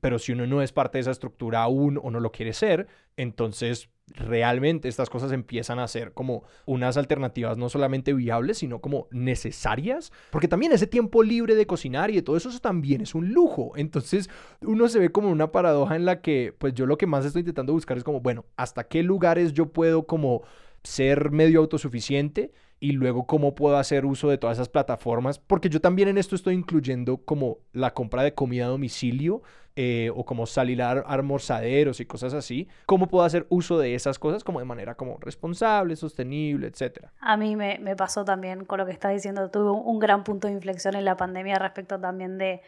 pero 0.00 0.18
si 0.18 0.32
uno 0.32 0.46
no 0.46 0.62
es 0.62 0.72
parte 0.72 0.98
de 0.98 1.02
esa 1.02 1.10
estructura 1.10 1.62
aún 1.62 1.98
o 2.02 2.10
no 2.10 2.20
lo 2.20 2.32
quiere 2.32 2.52
ser, 2.52 2.88
entonces 3.16 3.88
realmente 4.14 4.88
estas 4.88 5.10
cosas 5.10 5.32
empiezan 5.32 5.78
a 5.78 5.88
ser 5.88 6.12
como 6.12 6.44
unas 6.66 6.96
alternativas 6.96 7.58
no 7.58 7.68
solamente 7.68 8.12
viables, 8.12 8.58
sino 8.58 8.80
como 8.80 9.08
necesarias, 9.10 10.12
porque 10.30 10.48
también 10.48 10.72
ese 10.72 10.86
tiempo 10.86 11.22
libre 11.22 11.54
de 11.54 11.66
cocinar 11.66 12.10
y 12.10 12.16
de 12.16 12.22
todo 12.22 12.36
eso, 12.36 12.48
eso 12.48 12.60
también 12.60 13.00
es 13.00 13.14
un 13.14 13.32
lujo. 13.32 13.72
Entonces 13.76 14.28
uno 14.60 14.88
se 14.88 14.98
ve 14.98 15.10
como 15.10 15.30
una 15.30 15.52
paradoja 15.52 15.96
en 15.96 16.04
la 16.04 16.20
que 16.20 16.54
pues 16.58 16.74
yo 16.74 16.86
lo 16.86 16.98
que 16.98 17.06
más 17.06 17.24
estoy 17.24 17.40
intentando 17.40 17.72
buscar 17.72 17.96
es 17.96 18.04
como, 18.04 18.20
bueno, 18.20 18.44
¿hasta 18.56 18.84
qué 18.84 19.02
lugares 19.02 19.52
yo 19.52 19.72
puedo 19.72 20.06
como 20.06 20.42
ser 20.82 21.30
medio 21.30 21.60
autosuficiente? 21.60 22.52
Y 22.82 22.90
luego 22.90 23.28
cómo 23.28 23.54
puedo 23.54 23.76
hacer 23.76 24.04
uso 24.04 24.28
de 24.28 24.38
todas 24.38 24.56
esas 24.56 24.68
plataformas, 24.68 25.38
porque 25.38 25.68
yo 25.68 25.80
también 25.80 26.08
en 26.08 26.18
esto 26.18 26.34
estoy 26.34 26.54
incluyendo 26.54 27.18
como 27.18 27.58
la 27.72 27.94
compra 27.94 28.24
de 28.24 28.34
comida 28.34 28.64
a 28.64 28.68
domicilio 28.70 29.44
eh, 29.76 30.10
o 30.16 30.24
como 30.24 30.46
salir 30.46 30.82
a 30.82 30.90
almorzaderos 30.90 32.00
y 32.00 32.06
cosas 32.06 32.34
así, 32.34 32.66
cómo 32.84 33.06
puedo 33.06 33.24
hacer 33.24 33.46
uso 33.50 33.78
de 33.78 33.94
esas 33.94 34.18
cosas 34.18 34.42
como 34.42 34.58
de 34.58 34.64
manera 34.64 34.96
como 34.96 35.16
responsable, 35.20 35.94
sostenible, 35.94 36.66
etcétera. 36.66 37.12
A 37.20 37.36
mí 37.36 37.54
me, 37.54 37.78
me, 37.78 37.94
pasó 37.94 38.24
también 38.24 38.64
con 38.64 38.78
lo 38.78 38.84
que 38.84 38.90
estás 38.90 39.12
diciendo, 39.12 39.48
tuve 39.48 39.70
un, 39.70 39.82
un 39.86 40.00
gran 40.00 40.24
punto 40.24 40.48
de 40.48 40.54
inflexión 40.54 40.96
en 40.96 41.04
la 41.04 41.16
pandemia 41.16 41.60
respecto 41.60 42.00
también 42.00 42.36
de 42.36 42.62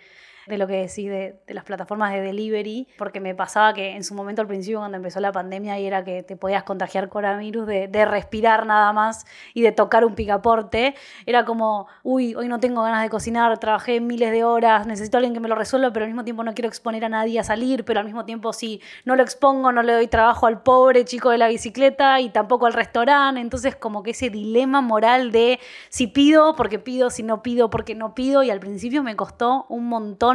de 0.47 0.59
lo 0.59 0.67
que 0.67 0.75
decís 0.75 1.11
de, 1.11 1.37
las 1.49 1.65
plataformas 1.65 2.13
de 2.13 2.21
delivery, 2.21 2.89
porque 2.99 3.21
me 3.21 3.35
pasaba 3.35 3.73
que 3.75 3.97
en 3.97 4.05
su 4.05 4.15
momento 4.15 4.43
al 4.43 4.49
principio 4.49 4.79
cuando 4.79 4.97
empezó 4.97 5.21
la 5.21 5.33
pandemia 5.33 5.79
y 5.79 5.87
era 5.87 6.05
que 6.05 6.23
te 6.23 6.37
podías 6.37 6.65
contagiar 6.65 7.09
coronavirus 7.09 7.67
de, 7.67 7.89
de 7.89 8.05
respirar 8.05 8.67
nada 8.67 8.93
más 8.93 9.27
y 9.55 9.63
de 9.63 9.73
tocar 9.73 10.05
un 10.05 10.15
picaporte, 10.15 10.95
era 11.27 11.45
como, 11.45 11.87
uy, 12.03 12.35
hoy 12.35 12.49
no 12.49 12.61
tengo 12.61 12.83
ganas 12.83 13.03
de 13.03 13.11
cocinar, 13.11 13.57
trabajé 13.59 14.01
miles 14.01 14.31
de 14.31 14.45
horas, 14.45 14.87
necesito 14.87 15.17
a 15.17 15.19
alguien 15.19 15.35
que 15.35 15.41
me 15.41 15.49
lo 15.49 15.55
resuelva, 15.55 15.93
pero 15.93 16.05
al 16.05 16.11
mismo 16.11 16.25
tiempo 16.25 16.45
no 16.45 16.55
quiero 16.55 16.69
exponer 16.69 17.05
a 17.05 17.09
nadie 17.09 17.39
a 17.39 17.45
salir, 17.45 17.85
pero 17.85 18.01
al 18.01 18.07
mismo 18.07 18.25
tiempo 18.25 18.53
si 18.53 18.81
no 19.05 19.17
lo 19.17 19.23
expongo 19.23 19.73
no 19.73 19.83
le 19.83 19.93
doy 19.93 20.07
trabajo 20.09 20.47
al 20.47 20.63
pobre 20.63 21.05
chico 21.05 21.31
de 21.31 21.39
la 21.39 21.49
bicicleta 21.49 22.21
y 22.21 22.31
tampoco 22.31 22.67
al 22.67 22.73
restaurante, 22.73 23.41
entonces 23.41 23.77
como 23.77 24.03
que 24.03 24.11
ese 24.11 24.31
dilema 24.31 24.81
moral 24.81 25.33
de 25.33 25.61
si 25.89 26.07
pido 26.07 26.55
porque 26.57 26.79
pido, 26.79 27.11
si 27.11 27.23
no 27.23 27.43
pido 27.43 27.71
porque 27.71 27.95
no 27.95 28.15
pido 28.15 28.43
y 28.43 28.51
al 28.51 28.61
principio 28.61 29.03
me 29.03 29.17
costó 29.17 29.67
un 29.69 29.89
montón 29.89 30.34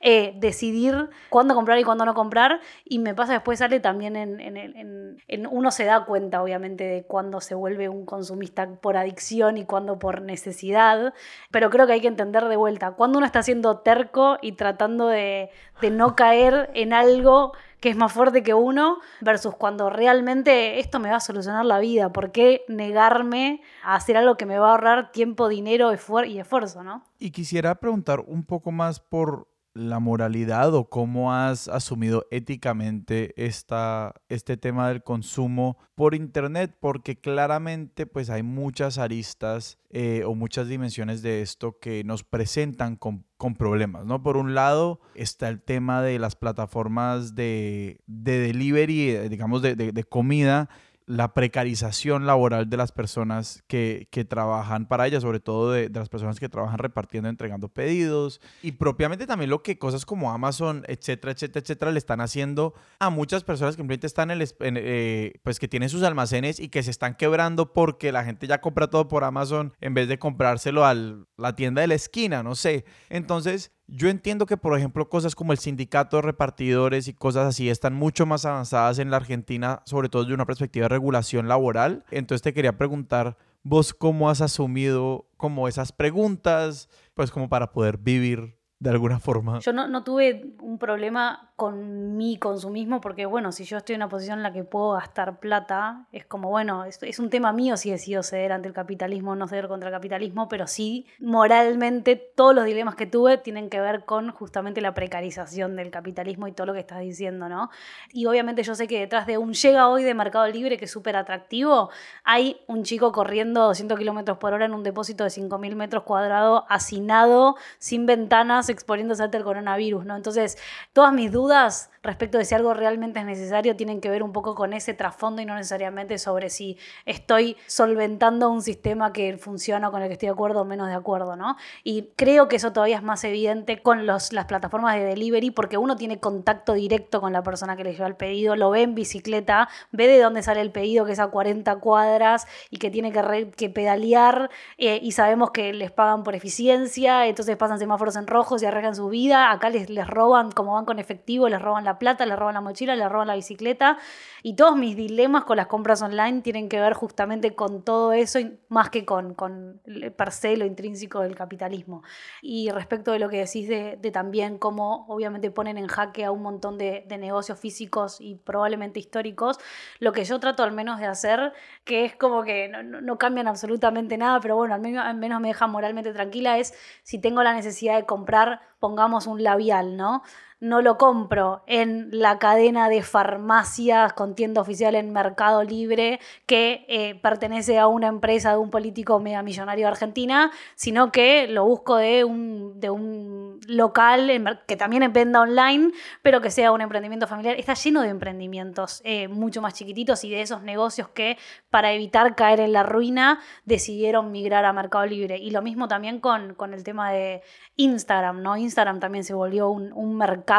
eh, 0.00 0.32
decidir 0.36 1.10
cuándo 1.28 1.54
comprar 1.54 1.78
y 1.78 1.84
cuándo 1.84 2.04
no 2.04 2.14
comprar. 2.14 2.60
Y 2.84 2.98
me 2.98 3.14
pasa 3.14 3.34
después, 3.34 3.58
sale 3.58 3.80
también 3.80 4.16
en, 4.16 5.46
uno 5.50 5.70
se 5.70 5.84
da 5.84 6.04
cuenta, 6.04 6.42
obviamente, 6.42 6.84
de 6.84 7.02
cuándo 7.04 7.40
se 7.40 7.54
vuelve 7.54 7.88
un 7.88 8.06
consumista 8.06 8.66
por 8.80 8.96
adicción 8.96 9.58
y 9.58 9.64
cuándo 9.64 9.98
por 9.98 10.22
necesidad. 10.22 11.12
Pero 11.50 11.70
creo 11.70 11.86
que 11.86 11.94
hay 11.94 12.00
que 12.00 12.08
entender 12.08 12.46
de 12.46 12.56
vuelta, 12.56 12.92
cuando 12.92 13.18
uno 13.18 13.26
está 13.26 13.42
siendo 13.42 13.78
terco 13.78 14.38
y 14.40 14.52
tratando 14.52 15.08
de 15.08 15.50
no 15.90 16.16
caer 16.16 16.70
en 16.74 16.92
algo 16.92 17.52
que 17.80 17.90
es 17.90 17.96
más 17.96 18.12
fuerte 18.12 18.42
que 18.42 18.54
uno, 18.54 18.98
versus 19.20 19.54
cuando 19.54 19.90
realmente 19.90 20.78
esto 20.80 21.00
me 21.00 21.10
va 21.10 21.16
a 21.16 21.20
solucionar 21.20 21.64
la 21.64 21.78
vida. 21.78 22.12
¿Por 22.12 22.30
qué 22.32 22.64
negarme 22.68 23.62
a 23.82 23.94
hacer 23.94 24.16
algo 24.16 24.36
que 24.36 24.46
me 24.46 24.58
va 24.58 24.68
a 24.68 24.70
ahorrar 24.72 25.12
tiempo, 25.12 25.48
dinero 25.48 25.90
y 25.92 26.38
esfuerzo, 26.38 26.84
no? 26.84 27.04
Y 27.18 27.30
quisiera 27.30 27.74
preguntar 27.76 28.20
un 28.20 28.44
poco 28.44 28.70
más 28.70 29.00
por 29.00 29.49
la 29.74 30.00
moralidad 30.00 30.74
o 30.74 30.88
cómo 30.88 31.32
has 31.32 31.68
asumido 31.68 32.26
éticamente 32.30 33.32
esta, 33.36 34.14
este 34.28 34.56
tema 34.56 34.88
del 34.88 35.02
consumo 35.02 35.78
por 35.94 36.14
internet, 36.14 36.76
porque 36.80 37.20
claramente 37.20 38.06
pues 38.06 38.30
hay 38.30 38.42
muchas 38.42 38.98
aristas 38.98 39.78
eh, 39.90 40.22
o 40.26 40.34
muchas 40.34 40.68
dimensiones 40.68 41.22
de 41.22 41.42
esto 41.42 41.78
que 41.78 42.02
nos 42.04 42.24
presentan 42.24 42.96
con, 42.96 43.24
con, 43.36 43.54
problemas, 43.54 44.06
¿no? 44.06 44.22
Por 44.22 44.36
un 44.36 44.54
lado 44.54 45.00
está 45.14 45.48
el 45.48 45.62
tema 45.62 46.02
de 46.02 46.18
las 46.18 46.36
plataformas 46.36 47.34
de, 47.34 48.00
de 48.06 48.38
delivery, 48.40 49.28
digamos, 49.28 49.62
de, 49.62 49.76
de, 49.76 49.92
de 49.92 50.04
comida, 50.04 50.68
la 51.10 51.34
precarización 51.34 52.24
laboral 52.24 52.70
de 52.70 52.76
las 52.76 52.92
personas 52.92 53.64
que, 53.66 54.06
que 54.12 54.24
trabajan 54.24 54.86
para 54.86 55.08
ella, 55.08 55.20
sobre 55.20 55.40
todo 55.40 55.72
de, 55.72 55.88
de, 55.88 55.98
las 55.98 56.08
personas 56.08 56.38
que 56.38 56.48
trabajan 56.48 56.78
repartiendo, 56.78 57.28
entregando 57.28 57.68
pedidos 57.68 58.40
y 58.62 58.72
propiamente 58.72 59.26
también 59.26 59.50
lo 59.50 59.60
que 59.60 59.76
cosas 59.76 60.06
como 60.06 60.30
Amazon, 60.30 60.84
etcétera, 60.86 61.32
etcétera, 61.32 61.64
etcétera, 61.64 61.90
le 61.90 61.98
están 61.98 62.20
haciendo 62.20 62.74
a 63.00 63.10
muchas 63.10 63.42
personas 63.42 63.74
que 63.74 63.80
simplemente 63.80 64.06
están 64.06 64.30
en 64.30 64.40
el, 64.40 64.48
eh, 64.60 65.32
pues 65.42 65.58
que 65.58 65.66
tienen 65.66 65.88
sus 65.88 66.04
almacenes 66.04 66.60
y 66.60 66.68
que 66.68 66.84
se 66.84 66.92
están 66.92 67.16
quebrando 67.16 67.72
porque 67.72 68.12
la 68.12 68.22
gente 68.22 68.46
ya 68.46 68.60
compra 68.60 68.86
todo 68.86 69.08
por 69.08 69.24
Amazon 69.24 69.72
en 69.80 69.94
vez 69.94 70.06
de 70.06 70.20
comprárselo 70.20 70.86
a 70.86 70.94
la 70.94 71.56
tienda 71.56 71.80
de 71.80 71.88
la 71.88 71.94
esquina, 71.94 72.44
no 72.44 72.54
sé. 72.54 72.84
Entonces, 73.08 73.72
yo 73.92 74.08
entiendo 74.08 74.46
que, 74.46 74.56
por 74.56 74.76
ejemplo, 74.76 75.08
cosas 75.08 75.34
como 75.34 75.52
el 75.52 75.58
sindicato 75.58 76.16
de 76.16 76.22
repartidores 76.22 77.08
y 77.08 77.14
cosas 77.14 77.48
así 77.48 77.68
están 77.68 77.94
mucho 77.94 78.26
más 78.26 78.44
avanzadas 78.44 78.98
en 78.98 79.10
la 79.10 79.16
Argentina, 79.16 79.82
sobre 79.84 80.08
todo 80.08 80.22
desde 80.22 80.34
una 80.34 80.46
perspectiva 80.46 80.84
de 80.84 80.90
regulación 80.90 81.48
laboral. 81.48 82.04
Entonces 82.10 82.42
te 82.42 82.54
quería 82.54 82.76
preguntar, 82.76 83.36
vos 83.62 83.92
cómo 83.92 84.30
has 84.30 84.40
asumido 84.40 85.26
como 85.36 85.68
esas 85.68 85.92
preguntas, 85.92 86.88
pues 87.14 87.30
como 87.30 87.48
para 87.48 87.72
poder 87.72 87.98
vivir 87.98 88.56
de 88.78 88.90
alguna 88.90 89.18
forma. 89.18 89.60
Yo 89.60 89.72
no, 89.72 90.04
tuve 90.04 90.54
un 90.60 90.78
problema 90.78 91.49
con 91.60 92.16
mi 92.16 92.38
consumismo 92.38 93.02
porque, 93.02 93.26
bueno, 93.26 93.52
si 93.52 93.64
yo 93.64 93.76
estoy 93.76 93.94
en 93.94 93.98
una 93.98 94.08
posición 94.08 94.38
en 94.38 94.44
la 94.44 94.50
que 94.50 94.64
puedo 94.64 94.92
gastar 94.92 95.40
plata, 95.40 96.06
es 96.10 96.24
como, 96.24 96.48
bueno, 96.48 96.86
es, 96.86 97.18
un 97.18 97.28
tema 97.28 97.52
mío 97.52 97.76
si 97.76 97.90
decido 97.90 98.22
ceder 98.22 98.52
ante 98.52 98.66
el 98.66 98.72
capitalismo 98.72 99.32
o 99.32 99.36
no 99.36 99.46
ceder 99.46 99.68
contra 99.68 99.90
el 99.90 99.94
capitalismo, 99.94 100.48
pero 100.48 100.66
sí, 100.66 101.04
moralmente, 101.18 102.16
todos 102.16 102.54
los 102.54 102.64
dilemas 102.64 102.94
que 102.94 103.04
tuve 103.04 103.36
tienen 103.36 103.68
que 103.68 103.78
ver 103.78 104.06
con 104.06 104.30
justamente 104.30 104.80
la 104.80 104.94
precarización 104.94 105.76
del 105.76 105.90
capitalismo 105.90 106.48
y 106.48 106.52
todo 106.52 106.68
lo 106.68 106.72
que 106.72 106.80
estás 106.80 107.00
diciendo, 107.00 107.50
¿no? 107.50 107.68
Y 108.10 108.24
obviamente 108.24 108.62
yo 108.62 108.74
sé 108.74 108.88
que 108.88 108.98
detrás 108.98 109.26
de 109.26 109.36
un 109.36 109.52
llega 109.52 109.86
hoy 109.86 110.02
de 110.02 110.14
Mercado 110.14 110.46
Libre 110.46 110.78
que 110.78 110.86
es 110.86 110.90
súper 110.90 111.14
atractivo, 111.14 111.90
hay 112.24 112.58
un 112.68 112.84
chico 112.84 113.12
corriendo 113.12 113.64
200 113.64 113.98
kilómetros 113.98 114.38
por 114.38 114.54
hora 114.54 114.64
en 114.64 114.72
un 114.72 114.82
depósito 114.82 115.24
de 115.24 115.30
5.000 115.30 115.74
metros 115.74 116.04
cuadrados, 116.04 116.62
hacinado, 116.70 117.56
sin 117.76 118.06
ventanas, 118.06 118.70
exponiéndose 118.70 119.24
ante 119.24 119.36
el 119.36 119.44
coronavirus, 119.44 120.06
¿no? 120.06 120.16
Entonces, 120.16 120.56
todas 120.94 121.12
mis 121.12 121.30
dudas 121.50 121.90
respecto 122.02 122.38
de 122.38 122.44
si 122.44 122.54
algo 122.54 122.72
realmente 122.72 123.20
es 123.20 123.26
necesario 123.26 123.76
tienen 123.76 124.00
que 124.00 124.08
ver 124.08 124.22
un 124.22 124.32
poco 124.32 124.54
con 124.54 124.72
ese 124.72 124.94
trasfondo 124.94 125.42
y 125.42 125.44
no 125.44 125.54
necesariamente 125.54 126.18
sobre 126.18 126.48
si 126.48 126.78
estoy 127.04 127.56
solventando 127.66 128.48
un 128.50 128.62
sistema 128.62 129.12
que 129.12 129.36
funciona 129.36 129.88
o 129.88 129.90
con 129.90 130.00
el 130.00 130.08
que 130.08 130.14
estoy 130.14 130.28
de 130.28 130.32
acuerdo 130.32 130.62
o 130.62 130.64
menos 130.64 130.88
de 130.88 130.94
acuerdo, 130.94 131.36
¿no? 131.36 131.56
Y 131.84 132.08
creo 132.16 132.48
que 132.48 132.56
eso 132.56 132.72
todavía 132.72 132.96
es 132.96 133.02
más 133.02 133.22
evidente 133.24 133.82
con 133.82 134.06
las 134.06 134.30
plataformas 134.30 134.96
de 134.96 135.04
delivery 135.04 135.50
porque 135.50 135.76
uno 135.76 135.96
tiene 135.96 136.18
contacto 136.20 136.72
directo 136.72 137.20
con 137.20 137.32
la 137.32 137.42
persona 137.42 137.76
que 137.76 137.84
le 137.84 137.92
lleva 137.92 138.06
el 138.06 138.16
pedido, 138.16 138.56
lo 138.56 138.70
ve 138.70 138.82
en 138.82 138.94
bicicleta, 138.94 139.68
ve 139.92 140.06
de 140.06 140.20
dónde 140.20 140.42
sale 140.42 140.62
el 140.62 140.72
pedido, 140.72 141.04
que 141.04 141.12
es 141.12 141.18
a 141.18 141.26
40 141.26 141.76
cuadras 141.76 142.46
y 142.70 142.78
que 142.78 142.90
tiene 142.90 143.12
que, 143.12 143.70
pedalear 143.70 144.50
eh, 144.78 144.98
y 145.02 145.12
sabemos 145.12 145.50
que 145.50 145.72
les 145.72 145.90
pagan 145.90 146.22
por 146.22 146.34
eficiencia, 146.34 147.26
entonces 147.26 147.56
pasan 147.56 147.78
semáforos 147.78 148.16
en 148.16 148.26
rojo 148.26 148.56
y 148.60 148.64
arriesgan 148.64 148.96
su 148.96 149.08
vida, 149.08 149.50
acá 149.50 149.68
les 149.68 150.06
roban 150.06 150.50
como 150.50 150.74
van 150.74 150.86
con 150.86 150.98
efectivo, 150.98 151.39
les 151.48 151.60
roban 151.60 151.84
la 151.84 151.98
plata, 151.98 152.26
les 152.26 152.38
roban 152.38 152.54
la 152.54 152.60
mochila, 152.60 152.96
les 152.96 153.08
roban 153.08 153.28
la 153.28 153.34
bicicleta 153.34 153.98
y 154.42 154.54
todos 154.56 154.76
mis 154.76 154.96
dilemas 154.96 155.44
con 155.44 155.56
las 155.56 155.66
compras 155.66 156.02
online 156.02 156.42
tienen 156.42 156.68
que 156.68 156.80
ver 156.80 156.94
justamente 156.94 157.54
con 157.54 157.82
todo 157.82 158.12
eso 158.12 158.38
más 158.68 158.90
que 158.90 159.04
con, 159.04 159.80
el 159.84 160.12
parcelo 160.12 160.64
intrínseco 160.64 161.20
del 161.20 161.34
capitalismo. 161.34 162.02
Y 162.42 162.70
respecto 162.70 163.12
de 163.12 163.18
lo 163.18 163.28
que 163.28 163.38
decís 163.38 163.68
de, 163.68 163.98
de 164.00 164.10
también 164.10 164.58
cómo 164.58 165.06
obviamente 165.08 165.50
ponen 165.50 165.78
en 165.78 165.86
jaque 165.86 166.24
a 166.24 166.30
un 166.30 166.42
montón 166.42 166.78
de, 166.78 167.06
negocios 167.20 167.58
físicos 167.58 168.18
y 168.20 168.36
probablemente 168.36 168.98
históricos, 168.98 169.58
lo 169.98 170.12
que 170.12 170.24
yo 170.24 170.40
trato 170.40 170.62
al 170.62 170.72
menos 170.72 170.98
de 170.98 171.06
hacer, 171.06 171.52
que 171.84 172.06
es 172.06 172.16
como 172.16 172.42
que 172.42 172.68
no, 172.68 172.82
no, 172.82 173.18
cambian 173.18 173.46
absolutamente 173.46 174.16
nada, 174.16 174.40
pero 174.40 174.56
bueno, 174.56 174.74
al 174.74 174.80
menos, 174.80 175.04
al 175.04 175.16
menos 175.16 175.40
me 175.40 175.48
deja 175.48 175.66
moralmente 175.66 176.12
tranquila, 176.12 176.58
es 176.58 176.72
si 177.02 177.18
tengo 177.18 177.42
la 177.42 177.52
necesidad 177.52 177.96
de 177.96 178.06
comprar 178.06 178.60
pongamos 178.80 179.26
un 179.26 179.42
labial, 179.42 179.96
¿no? 179.96 180.22
No 180.60 180.82
lo 180.82 180.98
compro 180.98 181.62
en 181.66 182.10
la 182.12 182.38
cadena 182.38 182.90
de 182.90 183.02
farmacias 183.02 184.12
con 184.12 184.34
tienda 184.34 184.60
oficial 184.60 184.94
en 184.94 185.10
Mercado 185.10 185.62
Libre 185.62 186.20
que 186.44 186.84
eh, 186.86 187.14
pertenece 187.14 187.78
a 187.78 187.86
una 187.86 188.08
empresa 188.08 188.50
de 188.50 188.58
un 188.58 188.68
político 188.68 189.18
mega 189.20 189.42
millonario 189.42 189.86
de 189.86 189.90
Argentina, 189.90 190.50
sino 190.74 191.12
que 191.12 191.48
lo 191.48 191.64
busco 191.64 191.96
de 191.96 192.24
un, 192.24 192.78
de 192.78 192.90
un 192.90 193.58
local 193.68 194.60
que 194.66 194.76
también 194.76 195.10
venda 195.14 195.40
online, 195.40 195.92
pero 196.20 196.42
que 196.42 196.50
sea 196.50 196.72
un 196.72 196.82
emprendimiento 196.82 197.26
familiar. 197.26 197.58
Está 197.58 197.72
lleno 197.72 198.02
de 198.02 198.10
emprendimientos 198.10 199.00
eh, 199.04 199.28
mucho 199.28 199.62
más 199.62 199.72
chiquititos 199.72 200.24
y 200.24 200.30
de 200.30 200.42
esos 200.42 200.62
negocios 200.62 201.08
que 201.08 201.38
para 201.70 201.92
evitar 201.92 202.34
caer 202.34 202.60
en 202.60 202.74
la 202.74 202.82
ruina 202.82 203.40
decidieron 203.64 204.30
migrar 204.30 204.66
a 204.66 204.74
Mercado 204.74 205.06
Libre. 205.06 205.38
Y 205.38 205.52
lo 205.52 205.62
mismo 205.62 205.88
también 205.88 206.20
con, 206.20 206.54
con 206.54 206.74
el 206.74 206.84
tema 206.84 207.10
de 207.12 207.42
Instagram, 207.76 208.42
¿no? 208.42 208.58
Instagram 208.58 209.00
también 209.00 209.24
se 209.24 209.32
volvió 209.32 209.70
un, 209.70 209.90
un 209.94 210.18
mercado 210.18 210.49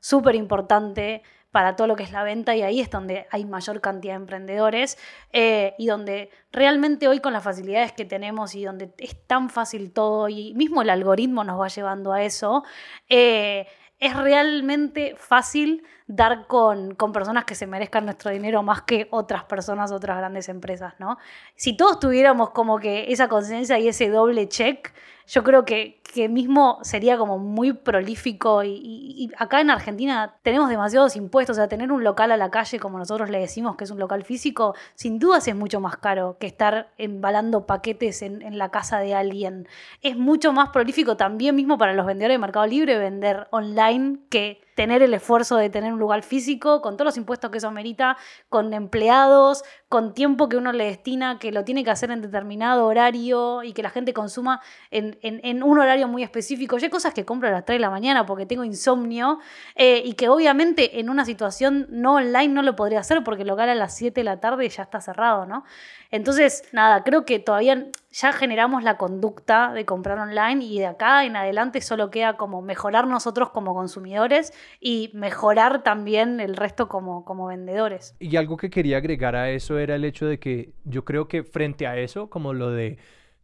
súper 0.00 0.34
importante 0.34 1.22
para 1.56 1.74
todo 1.74 1.86
lo 1.86 1.96
que 1.96 2.02
es 2.02 2.12
la 2.12 2.22
venta 2.22 2.54
y 2.54 2.60
ahí 2.60 2.80
es 2.80 2.90
donde 2.90 3.26
hay 3.30 3.46
mayor 3.46 3.80
cantidad 3.80 4.12
de 4.12 4.16
emprendedores 4.16 4.98
eh, 5.32 5.74
y 5.78 5.86
donde 5.86 6.30
realmente 6.52 7.08
hoy 7.08 7.20
con 7.20 7.32
las 7.32 7.42
facilidades 7.42 7.92
que 7.92 8.04
tenemos 8.04 8.54
y 8.54 8.62
donde 8.62 8.92
es 8.98 9.26
tan 9.26 9.48
fácil 9.48 9.90
todo 9.90 10.28
y 10.28 10.52
mismo 10.52 10.82
el 10.82 10.90
algoritmo 10.90 11.44
nos 11.44 11.58
va 11.58 11.68
llevando 11.68 12.12
a 12.12 12.22
eso, 12.22 12.62
eh, 13.08 13.66
es 13.98 14.14
realmente 14.14 15.14
fácil 15.16 15.82
dar 16.06 16.46
con, 16.46 16.94
con, 16.94 17.12
personas 17.12 17.46
que 17.46 17.54
se 17.54 17.66
merezcan 17.66 18.04
nuestro 18.04 18.30
dinero 18.30 18.62
más 18.62 18.82
que 18.82 19.08
otras 19.10 19.44
personas, 19.44 19.92
otras 19.92 20.18
grandes 20.18 20.50
empresas, 20.50 20.92
¿no? 20.98 21.16
Si 21.54 21.74
todos 21.74 21.98
tuviéramos 21.98 22.50
como 22.50 22.78
que 22.78 23.10
esa 23.10 23.28
conciencia 23.28 23.78
y 23.78 23.88
ese 23.88 24.10
doble 24.10 24.46
check, 24.48 24.92
yo 25.26 25.42
creo 25.42 25.64
que, 25.64 26.00
que 26.14 26.28
mismo 26.28 26.78
sería 26.82 27.18
como 27.18 27.38
muy 27.38 27.72
prolífico 27.72 28.62
y, 28.62 28.70
y, 28.70 29.24
y, 29.24 29.30
acá 29.38 29.60
en 29.60 29.70
Argentina 29.70 30.36
tenemos 30.42 30.70
demasiados 30.70 31.16
impuestos, 31.16 31.56
o 31.56 31.60
sea, 31.60 31.68
tener 31.68 31.90
un 31.90 32.04
local 32.04 32.30
a 32.30 32.36
la 32.36 32.50
calle, 32.50 32.78
como 32.78 32.98
nosotros 32.98 33.28
le 33.30 33.40
decimos 33.40 33.76
que 33.76 33.84
es 33.84 33.90
un 33.90 33.98
local 33.98 34.24
físico, 34.24 34.74
sin 34.94 35.18
dudas 35.18 35.46
es 35.48 35.56
mucho 35.56 35.80
más 35.80 35.96
caro 35.96 36.36
que 36.38 36.46
estar 36.46 36.92
embalando 36.96 37.66
paquetes 37.66 38.22
en, 38.22 38.42
en 38.42 38.58
la 38.58 38.70
casa 38.70 38.98
de 39.00 39.14
alguien. 39.14 39.66
Es 40.02 40.16
mucho 40.16 40.52
más 40.52 40.70
prolífico 40.70 41.16
también 41.16 41.56
mismo 41.56 41.76
para 41.76 41.92
los 41.92 42.06
vendedores 42.06 42.34
de 42.34 42.38
Mercado 42.38 42.66
Libre 42.66 42.98
vender 42.98 43.48
online 43.50 44.18
que 44.30 44.65
tener 44.76 45.02
el 45.02 45.14
esfuerzo 45.14 45.56
de 45.56 45.70
tener 45.70 45.92
un 45.92 45.98
lugar 45.98 46.22
físico, 46.22 46.82
con 46.82 46.96
todos 46.96 47.06
los 47.06 47.16
impuestos 47.16 47.50
que 47.50 47.58
eso 47.58 47.70
merita, 47.70 48.18
con 48.50 48.74
empleados, 48.74 49.64
con 49.88 50.12
tiempo 50.12 50.50
que 50.50 50.58
uno 50.58 50.70
le 50.70 50.84
destina, 50.84 51.38
que 51.38 51.50
lo 51.50 51.64
tiene 51.64 51.82
que 51.82 51.90
hacer 51.90 52.10
en 52.10 52.20
determinado 52.20 52.86
horario 52.86 53.62
y 53.62 53.72
que 53.72 53.82
la 53.82 53.88
gente 53.88 54.12
consuma 54.12 54.60
en, 54.90 55.18
en, 55.22 55.40
en 55.42 55.62
un 55.62 55.78
horario 55.78 56.08
muy 56.08 56.22
específico. 56.22 56.76
Yo 56.76 56.84
hay 56.84 56.90
cosas 56.90 57.14
que 57.14 57.24
compro 57.24 57.48
a 57.48 57.52
las 57.52 57.64
3 57.64 57.76
de 57.76 57.80
la 57.80 57.90
mañana 57.90 58.26
porque 58.26 58.44
tengo 58.44 58.64
insomnio 58.64 59.38
eh, 59.76 60.02
y 60.04 60.12
que 60.12 60.28
obviamente 60.28 61.00
en 61.00 61.08
una 61.08 61.24
situación 61.24 61.86
no 61.88 62.16
online 62.16 62.48
no 62.48 62.62
lo 62.62 62.76
podría 62.76 63.00
hacer 63.00 63.24
porque 63.24 63.42
el 63.42 63.48
local 63.48 63.70
a 63.70 63.74
las 63.74 63.96
7 63.96 64.20
de 64.20 64.24
la 64.24 64.40
tarde 64.40 64.68
ya 64.68 64.82
está 64.82 65.00
cerrado, 65.00 65.46
¿no? 65.46 65.64
Entonces, 66.10 66.64
nada, 66.72 67.02
creo 67.04 67.24
que 67.24 67.38
todavía 67.38 67.86
ya 68.10 68.32
generamos 68.32 68.82
la 68.82 68.96
conducta 68.96 69.72
de 69.72 69.84
comprar 69.84 70.18
online 70.18 70.64
y 70.64 70.78
de 70.78 70.86
acá 70.86 71.24
en 71.24 71.36
adelante 71.36 71.80
solo 71.80 72.10
queda 72.10 72.36
como 72.36 72.62
mejorar 72.62 73.06
nosotros 73.06 73.50
como 73.50 73.74
consumidores 73.74 74.52
y 74.80 75.10
mejorar 75.14 75.82
también 75.82 76.40
el 76.40 76.56
resto 76.56 76.88
como, 76.88 77.24
como 77.24 77.46
vendedores. 77.46 78.14
Y 78.18 78.36
algo 78.36 78.56
que 78.56 78.70
quería 78.70 78.98
agregar 78.98 79.36
a 79.36 79.50
eso 79.50 79.78
era 79.78 79.94
el 79.96 80.04
hecho 80.04 80.26
de 80.26 80.38
que 80.38 80.72
yo 80.84 81.04
creo 81.04 81.28
que 81.28 81.42
frente 81.42 81.86
a 81.86 81.98
eso, 81.98 82.30
como 82.30 82.52
lo 82.52 82.70
de 82.70 82.98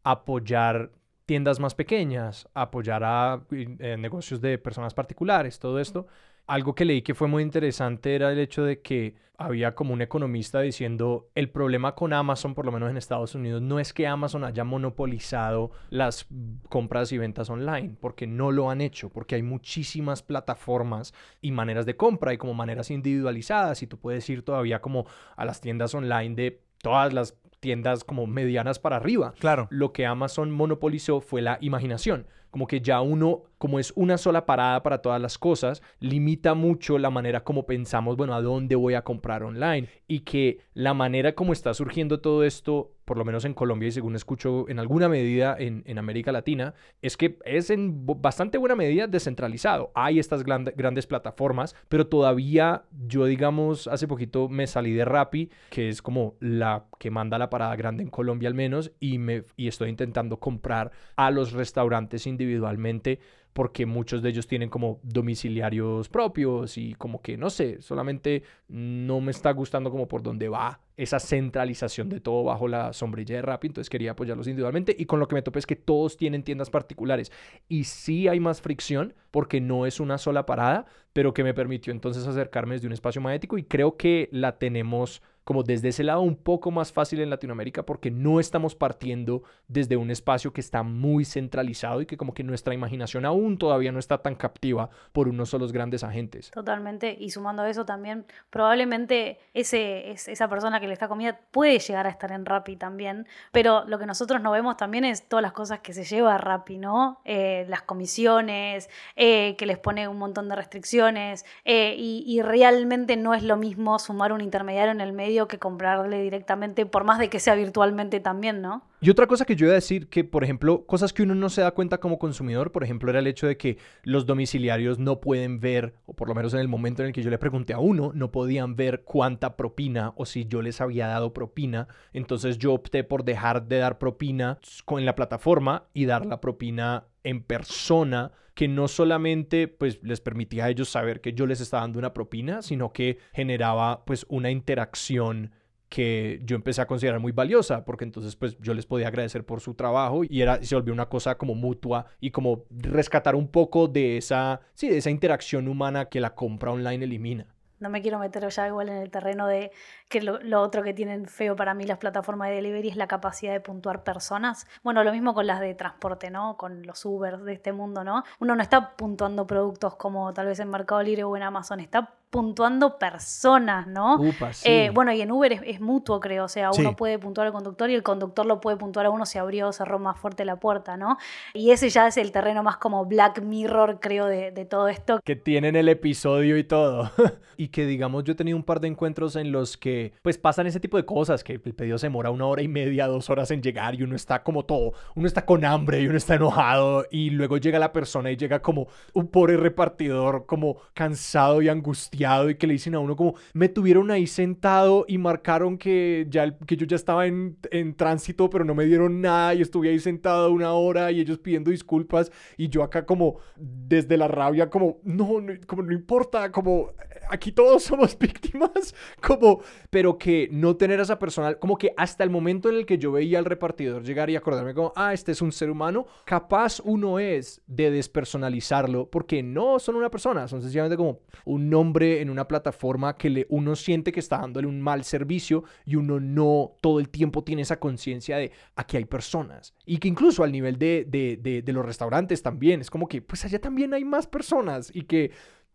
apoyar 0.04 0.90
tiendas 1.26 1.60
más 1.60 1.74
pequeñas, 1.74 2.48
apoyar 2.54 3.02
a 3.04 3.42
eh, 3.50 3.96
negocios 3.98 4.40
de 4.40 4.58
personas 4.58 4.94
particulares, 4.94 5.58
todo 5.58 5.78
esto, 5.78 6.06
algo 6.46 6.74
que 6.74 6.84
leí 6.84 7.02
que 7.02 7.14
fue 7.14 7.28
muy 7.28 7.42
interesante 7.42 8.14
era 8.14 8.32
el 8.32 8.38
hecho 8.38 8.64
de 8.64 8.80
que 8.80 9.14
había 9.38 9.74
como 9.74 9.92
un 9.92 10.02
economista 10.02 10.60
diciendo 10.60 11.28
el 11.34 11.50
problema 11.50 11.94
con 11.94 12.12
Amazon, 12.12 12.54
por 12.54 12.64
lo 12.64 12.72
menos 12.72 12.90
en 12.90 12.96
Estados 12.96 13.34
Unidos, 13.34 13.60
no 13.60 13.80
es 13.80 13.92
que 13.92 14.06
Amazon 14.06 14.44
haya 14.44 14.62
monopolizado 14.64 15.72
las 15.90 16.26
compras 16.68 17.12
y 17.12 17.18
ventas 17.18 17.50
online, 17.50 17.96
porque 18.00 18.26
no 18.26 18.52
lo 18.52 18.70
han 18.70 18.80
hecho, 18.80 19.10
porque 19.10 19.34
hay 19.34 19.42
muchísimas 19.42 20.22
plataformas 20.22 21.12
y 21.40 21.50
maneras 21.50 21.86
de 21.86 21.96
compra 21.96 22.32
y 22.32 22.38
como 22.38 22.54
maneras 22.54 22.90
individualizadas 22.90 23.82
y 23.82 23.86
tú 23.86 23.98
puedes 23.98 24.28
ir 24.30 24.42
todavía 24.42 24.80
como 24.80 25.06
a 25.36 25.44
las 25.44 25.60
tiendas 25.60 25.94
online 25.94 26.34
de 26.34 26.62
todas 26.78 27.12
las 27.12 27.36
tiendas 27.60 28.04
como 28.04 28.26
medianas 28.26 28.78
para 28.78 28.96
arriba. 28.96 29.34
Claro. 29.38 29.68
Lo 29.70 29.92
que 29.92 30.04
Amazon 30.04 30.50
monopolizó 30.50 31.20
fue 31.20 31.42
la 31.42 31.58
imaginación. 31.60 32.26
Como 32.50 32.66
que 32.66 32.80
ya 32.80 33.00
uno, 33.00 33.44
como 33.62 33.78
es 33.78 33.92
una 33.94 34.18
sola 34.18 34.44
parada 34.44 34.82
para 34.82 35.02
todas 35.02 35.22
las 35.22 35.38
cosas, 35.38 35.84
limita 36.00 36.54
mucho 36.54 36.98
la 36.98 37.10
manera 37.10 37.44
como 37.44 37.64
pensamos, 37.64 38.16
bueno, 38.16 38.34
a 38.34 38.42
dónde 38.42 38.74
voy 38.74 38.94
a 38.94 39.02
comprar 39.02 39.44
online. 39.44 39.88
Y 40.08 40.22
que 40.22 40.58
la 40.74 40.94
manera 40.94 41.36
como 41.36 41.52
está 41.52 41.72
surgiendo 41.72 42.18
todo 42.18 42.42
esto, 42.42 42.96
por 43.04 43.16
lo 43.16 43.24
menos 43.24 43.44
en 43.44 43.54
Colombia 43.54 43.86
y 43.88 43.92
según 43.92 44.16
escucho 44.16 44.68
en 44.68 44.80
alguna 44.80 45.08
medida 45.08 45.54
en, 45.56 45.84
en 45.86 45.98
América 45.98 46.32
Latina, 46.32 46.74
es 47.02 47.16
que 47.16 47.38
es 47.44 47.70
en 47.70 48.04
bastante 48.04 48.58
buena 48.58 48.74
medida 48.74 49.06
descentralizado. 49.06 49.92
Hay 49.94 50.18
estas 50.18 50.42
grandes 50.42 51.06
plataformas, 51.06 51.76
pero 51.88 52.08
todavía 52.08 52.82
yo, 53.06 53.26
digamos, 53.26 53.86
hace 53.86 54.08
poquito 54.08 54.48
me 54.48 54.66
salí 54.66 54.92
de 54.92 55.04
Rappi, 55.04 55.50
que 55.70 55.88
es 55.88 56.02
como 56.02 56.34
la 56.40 56.86
que 56.98 57.12
manda 57.12 57.38
la 57.38 57.48
parada 57.48 57.76
grande 57.76 58.02
en 58.02 58.10
Colombia 58.10 58.48
al 58.48 58.54
menos, 58.54 58.90
y, 58.98 59.18
me, 59.18 59.44
y 59.56 59.68
estoy 59.68 59.88
intentando 59.88 60.40
comprar 60.40 60.90
a 61.14 61.30
los 61.30 61.52
restaurantes 61.52 62.26
individualmente 62.26 63.20
porque 63.52 63.86
muchos 63.86 64.22
de 64.22 64.30
ellos 64.30 64.46
tienen 64.46 64.68
como 64.68 65.00
domiciliarios 65.02 66.08
propios 66.08 66.78
y 66.78 66.94
como 66.94 67.20
que 67.20 67.36
no 67.36 67.50
sé, 67.50 67.82
solamente 67.82 68.42
no 68.68 69.20
me 69.20 69.30
está 69.30 69.52
gustando 69.52 69.90
como 69.90 70.08
por 70.08 70.22
dónde 70.22 70.48
va 70.48 70.80
esa 70.96 71.18
centralización 71.18 72.08
de 72.08 72.20
todo 72.20 72.44
bajo 72.44 72.68
la 72.68 72.92
sombrilla 72.92 73.36
de 73.36 73.42
Rappi, 73.42 73.68
entonces 73.68 73.90
quería 73.90 74.12
apoyarlos 74.12 74.46
individualmente 74.46 74.94
y 74.96 75.06
con 75.06 75.20
lo 75.20 75.28
que 75.28 75.34
me 75.34 75.42
topé 75.42 75.58
es 75.58 75.66
que 75.66 75.76
todos 75.76 76.16
tienen 76.16 76.42
tiendas 76.42 76.70
particulares 76.70 77.32
y 77.68 77.84
sí 77.84 78.28
hay 78.28 78.40
más 78.40 78.60
fricción 78.60 79.14
porque 79.30 79.60
no 79.60 79.86
es 79.86 80.00
una 80.00 80.18
sola 80.18 80.46
parada, 80.46 80.86
pero 81.12 81.34
que 81.34 81.44
me 81.44 81.54
permitió 81.54 81.92
entonces 81.92 82.26
acercarme 82.26 82.74
desde 82.74 82.86
un 82.86 82.92
espacio 82.92 83.20
más 83.20 83.34
ético 83.34 83.58
y 83.58 83.64
creo 83.64 83.96
que 83.96 84.28
la 84.32 84.58
tenemos 84.58 85.22
como 85.44 85.62
desde 85.62 85.88
ese 85.88 86.04
lado 86.04 86.20
un 86.20 86.36
poco 86.36 86.70
más 86.70 86.92
fácil 86.92 87.20
en 87.20 87.30
Latinoamérica 87.30 87.84
porque 87.84 88.10
no 88.10 88.40
estamos 88.40 88.74
partiendo 88.74 89.42
desde 89.68 89.96
un 89.96 90.10
espacio 90.10 90.52
que 90.52 90.60
está 90.60 90.82
muy 90.82 91.24
centralizado 91.24 92.00
y 92.00 92.06
que 92.06 92.16
como 92.16 92.34
que 92.34 92.44
nuestra 92.44 92.74
imaginación 92.74 93.24
aún 93.24 93.58
todavía 93.58 93.92
no 93.92 93.98
está 93.98 94.18
tan 94.18 94.34
captiva 94.34 94.90
por 95.12 95.28
unos 95.28 95.50
solos 95.50 95.72
grandes 95.72 96.04
agentes. 96.04 96.50
Totalmente, 96.50 97.16
y 97.18 97.30
sumando 97.30 97.62
a 97.62 97.70
eso 97.70 97.84
también, 97.84 98.26
probablemente 98.50 99.38
ese, 99.54 100.10
esa 100.10 100.48
persona 100.48 100.80
que 100.80 100.86
le 100.86 100.92
está 100.92 101.08
comida 101.08 101.40
puede 101.50 101.78
llegar 101.78 102.06
a 102.06 102.10
estar 102.10 102.30
en 102.32 102.46
Rappi 102.46 102.76
también, 102.76 103.26
pero 103.50 103.84
lo 103.86 103.98
que 103.98 104.06
nosotros 104.06 104.40
no 104.40 104.52
vemos 104.52 104.76
también 104.76 105.04
es 105.04 105.28
todas 105.28 105.42
las 105.42 105.52
cosas 105.52 105.80
que 105.80 105.92
se 105.92 106.04
lleva 106.04 106.34
a 106.34 106.38
Rappi, 106.38 106.78
¿no? 106.78 107.20
Eh, 107.24 107.66
las 107.68 107.82
comisiones, 107.82 108.88
eh, 109.16 109.56
que 109.56 109.66
les 109.66 109.78
pone 109.78 110.08
un 110.08 110.18
montón 110.18 110.48
de 110.48 110.56
restricciones, 110.56 111.44
eh, 111.64 111.94
y, 111.96 112.24
y 112.26 112.42
realmente 112.42 113.16
no 113.16 113.34
es 113.34 113.42
lo 113.42 113.56
mismo 113.56 113.98
sumar 113.98 114.32
un 114.32 114.40
intermediario 114.40 114.92
en 114.92 115.00
el 115.00 115.12
medio 115.12 115.31
que 115.48 115.58
comprarle 115.58 116.22
directamente, 116.22 116.86
por 116.86 117.04
más 117.04 117.18
de 117.18 117.28
que 117.28 117.40
sea 117.40 117.54
virtualmente 117.54 118.20
también, 118.20 118.62
¿no? 118.62 118.82
Y 119.00 119.10
otra 119.10 119.26
cosa 119.26 119.44
que 119.44 119.56
yo 119.56 119.66
iba 119.66 119.72
a 119.72 119.74
decir, 119.74 120.08
que 120.08 120.22
por 120.24 120.44
ejemplo, 120.44 120.86
cosas 120.86 121.12
que 121.12 121.22
uno 121.22 121.34
no 121.34 121.48
se 121.48 121.60
da 121.60 121.72
cuenta 121.72 121.98
como 121.98 122.18
consumidor, 122.18 122.70
por 122.70 122.84
ejemplo, 122.84 123.10
era 123.10 123.18
el 123.18 123.26
hecho 123.26 123.46
de 123.46 123.56
que 123.56 123.78
los 124.04 124.26
domiciliarios 124.26 124.98
no 124.98 125.20
pueden 125.20 125.58
ver, 125.58 125.94
o 126.06 126.14
por 126.14 126.28
lo 126.28 126.34
menos 126.34 126.54
en 126.54 126.60
el 126.60 126.68
momento 126.68 127.02
en 127.02 127.08
el 127.08 127.12
que 127.12 127.22
yo 127.22 127.30
le 127.30 127.38
pregunté 127.38 127.72
a 127.72 127.78
uno, 127.78 128.12
no 128.14 128.30
podían 128.30 128.76
ver 128.76 129.02
cuánta 129.02 129.56
propina 129.56 130.12
o 130.16 130.24
si 130.24 130.46
yo 130.46 130.62
les 130.62 130.80
había 130.80 131.08
dado 131.08 131.32
propina. 131.32 131.88
Entonces 132.12 132.58
yo 132.58 132.74
opté 132.74 133.04
por 133.04 133.24
dejar 133.24 133.66
de 133.66 133.78
dar 133.78 133.98
propina 133.98 134.58
en 134.88 135.06
la 135.06 135.14
plataforma 135.14 135.84
y 135.94 136.04
dar 136.04 136.26
la 136.26 136.40
propina 136.40 137.06
en 137.24 137.42
persona 137.42 138.32
que 138.54 138.68
no 138.68 138.88
solamente 138.88 139.68
pues 139.68 140.00
les 140.02 140.20
permitía 140.20 140.66
a 140.66 140.70
ellos 140.70 140.88
saber 140.88 141.20
que 141.20 141.32
yo 141.32 141.46
les 141.46 141.60
estaba 141.60 141.82
dando 141.82 141.98
una 141.98 142.12
propina, 142.12 142.62
sino 142.62 142.92
que 142.92 143.18
generaba 143.32 144.04
pues 144.04 144.26
una 144.28 144.50
interacción 144.50 145.52
que 145.88 146.40
yo 146.44 146.56
empecé 146.56 146.80
a 146.80 146.86
considerar 146.86 147.20
muy 147.20 147.32
valiosa, 147.32 147.84
porque 147.84 148.04
entonces 148.04 148.34
pues 148.34 148.56
yo 148.60 148.72
les 148.72 148.86
podía 148.86 149.08
agradecer 149.08 149.44
por 149.44 149.60
su 149.60 149.74
trabajo 149.74 150.22
y 150.24 150.40
era 150.40 150.62
se 150.62 150.74
volvió 150.74 150.94
una 150.94 151.10
cosa 151.10 151.36
como 151.36 151.54
mutua 151.54 152.06
y 152.18 152.30
como 152.30 152.64
rescatar 152.70 153.34
un 153.34 153.48
poco 153.48 153.88
de 153.88 154.16
esa 154.16 154.62
sí, 154.72 154.88
de 154.88 154.96
esa 154.96 155.10
interacción 155.10 155.68
humana 155.68 156.06
que 156.06 156.20
la 156.20 156.34
compra 156.34 156.72
online 156.72 157.04
elimina 157.04 157.51
no 157.82 157.90
me 157.90 158.00
quiero 158.00 158.18
meter 158.18 158.48
ya 158.48 158.66
igual 158.68 158.88
en 158.88 158.96
el 158.96 159.10
terreno 159.10 159.46
de 159.46 159.72
que 160.08 160.22
lo, 160.22 160.60
otro 160.60 160.82
que 160.82 160.94
tienen 160.94 161.26
feo 161.26 161.56
para 161.56 161.74
mí 161.74 161.84
las 161.84 161.98
plataformas 161.98 162.48
de 162.48 162.54
delivery 162.54 162.88
es 162.90 162.96
la 162.96 163.08
capacidad 163.08 163.52
de 163.52 163.60
puntuar 163.60 164.04
personas. 164.04 164.66
Bueno, 164.82 165.04
lo 165.04 165.12
mismo 165.12 165.34
con 165.34 165.46
las 165.46 165.60
de 165.60 165.74
transporte, 165.74 166.30
¿no? 166.30 166.56
Con 166.56 166.86
los 166.86 167.04
Ubers 167.04 167.44
de 167.44 167.52
este 167.52 167.72
mundo, 167.72 168.04
¿no? 168.04 168.24
Uno 168.38 168.56
no 168.56 168.62
está 168.62 168.96
puntuando 168.96 169.46
productos 169.46 169.96
como 169.96 170.32
tal 170.32 170.46
vez 170.46 170.60
en 170.60 170.70
Mercado 170.70 171.02
Libre 171.02 171.24
o 171.24 171.36
en 171.36 171.42
Amazon, 171.42 171.80
está 171.80 172.14
puntuando 172.32 172.98
personas, 172.98 173.86
¿no? 173.86 174.18
Eh, 174.64 174.90
bueno, 174.94 175.12
y 175.12 175.20
en 175.20 175.30
Uber 175.30 175.52
es, 175.66 175.80
mutuo, 175.82 176.18
creo. 176.18 176.46
O 176.46 176.48
sea, 176.48 176.70
uno 176.70 176.96
puede 176.96 177.18
puntuar 177.18 177.46
al 177.46 177.52
conductor 177.52 177.90
y 177.90 177.94
el 177.94 178.02
conductor 178.02 178.46
lo 178.46 178.58
puede 178.58 178.78
puntuar 178.78 179.04
a 179.04 179.10
uno 179.10 179.26
si 179.26 179.36
abrió 179.36 179.68
o 179.68 179.72
cerró 179.72 179.98
más 179.98 180.18
fuerte 180.18 180.46
la 180.46 180.56
puerta, 180.56 180.96
¿no? 180.96 181.18
Y 181.52 181.72
ese 181.72 181.90
ya 181.90 182.06
es 182.06 182.16
el 182.16 182.32
terreno 182.32 182.62
más 182.62 182.78
como 182.78 183.04
Black 183.04 183.42
Mirror, 183.42 184.00
creo, 184.00 184.24
de, 184.28 184.50
todo 184.64 184.88
esto. 184.88 185.20
Que 185.22 185.36
tienen 185.36 185.76
el 185.76 185.90
episodio 185.90 186.56
y 186.56 186.64
todo. 186.64 187.10
y 187.58 187.68
que, 187.68 187.84
digamos, 187.84 188.24
yo 188.24 188.32
he 188.32 188.36
tenido 188.36 188.56
un 188.56 188.64
par 188.64 188.80
de 188.80 188.88
encuentros 188.88 189.36
en 189.36 189.52
los 189.52 189.76
que, 189.76 190.14
pues, 190.22 190.38
pasan 190.38 190.66
ese 190.66 190.80
tipo 190.80 190.96
de 190.96 191.04
cosas, 191.04 191.44
que 191.44 191.60
el 191.62 191.74
pedido 191.74 191.98
se 191.98 192.06
demora 192.06 192.30
una 192.30 192.46
hora 192.46 192.62
y 192.62 192.68
media, 192.68 193.08
dos 193.08 193.28
horas 193.28 193.50
en 193.50 193.60
llegar 193.60 193.94
y 193.94 194.04
uno 194.04 194.16
está 194.16 194.42
como 194.42 194.64
todo, 194.64 194.94
uno 195.14 195.26
está 195.26 195.44
con 195.44 195.66
hambre 195.66 196.00
y 196.00 196.06
uno 196.06 196.16
está 196.16 196.36
enojado 196.36 197.04
y 197.10 197.28
luego 197.28 197.58
llega 197.58 197.78
la 197.78 197.92
persona 197.92 198.30
y 198.30 198.38
llega 198.38 198.62
como 198.62 198.88
un 199.12 199.28
pobre 199.28 199.58
repartidor, 199.58 200.46
como 200.46 200.78
cansado 200.94 201.60
y 201.60 201.68
angustiado 201.68 202.21
y 202.50 202.54
que 202.56 202.66
le 202.66 202.74
dicen 202.74 202.94
a 202.94 203.00
uno 203.00 203.16
como, 203.16 203.34
me 203.52 203.68
tuvieron 203.68 204.10
ahí 204.10 204.26
sentado 204.26 205.04
y 205.08 205.18
marcaron 205.18 205.78
que, 205.78 206.26
ya, 206.28 206.56
que 206.58 206.76
yo 206.76 206.86
ya 206.86 206.96
estaba 206.96 207.26
en, 207.26 207.56
en 207.70 207.94
tránsito, 207.94 208.50
pero 208.50 208.64
no 208.64 208.74
me 208.74 208.84
dieron 208.84 209.20
nada 209.20 209.54
y 209.54 209.62
estuve 209.62 209.90
ahí 209.90 209.98
sentado 209.98 210.50
una 210.50 210.72
hora 210.72 211.10
y 211.10 211.20
ellos 211.20 211.38
pidiendo 211.38 211.70
disculpas 211.70 212.30
y 212.56 212.68
yo 212.68 212.82
acá 212.82 213.06
como 213.06 213.38
desde 213.56 214.16
la 214.16 214.28
rabia 214.28 214.70
como, 214.70 215.00
no, 215.04 215.40
no 215.40 215.52
como 215.66 215.82
no 215.82 215.92
importa, 215.92 216.50
como 216.52 216.92
aquí 217.30 217.52
todos 217.52 217.82
somos 217.84 218.18
víctimas, 218.18 218.94
como, 219.20 219.62
pero 219.90 220.18
que 220.18 220.48
no 220.50 220.76
tener 220.76 221.00
a 221.00 221.04
esa 221.04 221.18
persona, 221.18 221.54
como 221.54 221.76
que 221.76 221.92
hasta 221.96 222.24
el 222.24 222.30
momento 222.30 222.68
en 222.68 222.76
el 222.76 222.86
que 222.86 222.98
yo 222.98 223.12
veía 223.12 223.38
al 223.38 223.44
repartidor 223.44 224.02
llegar 224.02 224.30
y 224.30 224.36
acordarme 224.36 224.74
como, 224.74 224.92
ah, 224.96 225.12
este 225.12 225.32
es 225.32 225.42
un 225.42 225.52
ser 225.52 225.70
humano, 225.70 226.06
capaz 226.24 226.80
uno 226.84 227.18
es 227.18 227.62
de 227.66 227.90
despersonalizarlo, 227.90 229.08
porque 229.10 229.42
no 229.42 229.78
son 229.78 229.96
una 229.96 230.10
persona, 230.10 230.48
son 230.48 230.62
sencillamente 230.62 230.96
como 230.96 231.20
un 231.44 231.70
nombre 231.70 232.11
en 232.20 232.30
una 232.30 232.46
plataforma 232.46 233.16
que 233.16 233.30
le, 233.30 233.46
uno 233.48 233.76
siente 233.76 234.12
que 234.12 234.20
está 234.20 234.38
dándole 234.38 234.66
un 234.66 234.80
mal 234.80 235.04
servicio 235.04 235.64
y 235.84 235.96
uno 235.96 236.20
no 236.20 236.76
todo 236.80 237.00
el 237.00 237.08
tiempo 237.08 237.44
tiene 237.44 237.62
esa 237.62 237.78
conciencia 237.78 238.36
de 238.36 238.52
aquí 238.76 238.96
hay 238.96 239.04
personas. 239.04 239.74
Y 239.86 239.98
que 239.98 240.08
incluso 240.08 240.44
al 240.44 240.52
nivel 240.52 240.78
de, 240.78 241.06
de, 241.08 241.62
de, 241.62 241.72
los 241.72 241.84
restaurantes 241.84 242.42
también, 242.42 242.80
es 242.80 242.90
como 242.90 243.08
que 243.08 243.22
pues 243.22 243.44
allá 243.44 243.60
también 243.60 243.94
hay 243.94 244.04
más 244.04 244.26
personas 244.26 244.90
y 244.94 245.02
que 245.02 245.30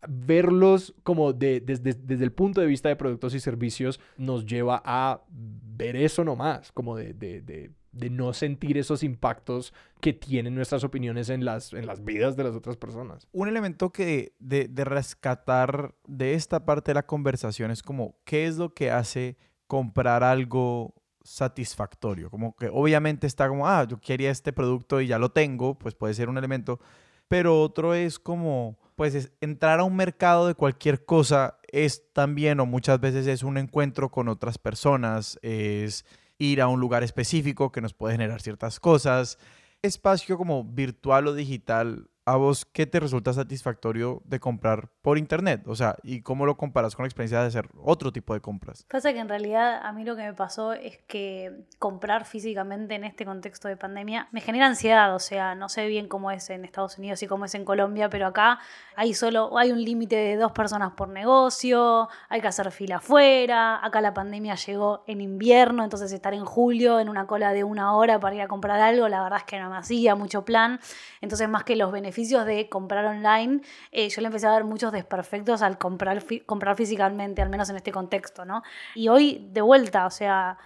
verlos 0.07 0.93
como 1.03 1.33
de, 1.33 1.59
desde, 1.59 1.93
desde 1.93 2.23
el 2.23 2.31
punto 2.31 2.61
de 2.61 2.67
vista 2.67 2.89
de 2.89 2.95
productos 2.95 3.33
y 3.33 3.39
servicios 3.39 3.99
nos 4.17 4.45
lleva 4.45 4.81
a 4.85 5.23
ver 5.29 5.95
eso 5.95 6.23
nomás, 6.23 6.71
como 6.71 6.95
de, 6.95 7.13
de 7.13 7.41
de 7.41 7.71
no 8.09 8.33
sentir 8.33 8.77
esos 8.77 9.03
impactos 9.03 9.73
que 10.01 10.13
tienen 10.13 10.55
nuestras 10.55 10.83
opiniones 10.83 11.29
en 11.29 11.43
las, 11.43 11.73
en 11.73 11.85
las 11.85 12.03
vidas 12.03 12.35
de 12.35 12.43
las 12.43 12.55
otras 12.55 12.77
personas. 12.77 13.27
Un 13.31 13.47
elemento 13.47 13.91
que 13.91 14.33
de, 14.39 14.67
de 14.67 14.85
rescatar 14.85 15.95
de 16.07 16.33
esta 16.33 16.65
parte 16.65 16.91
de 16.91 16.95
la 16.95 17.05
conversación 17.05 17.71
es 17.71 17.81
como, 17.81 18.15
¿qué 18.23 18.45
es 18.45 18.57
lo 18.57 18.73
que 18.73 18.91
hace 18.91 19.37
comprar 19.67 20.23
algo 20.23 20.93
satisfactorio? 21.23 22.29
Como 22.29 22.55
que 22.55 22.69
obviamente 22.71 23.27
está 23.27 23.49
como, 23.49 23.67
ah, 23.67 23.85
yo 23.85 23.99
quería 23.99 24.31
este 24.31 24.53
producto 24.53 25.01
y 25.01 25.07
ya 25.07 25.19
lo 25.19 25.31
tengo, 25.31 25.77
pues 25.77 25.95
puede 25.95 26.13
ser 26.13 26.29
un 26.29 26.37
elemento, 26.37 26.79
pero 27.27 27.61
otro 27.61 27.93
es 27.93 28.19
como, 28.19 28.77
pues 28.95 29.31
entrar 29.41 29.79
a 29.79 29.83
un 29.83 29.95
mercado 29.95 30.47
de 30.47 30.55
cualquier 30.55 31.05
cosa 31.05 31.59
es 31.67 32.11
también 32.13 32.59
o 32.59 32.65
muchas 32.65 32.99
veces 32.99 33.27
es 33.27 33.43
un 33.43 33.57
encuentro 33.57 34.09
con 34.09 34.27
otras 34.27 34.57
personas, 34.57 35.37
es 35.41 36.05
ir 36.39 36.61
a 36.61 36.67
un 36.67 36.79
lugar 36.79 37.03
específico 37.03 37.71
que 37.71 37.81
nos 37.81 37.93
puede 37.93 38.13
generar 38.13 38.41
ciertas 38.41 38.79
cosas. 38.79 39.38
Espacio 39.81 40.38
como 40.38 40.63
virtual 40.63 41.27
o 41.27 41.33
digital 41.33 42.09
¿a 42.28 42.36
vos 42.36 42.65
qué 42.65 42.86
te 42.86 42.99
resulta 42.99 43.32
satisfactorio 43.32 44.21
de 44.25 44.41
comprar 44.41 44.89
por 45.01 45.17
internet? 45.17 45.63
O 45.65 45.75
sea, 45.75 45.95
¿y 46.03 46.21
cómo 46.23 46.45
lo 46.45 46.57
comparas 46.57 46.93
con 46.93 47.03
la 47.03 47.07
experiencia 47.07 47.39
de 47.39 47.47
hacer 47.47 47.69
otro 47.82 48.11
tipo 48.11 48.34
de 48.34 48.41
compras? 48.41 48.86
Pasa 48.89 49.13
que 49.13 49.19
en 49.19 49.30
realidad 49.30 49.80
a 49.82 49.93
mí 49.93 50.03
lo 50.03 50.17
que 50.17 50.23
me 50.23 50.34
pasó 50.34 50.73
es 50.73 50.97
que 51.07 51.65
comprar 51.80 52.25
físicamente 52.25 52.95
en 52.95 53.05
este 53.05 53.23
contexto 53.23 53.69
de 53.69 53.78
pandemia 53.78 54.28
me 54.34 54.41
genera 54.41 54.67
ansiedad, 54.67 55.15
o 55.15 55.19
sea, 55.19 55.55
no 55.55 55.69
sé 55.69 55.88
bien 55.88 56.09
cómo 56.09 56.30
es 56.30 56.49
en 56.49 56.65
Estados 56.65 56.97
Unidos 56.97 57.23
y 57.23 57.28
cómo 57.28 57.45
es 57.45 57.55
en 57.55 57.63
Colombia, 57.63 58.09
pero 58.09 58.28
acá 58.28 58.59
hay 58.97 59.13
solo 59.13 59.57
hay 59.57 59.71
un 59.71 59.82
límite 59.82 60.17
de 60.17 60.36
dos 60.36 60.51
personas 60.51 60.91
por 60.97 61.07
negocio, 61.07 62.09
hay 62.28 62.41
que 62.41 62.47
hacer 62.47 62.71
fila 62.71 62.97
afuera, 62.97 63.80
acá 63.86 64.01
la 64.01 64.13
pandemia 64.13 64.55
llegó 64.55 65.05
en 65.07 65.21
invierno, 65.21 65.82
entonces 65.82 66.11
estar 66.11 66.34
en 66.34 66.43
julio 66.43 66.99
en 66.99 67.07
una 67.07 67.25
cola 67.25 67.53
de 67.53 67.63
una 67.63 67.95
hora 67.95 68.19
para 68.19 68.36
ir 68.36 68.41
a 68.41 68.49
comprar 68.49 68.82
algo, 68.82 69.07
la 69.07 69.23
verdad 69.23 69.39
es 69.39 69.45
que 69.45 69.57
no 69.59 69.69
me 69.69 69.78
hacía 69.78 70.15
mucho 70.15 70.43
plan, 70.43 70.82
entonces 71.21 71.47
más 71.47 71.63
que 71.63 71.78
los 71.78 71.89
beneficios 71.89 72.16
de 72.45 72.68
comprar 72.70 73.05
online, 73.05 73.61
eh, 73.91 74.09
yo 74.09 74.22
le 74.22 74.28
empecé 74.28 74.47
a 74.47 74.51
dar 74.51 74.63
muchos 74.63 74.91
desperfectos 74.91 75.61
al 75.61 75.78
comprar, 75.78 76.24
comprar 76.45 76.76
físicamente, 76.76 77.41
al 77.41 77.49
menos 77.49 77.70
en 77.70 77.76
este 77.76 77.91
contexto, 77.91 78.43
¿no? 78.43 78.63
Y 78.95 79.07
hoy, 79.07 79.47
de 79.51 79.61
vuelta, 79.61 80.05
o 80.07 80.09
sea, 80.09 80.57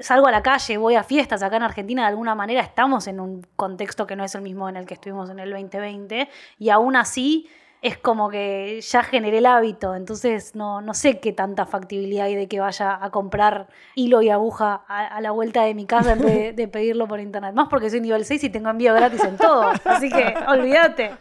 salgo 0.00 0.26
a 0.26 0.30
la 0.30 0.42
calle, 0.42 0.76
voy 0.78 0.94
a 0.94 1.02
fiestas, 1.02 1.42
acá 1.42 1.56
en 1.56 1.62
Argentina 1.62 2.02
de 2.02 2.08
alguna 2.08 2.34
manera 2.34 2.62
estamos 2.62 3.06
en 3.06 3.20
un 3.20 3.46
contexto 3.56 4.06
que 4.06 4.16
no 4.16 4.24
es 4.24 4.34
el 4.34 4.42
mismo 4.42 4.68
en 4.68 4.76
el 4.76 4.86
que 4.86 4.94
estuvimos 4.94 5.30
en 5.30 5.38
el 5.38 5.50
2020, 5.50 6.28
y 6.58 6.70
aún 6.70 6.96
así 6.96 7.48
es 7.84 7.98
como 7.98 8.30
que 8.30 8.80
ya 8.80 9.02
generé 9.02 9.38
el 9.38 9.46
hábito, 9.46 9.94
entonces 9.94 10.54
no, 10.56 10.80
no 10.80 10.94
sé 10.94 11.20
qué 11.20 11.34
tanta 11.34 11.66
factibilidad 11.66 12.24
hay 12.24 12.34
de 12.34 12.48
que 12.48 12.58
vaya 12.58 12.98
a 12.98 13.10
comprar 13.10 13.68
hilo 13.94 14.22
y 14.22 14.30
aguja 14.30 14.82
a, 14.88 15.20
la 15.20 15.32
vuelta 15.32 15.64
de 15.64 15.74
mi 15.74 15.84
casa 15.84 16.14
en 16.14 16.22
vez 16.22 16.56
de, 16.56 16.66
pedirlo 16.66 17.06
por 17.06 17.20
internet. 17.20 17.54
Más 17.54 17.68
porque 17.68 17.90
soy 17.90 18.00
nivel 18.00 18.24
6 18.24 18.42
y 18.44 18.48
tengo 18.48 18.70
envío 18.70 18.94
gratis 18.94 19.22
en 19.22 19.36
todo, 19.36 19.70
así 19.84 20.08
que 20.08 20.34
olvídate. 20.48 21.12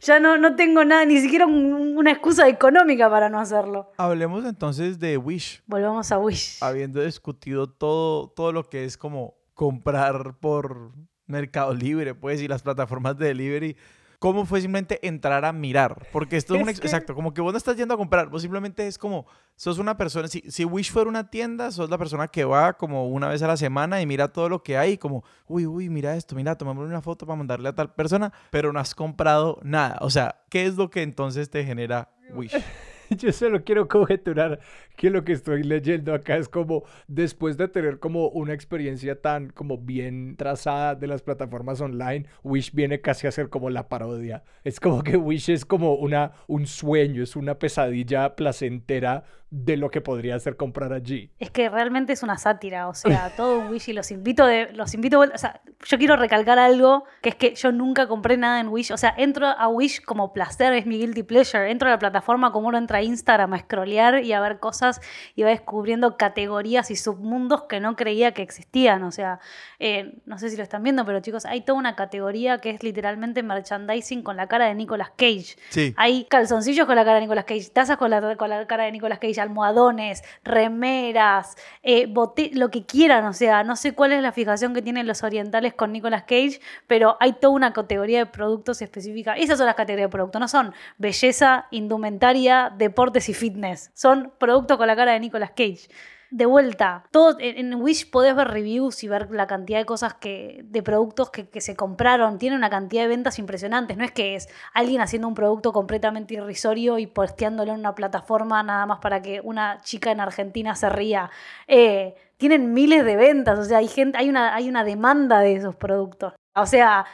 Ya 0.00 0.18
no, 0.18 0.36
no 0.36 0.56
tengo 0.56 0.84
nada, 0.84 1.04
ni 1.04 1.20
siquiera 1.20 1.46
una 1.46 2.10
excusa 2.10 2.48
económica 2.48 3.08
para 3.08 3.28
no 3.28 3.38
hacerlo. 3.38 3.92
Hablemos 3.96 4.44
entonces 4.44 4.98
de 4.98 5.16
Wish. 5.16 5.62
Volvamos 5.66 6.10
a 6.10 6.18
Wish. 6.18 6.58
Habiendo 6.60 7.02
discutido 7.02 7.68
todo, 7.68 8.30
todo 8.30 8.50
lo 8.50 8.68
que 8.68 8.84
es 8.84 8.96
como 8.96 9.36
comprar 9.54 10.34
por 10.40 10.90
Mercado 11.26 11.72
Libre, 11.72 12.16
pues, 12.16 12.42
y 12.42 12.48
las 12.48 12.62
plataformas 12.62 13.16
de 13.16 13.26
delivery 13.26 13.76
cómo 14.20 14.44
fue 14.44 14.60
simplemente 14.60 15.04
entrar 15.06 15.44
a 15.44 15.52
mirar. 15.52 16.06
Porque 16.12 16.36
esto 16.36 16.54
es, 16.54 16.62
un... 16.62 16.68
Exacto, 16.68 17.14
como 17.14 17.34
que 17.34 17.40
vos 17.40 17.52
no 17.52 17.58
estás 17.58 17.76
yendo 17.76 17.94
a 17.94 17.96
comprar, 17.96 18.28
vos 18.28 18.42
simplemente 18.42 18.86
es 18.86 18.98
como, 18.98 19.26
sos 19.56 19.78
una 19.78 19.96
persona, 19.96 20.28
si, 20.28 20.44
si 20.46 20.64
Wish 20.64 20.92
fuera 20.92 21.08
una 21.08 21.30
tienda, 21.30 21.72
sos 21.72 21.90
la 21.90 21.98
persona 21.98 22.28
que 22.28 22.44
va 22.44 22.74
como 22.74 23.08
una 23.08 23.28
vez 23.28 23.42
a 23.42 23.48
la 23.48 23.56
semana 23.56 24.00
y 24.00 24.06
mira 24.06 24.28
todo 24.28 24.48
lo 24.48 24.62
que 24.62 24.76
hay, 24.76 24.98
como, 24.98 25.24
uy, 25.46 25.66
uy, 25.66 25.88
mira 25.88 26.14
esto, 26.16 26.36
mira, 26.36 26.56
tomame 26.56 26.82
una 26.82 27.00
foto 27.00 27.26
para 27.26 27.36
mandarle 27.36 27.70
a 27.70 27.74
tal 27.74 27.94
persona, 27.94 28.30
pero 28.50 28.72
no 28.72 28.78
has 28.78 28.94
comprado 28.94 29.58
nada. 29.62 29.98
O 30.02 30.10
sea, 30.10 30.42
¿qué 30.50 30.66
es 30.66 30.76
lo 30.76 30.90
que 30.90 31.02
entonces 31.02 31.48
te 31.48 31.64
genera 31.64 32.10
Wish? 32.34 32.54
yo 33.10 33.32
solo 33.32 33.64
quiero 33.64 33.88
conjeturar 33.88 34.60
que 35.00 35.08
lo 35.08 35.24
que 35.24 35.32
estoy 35.32 35.62
leyendo 35.62 36.12
acá 36.12 36.36
es 36.36 36.50
como 36.50 36.84
después 37.08 37.56
de 37.56 37.68
tener 37.68 38.00
como 38.00 38.28
una 38.28 38.52
experiencia 38.52 39.18
tan 39.18 39.48
como 39.48 39.78
bien 39.78 40.36
trazada 40.36 40.94
de 40.94 41.06
las 41.06 41.22
plataformas 41.22 41.80
online, 41.80 42.26
Wish 42.42 42.72
viene 42.74 43.00
casi 43.00 43.26
a 43.26 43.32
ser 43.32 43.48
como 43.48 43.70
la 43.70 43.88
parodia. 43.88 44.44
Es 44.62 44.78
como 44.78 45.02
que 45.02 45.16
Wish 45.16 45.48
es 45.48 45.64
como 45.64 45.94
una 45.94 46.32
un 46.48 46.66
sueño, 46.66 47.22
es 47.22 47.34
una 47.34 47.54
pesadilla 47.58 48.36
placentera 48.36 49.24
de 49.50 49.76
lo 49.76 49.90
que 49.90 50.00
podría 50.00 50.38
ser 50.38 50.56
comprar 50.56 50.92
allí. 50.92 51.32
Es 51.40 51.50
que 51.50 51.68
realmente 51.68 52.12
es 52.12 52.22
una 52.22 52.38
sátira, 52.38 52.88
o 52.88 52.94
sea, 52.94 53.32
todo 53.36 53.58
un 53.58 53.68
Wish 53.68 53.88
y 53.88 53.92
los 53.92 54.10
invito 54.10 54.46
de 54.46 54.72
los 54.72 54.94
invito, 54.94 55.20
o 55.20 55.38
sea, 55.38 55.60
yo 55.84 55.98
quiero 55.98 56.16
recalcar 56.16 56.58
algo 56.58 57.04
que 57.20 57.30
es 57.30 57.34
que 57.34 57.54
yo 57.54 57.72
nunca 57.72 58.06
compré 58.06 58.36
nada 58.36 58.60
en 58.60 58.68
Wish, 58.68 58.92
o 58.92 58.96
sea, 58.96 59.12
entro 59.16 59.46
a 59.46 59.68
Wish 59.68 60.02
como 60.02 60.32
placer, 60.32 60.72
es 60.74 60.86
mi 60.86 60.98
guilty 60.98 61.24
pleasure, 61.24 61.70
entro 61.70 61.88
a 61.88 61.92
la 61.92 61.98
plataforma 61.98 62.52
como 62.52 62.68
uno 62.68 62.78
entra 62.78 62.98
a 62.98 63.02
Instagram 63.02 63.54
a 63.54 63.58
scrollear 63.58 64.22
y 64.22 64.32
a 64.32 64.40
ver 64.40 64.60
cosas 64.60 64.89
y 65.34 65.42
va 65.42 65.50
descubriendo 65.50 66.16
categorías 66.16 66.90
y 66.90 66.96
submundos 66.96 67.64
que 67.64 67.80
no 67.80 67.96
creía 67.96 68.32
que 68.32 68.42
existían, 68.42 69.02
o 69.04 69.10
sea, 69.10 69.40
eh, 69.78 70.18
no 70.26 70.38
sé 70.38 70.50
si 70.50 70.56
lo 70.56 70.62
están 70.62 70.82
viendo, 70.82 71.04
pero 71.04 71.20
chicos, 71.20 71.44
hay 71.46 71.60
toda 71.60 71.78
una 71.78 71.94
categoría 71.96 72.58
que 72.58 72.70
es 72.70 72.82
literalmente 72.82 73.42
merchandising 73.42 74.22
con 74.22 74.36
la 74.36 74.46
cara 74.46 74.66
de 74.66 74.74
Nicolas 74.74 75.10
Cage. 75.16 75.56
Sí. 75.68 75.94
Hay 75.96 76.24
calzoncillos 76.24 76.86
con 76.86 76.96
la 76.96 77.04
cara 77.04 77.16
de 77.16 77.22
Nicolas 77.22 77.44
Cage, 77.44 77.70
tazas 77.72 77.96
con 77.96 78.10
la, 78.10 78.36
con 78.36 78.50
la 78.50 78.66
cara 78.66 78.84
de 78.84 78.92
Nicolas 78.92 79.18
Cage, 79.18 79.40
almohadones, 79.40 80.22
remeras, 80.44 81.56
eh, 81.82 82.12
lo 82.52 82.70
que 82.70 82.84
quieran, 82.84 83.24
o 83.24 83.32
sea, 83.32 83.64
no 83.64 83.76
sé 83.76 83.94
cuál 83.94 84.12
es 84.12 84.22
la 84.22 84.32
fijación 84.32 84.74
que 84.74 84.82
tienen 84.82 85.06
los 85.06 85.22
orientales 85.22 85.74
con 85.74 85.92
Nicolas 85.92 86.22
Cage, 86.22 86.60
pero 86.86 87.16
hay 87.20 87.34
toda 87.34 87.54
una 87.54 87.72
categoría 87.72 88.18
de 88.18 88.26
productos 88.26 88.82
específica. 88.82 89.34
Esas 89.34 89.58
son 89.58 89.66
las 89.66 89.74
categorías 89.74 90.06
de 90.06 90.12
productos, 90.12 90.40
no 90.40 90.48
son 90.48 90.74
belleza, 90.98 91.66
indumentaria, 91.70 92.72
deportes 92.76 93.28
y 93.28 93.34
fitness, 93.34 93.90
son 93.94 94.32
productos 94.38 94.78
con 94.80 94.88
la 94.88 94.96
cara 94.96 95.12
de 95.12 95.20
Nicolas 95.20 95.50
Cage 95.50 95.88
de 96.30 96.46
vuelta, 96.46 97.04
todo, 97.10 97.36
en, 97.40 97.74
Wish 97.74 98.08
podés 98.10 98.36
ver 98.36 98.48
reviews 98.48 99.02
y 99.02 99.08
ver 99.08 99.30
la 99.32 99.48
cantidad 99.48 99.80
de 99.80 99.84
cosas 99.84 100.14
que, 100.14 100.60
de 100.64 100.82
productos 100.82 101.30
que, 101.30 101.60
se 101.60 101.74
compraron. 101.74 102.38
Tiene 102.38 102.54
una 102.54 102.70
cantidad 102.70 103.02
de 103.02 103.08
ventas 103.08 103.38
impresionantes. 103.40 103.96
No 103.96 104.04
es 104.04 104.12
que 104.12 104.36
es 104.36 104.48
alguien 104.72 105.00
haciendo 105.00 105.26
un 105.26 105.34
producto 105.34 105.72
completamente 105.72 106.34
irrisorio 106.34 106.98
y 106.98 107.06
posteándolo 107.08 107.72
en 107.72 107.80
una 107.80 107.96
plataforma 107.96 108.62
nada 108.62 108.86
más 108.86 109.00
para 109.00 109.20
que 109.22 109.40
una 109.42 109.80
chica 109.82 110.12
en 110.12 110.20
Argentina 110.20 110.76
se 110.76 110.88
ría. 110.88 111.30
Eh, 111.66 112.14
tienen 112.36 112.72
miles 112.72 113.04
de 113.04 113.16
ventas, 113.16 113.58
o 113.58 113.64
sea, 113.64 113.78
hay, 113.78 113.88
gente, 113.88 114.16
hay, 114.16 114.28
una, 114.28 114.54
hay 114.54 114.68
una 114.68 114.84
demanda 114.84 115.40
de 115.40 115.56
esos 115.56 115.74
productos. 115.74 116.34
O 116.54 116.64
sea, 116.64 117.06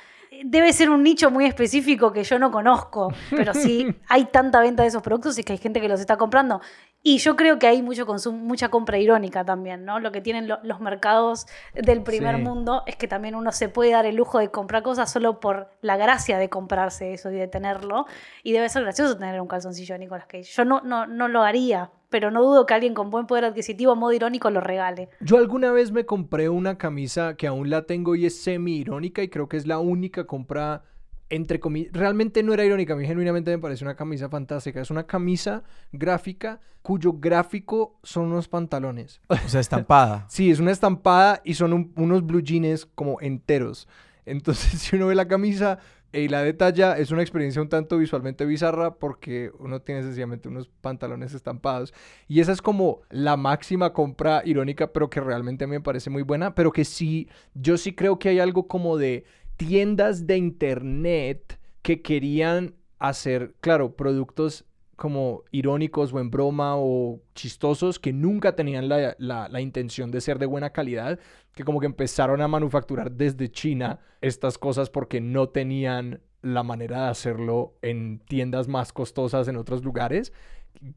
debe 0.45 0.73
ser 0.73 0.91
un 0.91 1.03
nicho 1.03 1.31
muy 1.31 1.47
específico 1.47 2.13
que 2.13 2.23
yo 2.23 2.39
no 2.39 2.51
conozco, 2.51 3.13
pero 3.31 3.55
sí 3.55 3.87
hay 4.09 4.27
tanta 4.27 4.61
venta 4.61 4.83
de 4.83 4.91
esos 4.91 5.03
productos 5.03 5.39
y 5.39 5.45
que 5.45 5.55
hay 5.55 5.59
gente 5.59 5.81
que 5.81 5.89
los 5.89 6.01
está 6.01 6.17
comprando. 6.17 6.61
Y 7.09 7.19
yo 7.19 7.37
creo 7.37 7.61
que 7.61 7.69
hay 7.69 7.83
mucho 7.83 8.05
consumo, 8.05 8.37
mucha 8.39 8.69
compra 8.69 8.99
irónica 8.99 9.45
también, 9.45 9.85
¿no? 9.85 10.01
Lo 10.01 10.11
que 10.11 10.21
tienen 10.21 10.49
los 10.49 10.81
mercados 10.81 11.47
del 11.73 12.03
primer 12.03 12.39
mundo 12.39 12.83
es 12.85 12.97
que 12.97 13.07
también 13.07 13.37
uno 13.37 13.53
se 13.53 13.69
puede 13.69 13.93
dar 13.93 14.07
el 14.07 14.17
lujo 14.17 14.41
de 14.41 14.51
comprar 14.51 14.83
cosas 14.83 15.13
solo 15.13 15.39
por 15.39 15.71
la 15.83 15.97
gracia 15.97 16.37
de 16.37 16.49
comprarse 16.49 17.13
eso 17.13 17.31
y 17.31 17.37
de 17.37 17.47
tenerlo. 17.47 18.07
Y 18.43 18.51
debe 18.51 18.69
ser 18.69 18.83
gracioso 18.83 19.17
tener 19.17 19.41
un 19.41 19.47
calzoncillo 19.47 19.95
de 19.95 20.01
Nicolas 20.01 20.27
Cage. 20.27 20.51
Yo 20.53 20.65
no, 20.65 20.81
no, 20.81 21.07
no 21.07 21.29
lo 21.29 21.45
haría, 21.45 21.93
pero 22.11 22.33
no 22.33 22.43
dudo 22.43 22.67
que 22.67 22.75
alguien 22.75 22.93
con 22.93 23.11
buen 23.11 23.29
poder 23.29 23.45
adquisitivo 23.45 23.93
a 23.93 23.95
modo 23.95 24.13
irónico 24.13 24.51
lo 24.51 24.61
regale. 24.61 25.09
Yo 25.21 25.37
alguna 25.37 25.71
vez 25.71 25.93
me 25.93 26.07
compré 26.07 26.49
una 26.49 26.77
camisa 26.77 27.37
que 27.37 27.47
aún 27.47 27.71
la 27.71 27.83
tengo 27.83 28.17
y 28.17 28.27
es 28.27 28.43
semi 28.43 28.79
irónica 28.79 29.23
y 29.23 29.29
creo 29.29 29.49
que 29.49 29.59
es 29.59 29.69
la 29.69 29.79
única 29.79 30.27
compra 30.27 30.83
entre 31.29 31.61
comillas, 31.61 31.93
realmente 31.93 32.43
no 32.43 32.55
era 32.55 32.65
irónica, 32.65 32.95
a 32.95 32.97
mí 32.97 33.07
genuinamente 33.07 33.51
me 33.51 33.59
parece 33.59 33.85
una 33.85 33.97
camisa 33.97 34.29
fantástica. 34.29 34.81
Es 34.81 34.91
una 34.91 35.07
camisa 35.07 35.65
gráfica 35.93 36.61
cuyo 36.83 37.15
gráfico 37.15 37.99
son 38.03 38.27
unos 38.27 38.49
pantalones. 38.49 39.21
O 39.29 39.49
sea, 39.49 39.61
estampada. 39.61 40.25
sí, 40.31 40.51
es 40.51 40.61
una 40.61 40.71
estampada 40.71 41.41
y 41.45 41.55
son 41.55 41.93
unos 41.97 42.25
blue 42.25 42.43
jeans 42.43 42.87
como 42.87 43.21
enteros. 43.21 43.89
Entonces, 44.25 44.81
si 44.81 44.95
uno 44.95 45.09
ve 45.09 45.17
la 45.17 45.27
camisa 45.27 45.79
y 46.13 46.29
la 46.29 46.43
detalla, 46.43 46.97
es 46.97 47.11
una 47.11 47.23
experiencia 47.23 47.61
un 47.61 47.69
tanto 47.69 47.99
visualmente 47.99 48.47
bizarra 48.47 48.95
porque 48.95 49.51
uno 49.59 49.83
tiene 49.83 50.03
sencillamente 50.03 50.49
unos 50.49 50.69
pantalones 50.81 51.35
estampados. 51.35 51.93
Y 52.29 52.39
esa 52.39 52.53
es 52.53 52.63
como 52.63 53.03
la 53.11 53.37
máxima 53.37 53.93
compra 53.93 54.43
irónica, 54.45 54.93
pero 54.93 55.11
que 55.11 55.21
realmente 55.21 55.65
a 55.65 55.67
mí 55.67 55.73
me 55.73 55.81
parece 55.81 56.09
muy 56.09 56.23
buena, 56.23 56.55
pero 56.55 56.73
que 56.73 56.85
sí, 56.85 57.29
yo 57.55 57.77
sí 57.77 57.95
creo 57.95 58.19
que 58.19 58.29
hay 58.29 58.39
algo 58.39 58.69
como 58.69 58.97
de 58.97 59.25
tiendas 59.57 60.27
de 60.27 60.37
internet 60.37 61.59
que 61.83 62.03
querían 62.03 62.75
hacer, 62.99 63.55
claro, 63.61 63.97
productos 63.97 64.65
como 64.97 65.45
irónicos 65.51 66.13
o 66.13 66.21
en 66.21 66.31
broma 66.31 66.75
o 66.77 67.21
chistosos 67.35 67.99
que 67.99 68.13
nunca 68.13 68.57
tenían 68.57 68.89
la, 68.89 69.61
intención 69.61 70.11
de 70.11 70.23
ser 70.23 70.39
de 70.39 70.47
buena 70.47 70.71
calidad, 70.71 71.21
que 71.55 71.65
como 71.65 71.81
que 71.81 71.87
empezaron 71.87 72.41
a 72.41 72.49
manufacturar 72.49 73.13
desde 73.13 73.51
China 73.51 74.01
estas 74.23 74.57
cosas 74.57 74.89
porque 74.89 75.21
no 75.21 75.51
tenían 75.51 76.21
la 76.41 76.63
manera 76.63 77.05
de 77.05 77.11
hacerlo 77.11 77.75
en 77.83 78.21
tiendas 78.21 78.69
más 78.69 78.93
costosas 78.93 79.49
en 79.49 79.57
otros 79.57 79.85
lugares, 79.85 80.33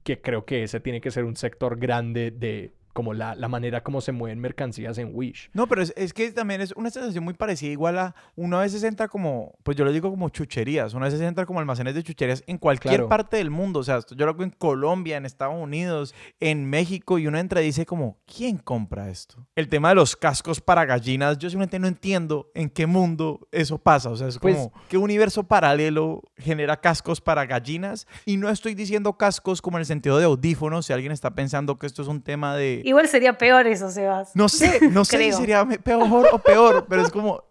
que 0.04 0.22
creo 0.22 0.46
que 0.46 0.64
ese 0.64 0.80
tiene 0.80 1.02
que 1.02 1.12
ser 1.12 1.26
un 1.26 1.36
sector 1.36 1.78
grande 1.78 2.32
de 2.32 2.74
como 3.00 3.14
la, 3.14 3.34
la, 3.34 3.48
manera 3.48 3.82
como 3.82 4.02
se 4.02 4.12
mueven 4.12 4.42
mercancías 4.42 4.98
en 4.98 5.12
Wish. 5.14 5.50
No, 5.54 5.68
pero 5.68 5.82
es, 5.82 5.94
es, 5.96 6.12
que 6.12 6.34
también 6.34 6.60
es 6.60 6.74
una 6.74 6.90
sensación 6.90 7.24
muy 7.24 7.34
parecida, 7.34 7.72
igual 7.72 7.98
a 7.98 8.14
uno 8.36 8.60
a 8.60 8.64
veces 8.64 8.84
entra 8.84 9.08
como, 9.08 9.54
pues 9.64 9.78
yo 9.78 9.86
lo 9.86 9.94
digo 9.94 10.10
como 10.10 10.28
chucherías, 10.28 10.94
uno 10.94 11.06
a 11.06 11.08
veces 11.08 11.22
entra 11.22 11.46
como 11.46 11.62
almacenes 11.62 11.96
de 11.96 12.04
chucherías 12.04 12.44
en 12.46 12.58
cualquier 12.58 13.08
parte 13.08 13.38
del 13.38 13.52
mundo, 13.52 13.80
o 13.80 13.84
sea, 13.84 14.02
yo 14.14 14.26
lo 14.26 14.32
hago 14.34 14.44
en 14.44 14.50
Colombia, 14.50 15.16
en 15.16 15.26
Estados 15.26 15.56
Unidos, 15.56 16.14
en 16.42 16.66
México, 16.70 17.20
y 17.20 17.28
uno 17.28 17.38
entra 17.38 17.62
y 17.62 17.68
dice 17.68 17.86
como, 17.86 18.18
¿quién 18.26 18.58
compra 18.58 19.10
esto? 19.10 19.48
El 19.56 19.70
tema 19.70 19.88
de 19.88 19.96
los 19.96 20.18
cascos 20.18 20.60
para 20.60 20.84
gallinas, 20.84 21.38
yo 21.38 21.50
simplemente 21.50 21.80
no 21.80 21.88
entiendo 21.88 22.52
en 22.54 22.70
qué 22.70 22.86
mundo 22.86 23.48
eso 23.54 23.78
pasa, 23.78 24.10
o 24.10 24.18
sea, 24.18 24.28
es 24.28 24.40
pues 24.40 24.58
como, 24.58 24.74
¿qué 24.90 24.98
universo 24.98 25.44
paralelo 25.44 26.22
genera 26.36 26.82
cascos 26.82 27.22
para 27.22 27.46
gallinas? 27.46 28.08
Y 28.26 28.36
no 28.36 28.50
estoy 28.50 28.76
diciendo 28.76 29.14
cascos 29.14 29.62
como 29.62 29.78
en 29.78 29.84
el 29.84 29.86
sentido 29.86 30.18
de 30.18 30.26
audífonos, 30.26 30.86
si 30.88 30.92
alguien 30.92 31.14
está 31.14 31.34
pensando 31.34 31.80
que 31.80 31.88
esto 31.88 32.02
es 32.02 32.10
un 32.10 32.22
tema 32.22 32.58
de 32.58 32.89
Igual 32.90 33.08
sería 33.08 33.38
peor 33.38 33.68
eso, 33.68 33.92
Sebas. 33.92 34.36
No 34.36 34.50
sé, 34.50 34.80
no 34.92 35.06
sé 35.06 35.18
si 35.20 35.34
sería 35.34 35.64
peor 35.64 36.28
o 36.32 36.40
peor, 36.40 36.88
pero 36.90 37.04
es 37.04 37.12
como. 37.12 37.44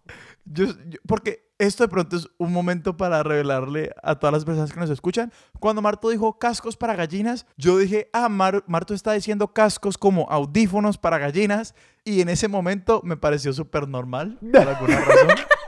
Yo, 0.43 0.65
porque 1.07 1.49
esto 1.59 1.83
de 1.83 1.87
pronto 1.87 2.17
es 2.17 2.27
un 2.37 2.51
momento 2.51 2.97
para 2.97 3.23
revelarle 3.23 3.93
a 4.03 4.15
todas 4.15 4.33
las 4.33 4.43
personas 4.43 4.73
que 4.73 4.79
nos 4.81 4.89
escuchan. 4.89 5.31
Cuando 5.59 5.81
Marto 5.81 6.09
dijo 6.09 6.39
cascos 6.39 6.75
para 6.75 6.95
gallinas, 6.95 7.45
yo 7.55 7.77
dije, 7.77 8.09
ah, 8.11 8.27
Marto 8.27 8.93
está 8.93 9.13
diciendo 9.13 9.53
cascos 9.53 9.97
como 9.97 10.29
audífonos 10.29 10.97
para 10.97 11.17
gallinas. 11.17 11.73
Y 12.03 12.19
en 12.19 12.27
ese 12.27 12.49
momento 12.49 12.99
me 13.05 13.15
pareció 13.15 13.53
súper 13.53 13.87
normal, 13.87 14.39
por 14.41 14.67
alguna 14.67 14.99
razón 14.99 15.29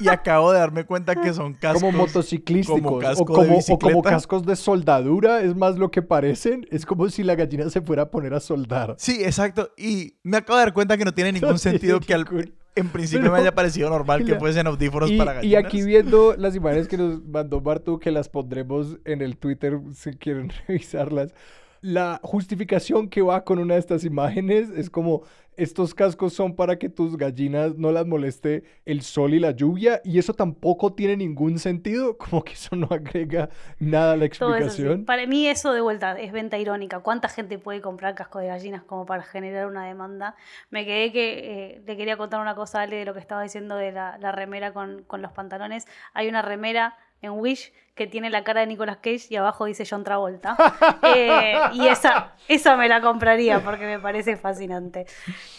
y 0.00 0.08
acabo 0.08 0.52
de 0.52 0.58
darme 0.58 0.84
cuenta 0.84 1.14
que 1.14 1.32
son 1.32 1.54
cascos. 1.54 1.82
Como 1.82 1.98
motociclísticos. 1.98 2.80
Como 2.80 2.96
o, 2.96 3.24
como, 3.24 3.58
o 3.58 3.78
como 3.78 4.02
cascos 4.02 4.44
de 4.44 4.56
soldadura, 4.56 5.42
es 5.42 5.54
más 5.54 5.78
lo 5.78 5.90
que 5.90 6.02
parecen. 6.02 6.66
Es 6.70 6.86
como 6.86 7.08
si 7.08 7.22
la 7.22 7.34
gallina 7.34 7.68
se 7.70 7.80
fuera 7.80 8.02
a 8.02 8.10
poner 8.10 8.34
a 8.34 8.40
soldar. 8.40 8.94
Sí, 8.98 9.22
exacto. 9.22 9.70
Y 9.76 10.14
me 10.22 10.38
acabo 10.38 10.58
de 10.58 10.64
dar 10.64 10.74
cuenta 10.74 10.96
que 10.96 11.04
no 11.04 11.12
tiene 11.12 11.32
ningún 11.40 11.58
sentido 11.58 12.00
que 12.00 12.14
al, 12.14 12.26
en 12.74 12.88
principio 12.88 13.30
me 13.30 13.38
haya 13.38 13.54
parecido 13.54 13.90
normal 13.90 14.24
que 14.24 14.34
fuesen 14.38 14.66
audífonos 14.66 15.10
para 15.12 15.34
gallinas. 15.34 15.44
Y 15.44 15.56
aquí 15.56 15.82
viendo 15.82 16.34
las 16.36 16.54
imágenes 16.54 16.88
que 16.88 16.96
nos 16.96 17.22
mandó 17.24 17.60
Bartu, 17.60 17.98
que 17.98 18.10
las 18.10 18.28
pondremos 18.28 18.98
en 19.04 19.22
el 19.22 19.36
Twitter 19.36 19.78
si 19.94 20.12
quieren 20.12 20.52
revisarlas. 20.68 21.34
La 21.80 22.20
justificación 22.22 23.08
que 23.08 23.22
va 23.22 23.44
con 23.44 23.58
una 23.58 23.74
de 23.74 23.80
estas 23.80 24.04
imágenes 24.04 24.68
es 24.70 24.90
como 24.90 25.22
estos 25.56 25.94
cascos 25.94 26.32
son 26.32 26.56
para 26.56 26.78
que 26.78 26.88
tus 26.88 27.16
gallinas 27.18 27.76
no 27.76 27.92
las 27.92 28.06
moleste 28.06 28.64
el 28.86 29.02
sol 29.02 29.34
y 29.34 29.40
la 29.40 29.50
lluvia 29.50 30.00
y 30.04 30.18
eso 30.18 30.32
tampoco 30.32 30.94
tiene 30.94 31.16
ningún 31.16 31.58
sentido, 31.58 32.16
como 32.18 32.42
que 32.44 32.54
eso 32.54 32.76
no 32.76 32.88
agrega 32.90 33.50
nada 33.78 34.12
a 34.12 34.16
la 34.16 34.22
sí. 34.22 34.26
explicación. 34.26 35.04
Para 35.04 35.26
mí 35.26 35.46
eso 35.48 35.72
de 35.72 35.80
vuelta 35.80 36.18
es 36.18 36.32
venta 36.32 36.56
irónica. 36.56 37.00
¿Cuánta 37.00 37.28
gente 37.28 37.58
puede 37.58 37.80
comprar 37.80 38.14
casco 38.14 38.38
de 38.38 38.46
gallinas 38.46 38.82
como 38.82 39.04
para 39.04 39.22
generar 39.22 39.66
una 39.66 39.86
demanda? 39.86 40.34
Me 40.70 40.86
quedé 40.86 41.12
que 41.12 41.74
eh, 41.74 41.82
le 41.86 41.96
quería 41.96 42.16
contar 42.16 42.40
una 42.40 42.54
cosa 42.54 42.80
a 42.80 42.82
Ale 42.82 42.96
de 42.96 43.04
lo 43.04 43.12
que 43.12 43.20
estaba 43.20 43.42
diciendo 43.42 43.76
de 43.76 43.92
la, 43.92 44.16
la 44.18 44.32
remera 44.32 44.72
con, 44.72 45.02
con 45.02 45.20
los 45.20 45.32
pantalones. 45.32 45.86
Hay 46.14 46.28
una 46.28 46.42
remera 46.42 46.96
en 47.22 47.32
Wish 47.32 47.72
que 48.00 48.06
tiene 48.06 48.30
la 48.30 48.44
cara 48.44 48.62
de 48.62 48.66
Nicolas 48.66 48.96
Cage 48.96 49.26
y 49.28 49.36
abajo 49.36 49.66
dice 49.66 49.84
John 49.88 50.04
Travolta. 50.04 50.56
Eh, 51.02 51.54
y 51.72 51.88
esa, 51.88 52.32
esa 52.46 52.76
me 52.76 52.88
la 52.88 53.00
compraría 53.00 53.60
porque 53.60 53.84
me 53.84 53.98
parece 53.98 54.36
fascinante. 54.36 55.06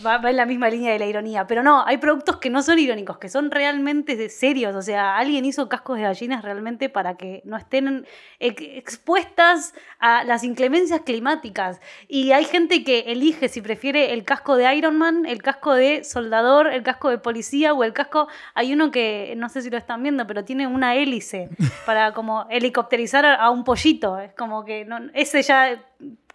Va, 0.06 0.16
en 0.30 0.38
la 0.38 0.46
misma 0.46 0.70
línea 0.70 0.94
de 0.94 1.00
la 1.00 1.06
ironía. 1.06 1.46
Pero 1.46 1.62
no, 1.62 1.86
hay 1.86 1.98
productos 1.98 2.38
que 2.38 2.50
no 2.50 2.64
son 2.64 2.80
irónicos, 2.80 3.18
que 3.18 3.28
son 3.28 3.52
realmente 3.52 4.30
serios. 4.30 4.76
O 4.76 4.82
sea, 4.82 5.18
alguien 5.18 5.44
hizo 5.44 5.68
cascos 5.68 5.98
de 5.98 6.04
gallinas 6.04 6.44
realmente 6.44 6.89
para 6.89 7.16
que 7.18 7.42
no 7.44 7.58
estén 7.58 8.06
ex- 8.39 8.62
expuestas 8.62 9.74
a 10.00 10.24
las 10.24 10.44
inclemencias 10.44 11.02
climáticas. 11.02 11.82
Y 12.08 12.32
hay 12.32 12.46
gente 12.46 12.84
que 12.84 13.00
elige 13.08 13.50
si 13.50 13.62
prefiere 13.62 14.14
el 14.14 14.24
casco 14.24 14.56
de 14.56 14.74
Iron 14.76 14.98
Man, 14.98 15.26
el 15.26 15.42
casco 15.42 15.74
de 15.74 16.04
soldador, 16.04 16.68
el 16.68 16.82
casco 16.84 17.10
de 17.10 17.18
policía 17.18 17.74
o 17.74 17.84
el 17.84 17.94
casco... 17.94 18.28
Hay 18.54 18.72
uno 18.74 18.89
que, 18.89 19.34
no 19.38 19.50
sé 19.50 19.62
si 19.62 19.70
lo 19.70 19.78
están 19.78 20.02
viendo, 20.02 20.26
pero 20.28 20.46
tiene 20.46 20.66
una 20.68 20.96
hélice 20.96 21.50
para 21.86 22.14
como 22.14 22.31
helicopterizar 22.50 23.26
a, 23.26 23.36
a 23.36 23.50
un 23.50 23.64
pollito. 23.64 24.18
Es 24.20 24.34
como 24.34 24.64
que 24.66 24.86
no, 24.86 24.98
ese 25.14 25.42
ya... 25.42 25.84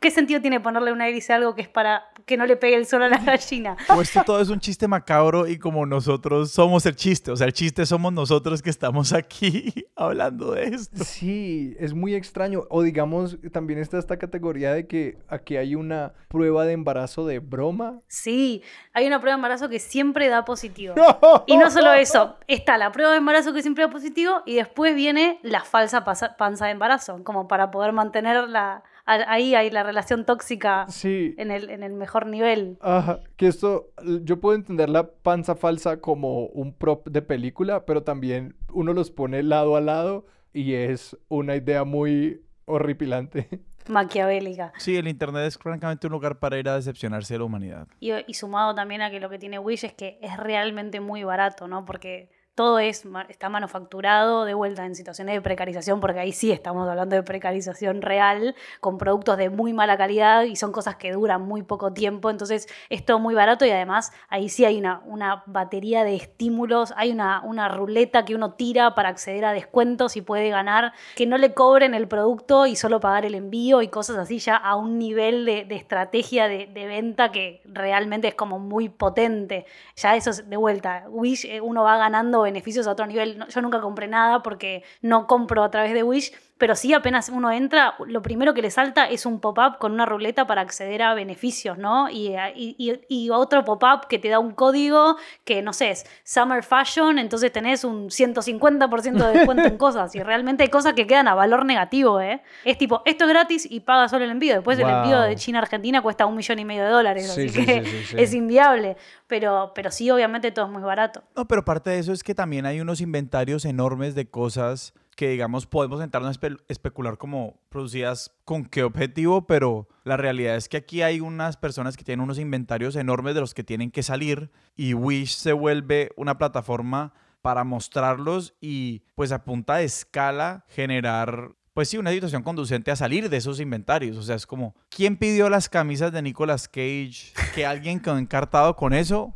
¿Qué 0.01 0.11
sentido 0.11 0.41
tiene 0.41 0.61
ponerle 0.61 0.93
una 0.93 1.09
hélice 1.09 1.33
a 1.33 1.37
algo 1.37 1.55
que 1.55 1.63
es 1.63 1.69
para 1.69 2.05
que 2.27 2.37
no 2.37 2.47
le 2.47 2.57
pegue 2.57 2.77
el 2.77 2.87
sol 2.87 3.03
a 3.03 3.09
la 3.09 3.19
gallina? 3.19 3.77
O 3.89 4.01
esto 4.01 4.23
todo 4.25 4.41
es 4.41 4.49
un 4.49 4.61
chiste 4.61 4.87
macabro 4.89 5.47
y 5.47 5.59
como 5.59 5.87
nosotros 5.87 6.51
somos 6.51 6.85
el 6.87 6.97
chiste, 6.97 7.31
o 7.31 7.37
sea, 7.37 7.47
el 7.47 7.53
chiste 7.53 7.87
somos 7.87 8.13
nosotros 8.13 8.63
que 8.63 8.71
estamos 8.71 9.13
aquí 9.13 9.73
hablando 9.97 10.53
de 10.53 10.65
esto. 10.65 11.05
Sí, 11.05 11.75
es 11.79 11.95
muy 11.95 12.15
extraño. 12.15 12.65
O 12.69 12.83
digamos, 12.83 13.39
también 13.53 13.79
está 13.79 13.99
esta 13.99 14.19
categoría 14.19 14.73
de 14.75 14.87
que 14.87 15.19
aquí 15.29 15.57
hay 15.57 15.75
una 15.75 16.13
prueba 16.29 16.65
de 16.65 16.73
embarazo 16.73 17.27
de 17.27 17.39
broma. 17.39 18.01
Sí, 18.09 18.63
hay 18.93 19.07
una 19.07 19.21
prueba 19.21 19.37
de 19.37 19.39
embarazo 19.39 19.69
que 19.69 19.79
siempre 19.79 20.29
da 20.29 20.45
positivo. 20.45 20.95
Y 21.47 21.57
no 21.57 21.71
solo 21.71 21.93
eso, 21.93 22.37
está 22.49 22.77
la 22.77 22.93
prueba 22.93 23.13
de 23.13 23.19
embarazo 23.19 23.53
que 23.53 23.63
siempre 23.63 23.85
da 23.85 23.91
positivo 23.91 24.43
y 24.47 24.57
después 24.57 24.95
viene 24.95 25.39
la 25.43 25.63
falsa 25.63 26.05
panza 26.05 26.67
de 26.67 26.73
embarazo, 26.73 27.23
como 27.25 27.47
para 27.47 27.71
poder 27.71 27.93
mantener 27.93 28.49
la, 28.49 28.83
ahí 29.07 29.55
hay 29.55 29.71
la 29.71 29.83
relación 29.83 30.25
tóxica 30.25 30.87
Sí. 30.89 31.35
en 31.39 31.51
el, 31.51 31.71
en 31.71 31.83
el 31.83 31.93
mejor 31.93 32.27
nivel. 32.27 32.77
Ajá, 32.81 33.21
que 33.37 33.47
esto, 33.47 33.91
yo 34.23 34.41
puedo 34.41 34.57
entender 34.57 34.89
la 34.89 35.09
panza 35.11 35.55
falsa 35.55 36.01
como 36.01 36.47
un 36.47 36.73
prop 36.75 37.07
de 37.09 37.23
película, 37.23 37.87
pero 37.87 38.03
también 38.03 38.57
uno 38.73 38.93
los 38.93 39.11
pone 39.11 39.43
lado 39.43 39.77
a 39.77 39.81
lado 39.81 40.27
y 40.53 40.75
es 40.75 41.17
una 41.29 41.55
idea 41.57 41.85
muy 41.85 42.43
horripilante. 42.65 43.49
Maquiavélica. 43.89 44.73
Sí, 44.79 44.97
el 44.97 45.07
internet 45.07 45.45
es 45.47 45.59
francamente 45.59 46.09
un 46.09 46.13
lugar 46.13 46.39
para 46.41 46.59
ir 46.59 46.69
a 46.69 46.75
decepcionarse 46.75 47.35
de 47.35 47.39
la 47.39 47.45
humanidad. 47.45 47.87
Y, 48.01 48.11
y 48.27 48.35
sumado 48.35 48.75
también 48.75 49.01
a 49.03 49.11
que 49.11 49.21
lo 49.21 49.31
que 49.31 49.39
tiene 49.39 49.59
Wish 49.61 49.85
es 49.85 49.93
que 49.95 50.19
es 50.23 50.37
realmente 50.37 50.99
muy 51.01 51.23
barato, 51.23 51.69
¿no? 51.69 51.85
Porque 51.85 52.29
todo 52.57 52.79
es, 52.79 53.05
está 53.29 53.51
manufacturado 53.51 54.47
de 54.47 54.55
vuelta 54.55 54.87
en 54.87 54.95
situaciones 54.95 55.35
de 55.35 55.43
precarización, 55.43 56.01
porque 56.01 56.21
ahí 56.21 56.33
sí 56.33 56.51
estamos 56.51 56.89
hablando 56.89 57.15
de 57.15 57.23
precarización 57.23 58.01
real, 58.01 58.57
con 58.81 58.97
productos 58.97 59.37
de 59.37 59.51
muy 59.51 59.75
mala 59.75 59.99
calidad 59.99 60.43
y 60.45 60.57
son 60.57 60.73
cosas 60.73 60.97
que 60.97 61.13
duran 61.13 61.43
muy 61.43 61.63
poco 61.63 61.93
tiempo, 61.93 62.31
entonces 62.31 62.67
es 62.89 63.05
todo 63.05 63.19
muy 63.19 63.35
barato 63.35 63.67
y 63.67 63.71
además 63.71 64.11
ahí 64.29 64.49
sí 64.49 64.65
hay 64.65 64.79
una, 64.79 65.43
batería 65.45 66.03
de 66.03 66.17
estímulos, 66.17 66.95
hay 66.97 67.13
una, 67.13 67.69
ruleta 67.69 68.25
que 68.25 68.35
uno 68.35 68.55
tira 68.55 68.95
para 68.95 69.11
acceder 69.11 69.45
a 69.45 69.53
descuentos 69.53 70.17
y 70.17 70.23
puede 70.23 70.49
ganar, 70.49 70.95
que 71.15 71.27
no 71.27 71.37
le 71.37 71.53
cobren 71.53 71.95
el 71.95 72.09
producto 72.09 72.67
y 72.67 72.75
solo 72.75 73.01
pagar 73.01 73.27
el 73.27 73.35
envío 73.35 73.83
y 73.83 73.89
cosas 73.89 74.17
así 74.17 74.39
ya 74.39 74.57
a 74.57 74.77
un 74.77 74.99
nivel 74.99 75.45
de, 75.45 75.67
de 75.67 75.77
estrategia 75.77 76.49
de, 76.49 76.67
de 76.67 76.87
venta 76.87 77.33
que 77.33 77.61
realmente 77.67 78.29
es 78.29 78.35
como 78.35 78.59
muy 78.59 78.89
potente. 78.89 79.67
Ya 79.97 80.17
eso 80.17 80.31
es 80.31 80.49
de 80.49 80.57
vuelta. 80.57 81.05
Wish, 81.11 81.45
eh, 81.45 81.61
uno 81.61 81.83
va 81.83 81.99
ganando 81.99 82.46
beneficios 82.47 82.87
a 82.87 82.93
otro 82.93 83.07
nivel. 83.07 83.45
Yo 83.49 83.61
nunca 83.61 83.81
compré 83.81 84.09
nada 84.09 84.43
porque 84.43 84.83
no 85.03 85.27
compro 85.27 85.63
a 85.63 85.71
través 85.71 85.93
de 85.93 86.03
Wish, 86.03 86.33
pero 86.59 86.75
sí 86.75 86.95
apenas 86.95 87.29
uno 87.29 87.51
entra, 87.53 87.95
lo 88.07 88.23
primero 88.23 88.55
que 88.55 88.63
le 88.63 88.71
salta 88.71 89.05
es 89.05 89.27
un 89.27 89.41
pop-up 89.41 89.79
con 89.79 89.93
una 89.93 90.07
ruleta 90.07 90.47
para 90.47 90.63
acceder 90.63 91.03
a 91.03 91.13
beneficios, 91.15 91.77
¿no? 91.77 92.09
Y, 92.09 92.35
y- 92.55 93.01
y- 93.09 93.31
otro 93.31 93.65
pop-up 93.65 94.07
que 94.09 94.19
te 94.19 94.29
da 94.31 94.39
un 94.39 94.53
código 94.53 95.17
que, 95.45 95.61
no 95.63 95.73
sé, 95.73 95.91
es 95.91 96.07
Summer 96.25 96.63
Fashion, 96.63 97.19
entonces 97.19 97.53
tenés 97.53 97.85
un 97.85 98.09
150% 98.11 99.13
de 99.13 99.39
descuento 99.39 99.65
en 99.65 99.77
cosas. 99.79 100.15
Y 100.15 100.23
realmente 100.23 100.63
hay 100.63 100.71
cosas 100.71 100.95
que 100.95 101.07
quedan 101.07 101.29
a 101.29 101.35
valor 101.35 101.65
negativo, 101.67 102.21
¿eh? 102.21 102.43
Es 102.65 102.79
tipo, 102.79 103.03
esto 103.05 103.25
es 103.25 103.31
gratis 103.31 103.67
y 103.71 103.81
paga 103.81 104.09
solo 104.09 104.25
el 104.25 104.31
envío. 104.31 104.55
Después 104.55 104.79
el 104.79 104.89
envío 104.89 105.21
de 105.21 105.37
China 105.37 105.59
a 105.59 105.63
Argentina 105.63 106.01
cuesta 106.03 106.25
un 106.27 106.37
millón 106.37 106.59
y 106.59 106.65
medio 106.65 106.85
de 106.85 106.91
dólares, 106.91 107.31
Sí, 107.33 107.47
así 107.47 107.49
sí, 107.51 107.67
que 107.67 107.85
sí. 107.85 108.15
es 108.17 108.33
inviable. 108.35 108.97
Pero, 109.27 109.73
pero 109.75 109.91
sí, 109.91 110.11
obviamente 110.11 110.51
todo 110.53 110.67
es 110.67 110.71
muy 110.71 110.83
barato. 110.83 111.23
No, 111.37 111.47
pero 111.47 111.65
parte 111.65 111.91
de 111.91 111.99
eso 111.99 112.13
es 112.13 112.23
que 112.23 112.35
también 112.35 112.65
hay 112.65 112.81
unos 112.81 113.01
inventarios 113.01 113.65
enormes 113.65 114.15
de 114.15 114.29
cosas 114.31 114.95
que, 115.17 115.31
digamos, 115.31 115.67
podemos 115.67 115.99
sentarnos 116.01 116.37
a 116.37 116.41
espe- 116.41 116.61
especular 116.69 117.19
como 117.19 117.59
producidas 117.71 118.33
con 118.45 118.65
qué 118.67 118.83
objetivo, 118.85 119.47
pero 119.47 119.89
la 120.05 120.17
realidad 120.17 120.57
es 120.57 120.69
que 120.69 120.77
aquí 120.77 121.03
hay 121.03 121.21
unas 121.21 121.57
personas 121.57 121.97
que 121.97 122.05
tienen 122.05 122.23
unos 122.23 122.39
inventarios 122.39 122.95
enormes 122.97 123.35
de 123.35 123.41
los 123.41 123.55
que 123.55 123.65
tienen 123.65 123.91
que 123.91 124.03
salir 124.03 124.51
y 124.77 124.95
Wish 124.95 125.35
se 125.37 125.53
vuelve 125.53 126.11
una 126.17 126.39
plataforma 126.39 127.13
para 127.43 127.65
mostrarlos 127.65 128.55
y 128.61 129.03
pues 129.15 129.33
a 129.33 129.43
punta 129.45 129.77
de 129.77 129.85
escala 129.85 130.65
generar 130.69 131.53
pues 131.75 131.91
sí, 131.91 131.99
una 131.99 132.11
situación 132.11 132.43
conducente 132.43 132.91
a 132.91 132.97
salir 132.97 133.29
de 133.29 133.37
esos 133.37 133.61
inventarios. 133.61 134.17
O 134.17 134.23
sea, 134.23 134.35
es 134.35 134.47
como, 134.47 134.75
¿quién 134.89 135.19
pidió 135.19 135.51
las 135.51 135.69
camisas 135.69 136.11
de 136.11 136.23
Nicolas 136.23 136.69
Cage? 136.69 137.35
¿Que 137.55 137.67
alguien 137.67 138.01
quedó 138.01 138.17
encartado 138.17 138.77
con 138.77 138.95
eso? 138.95 139.35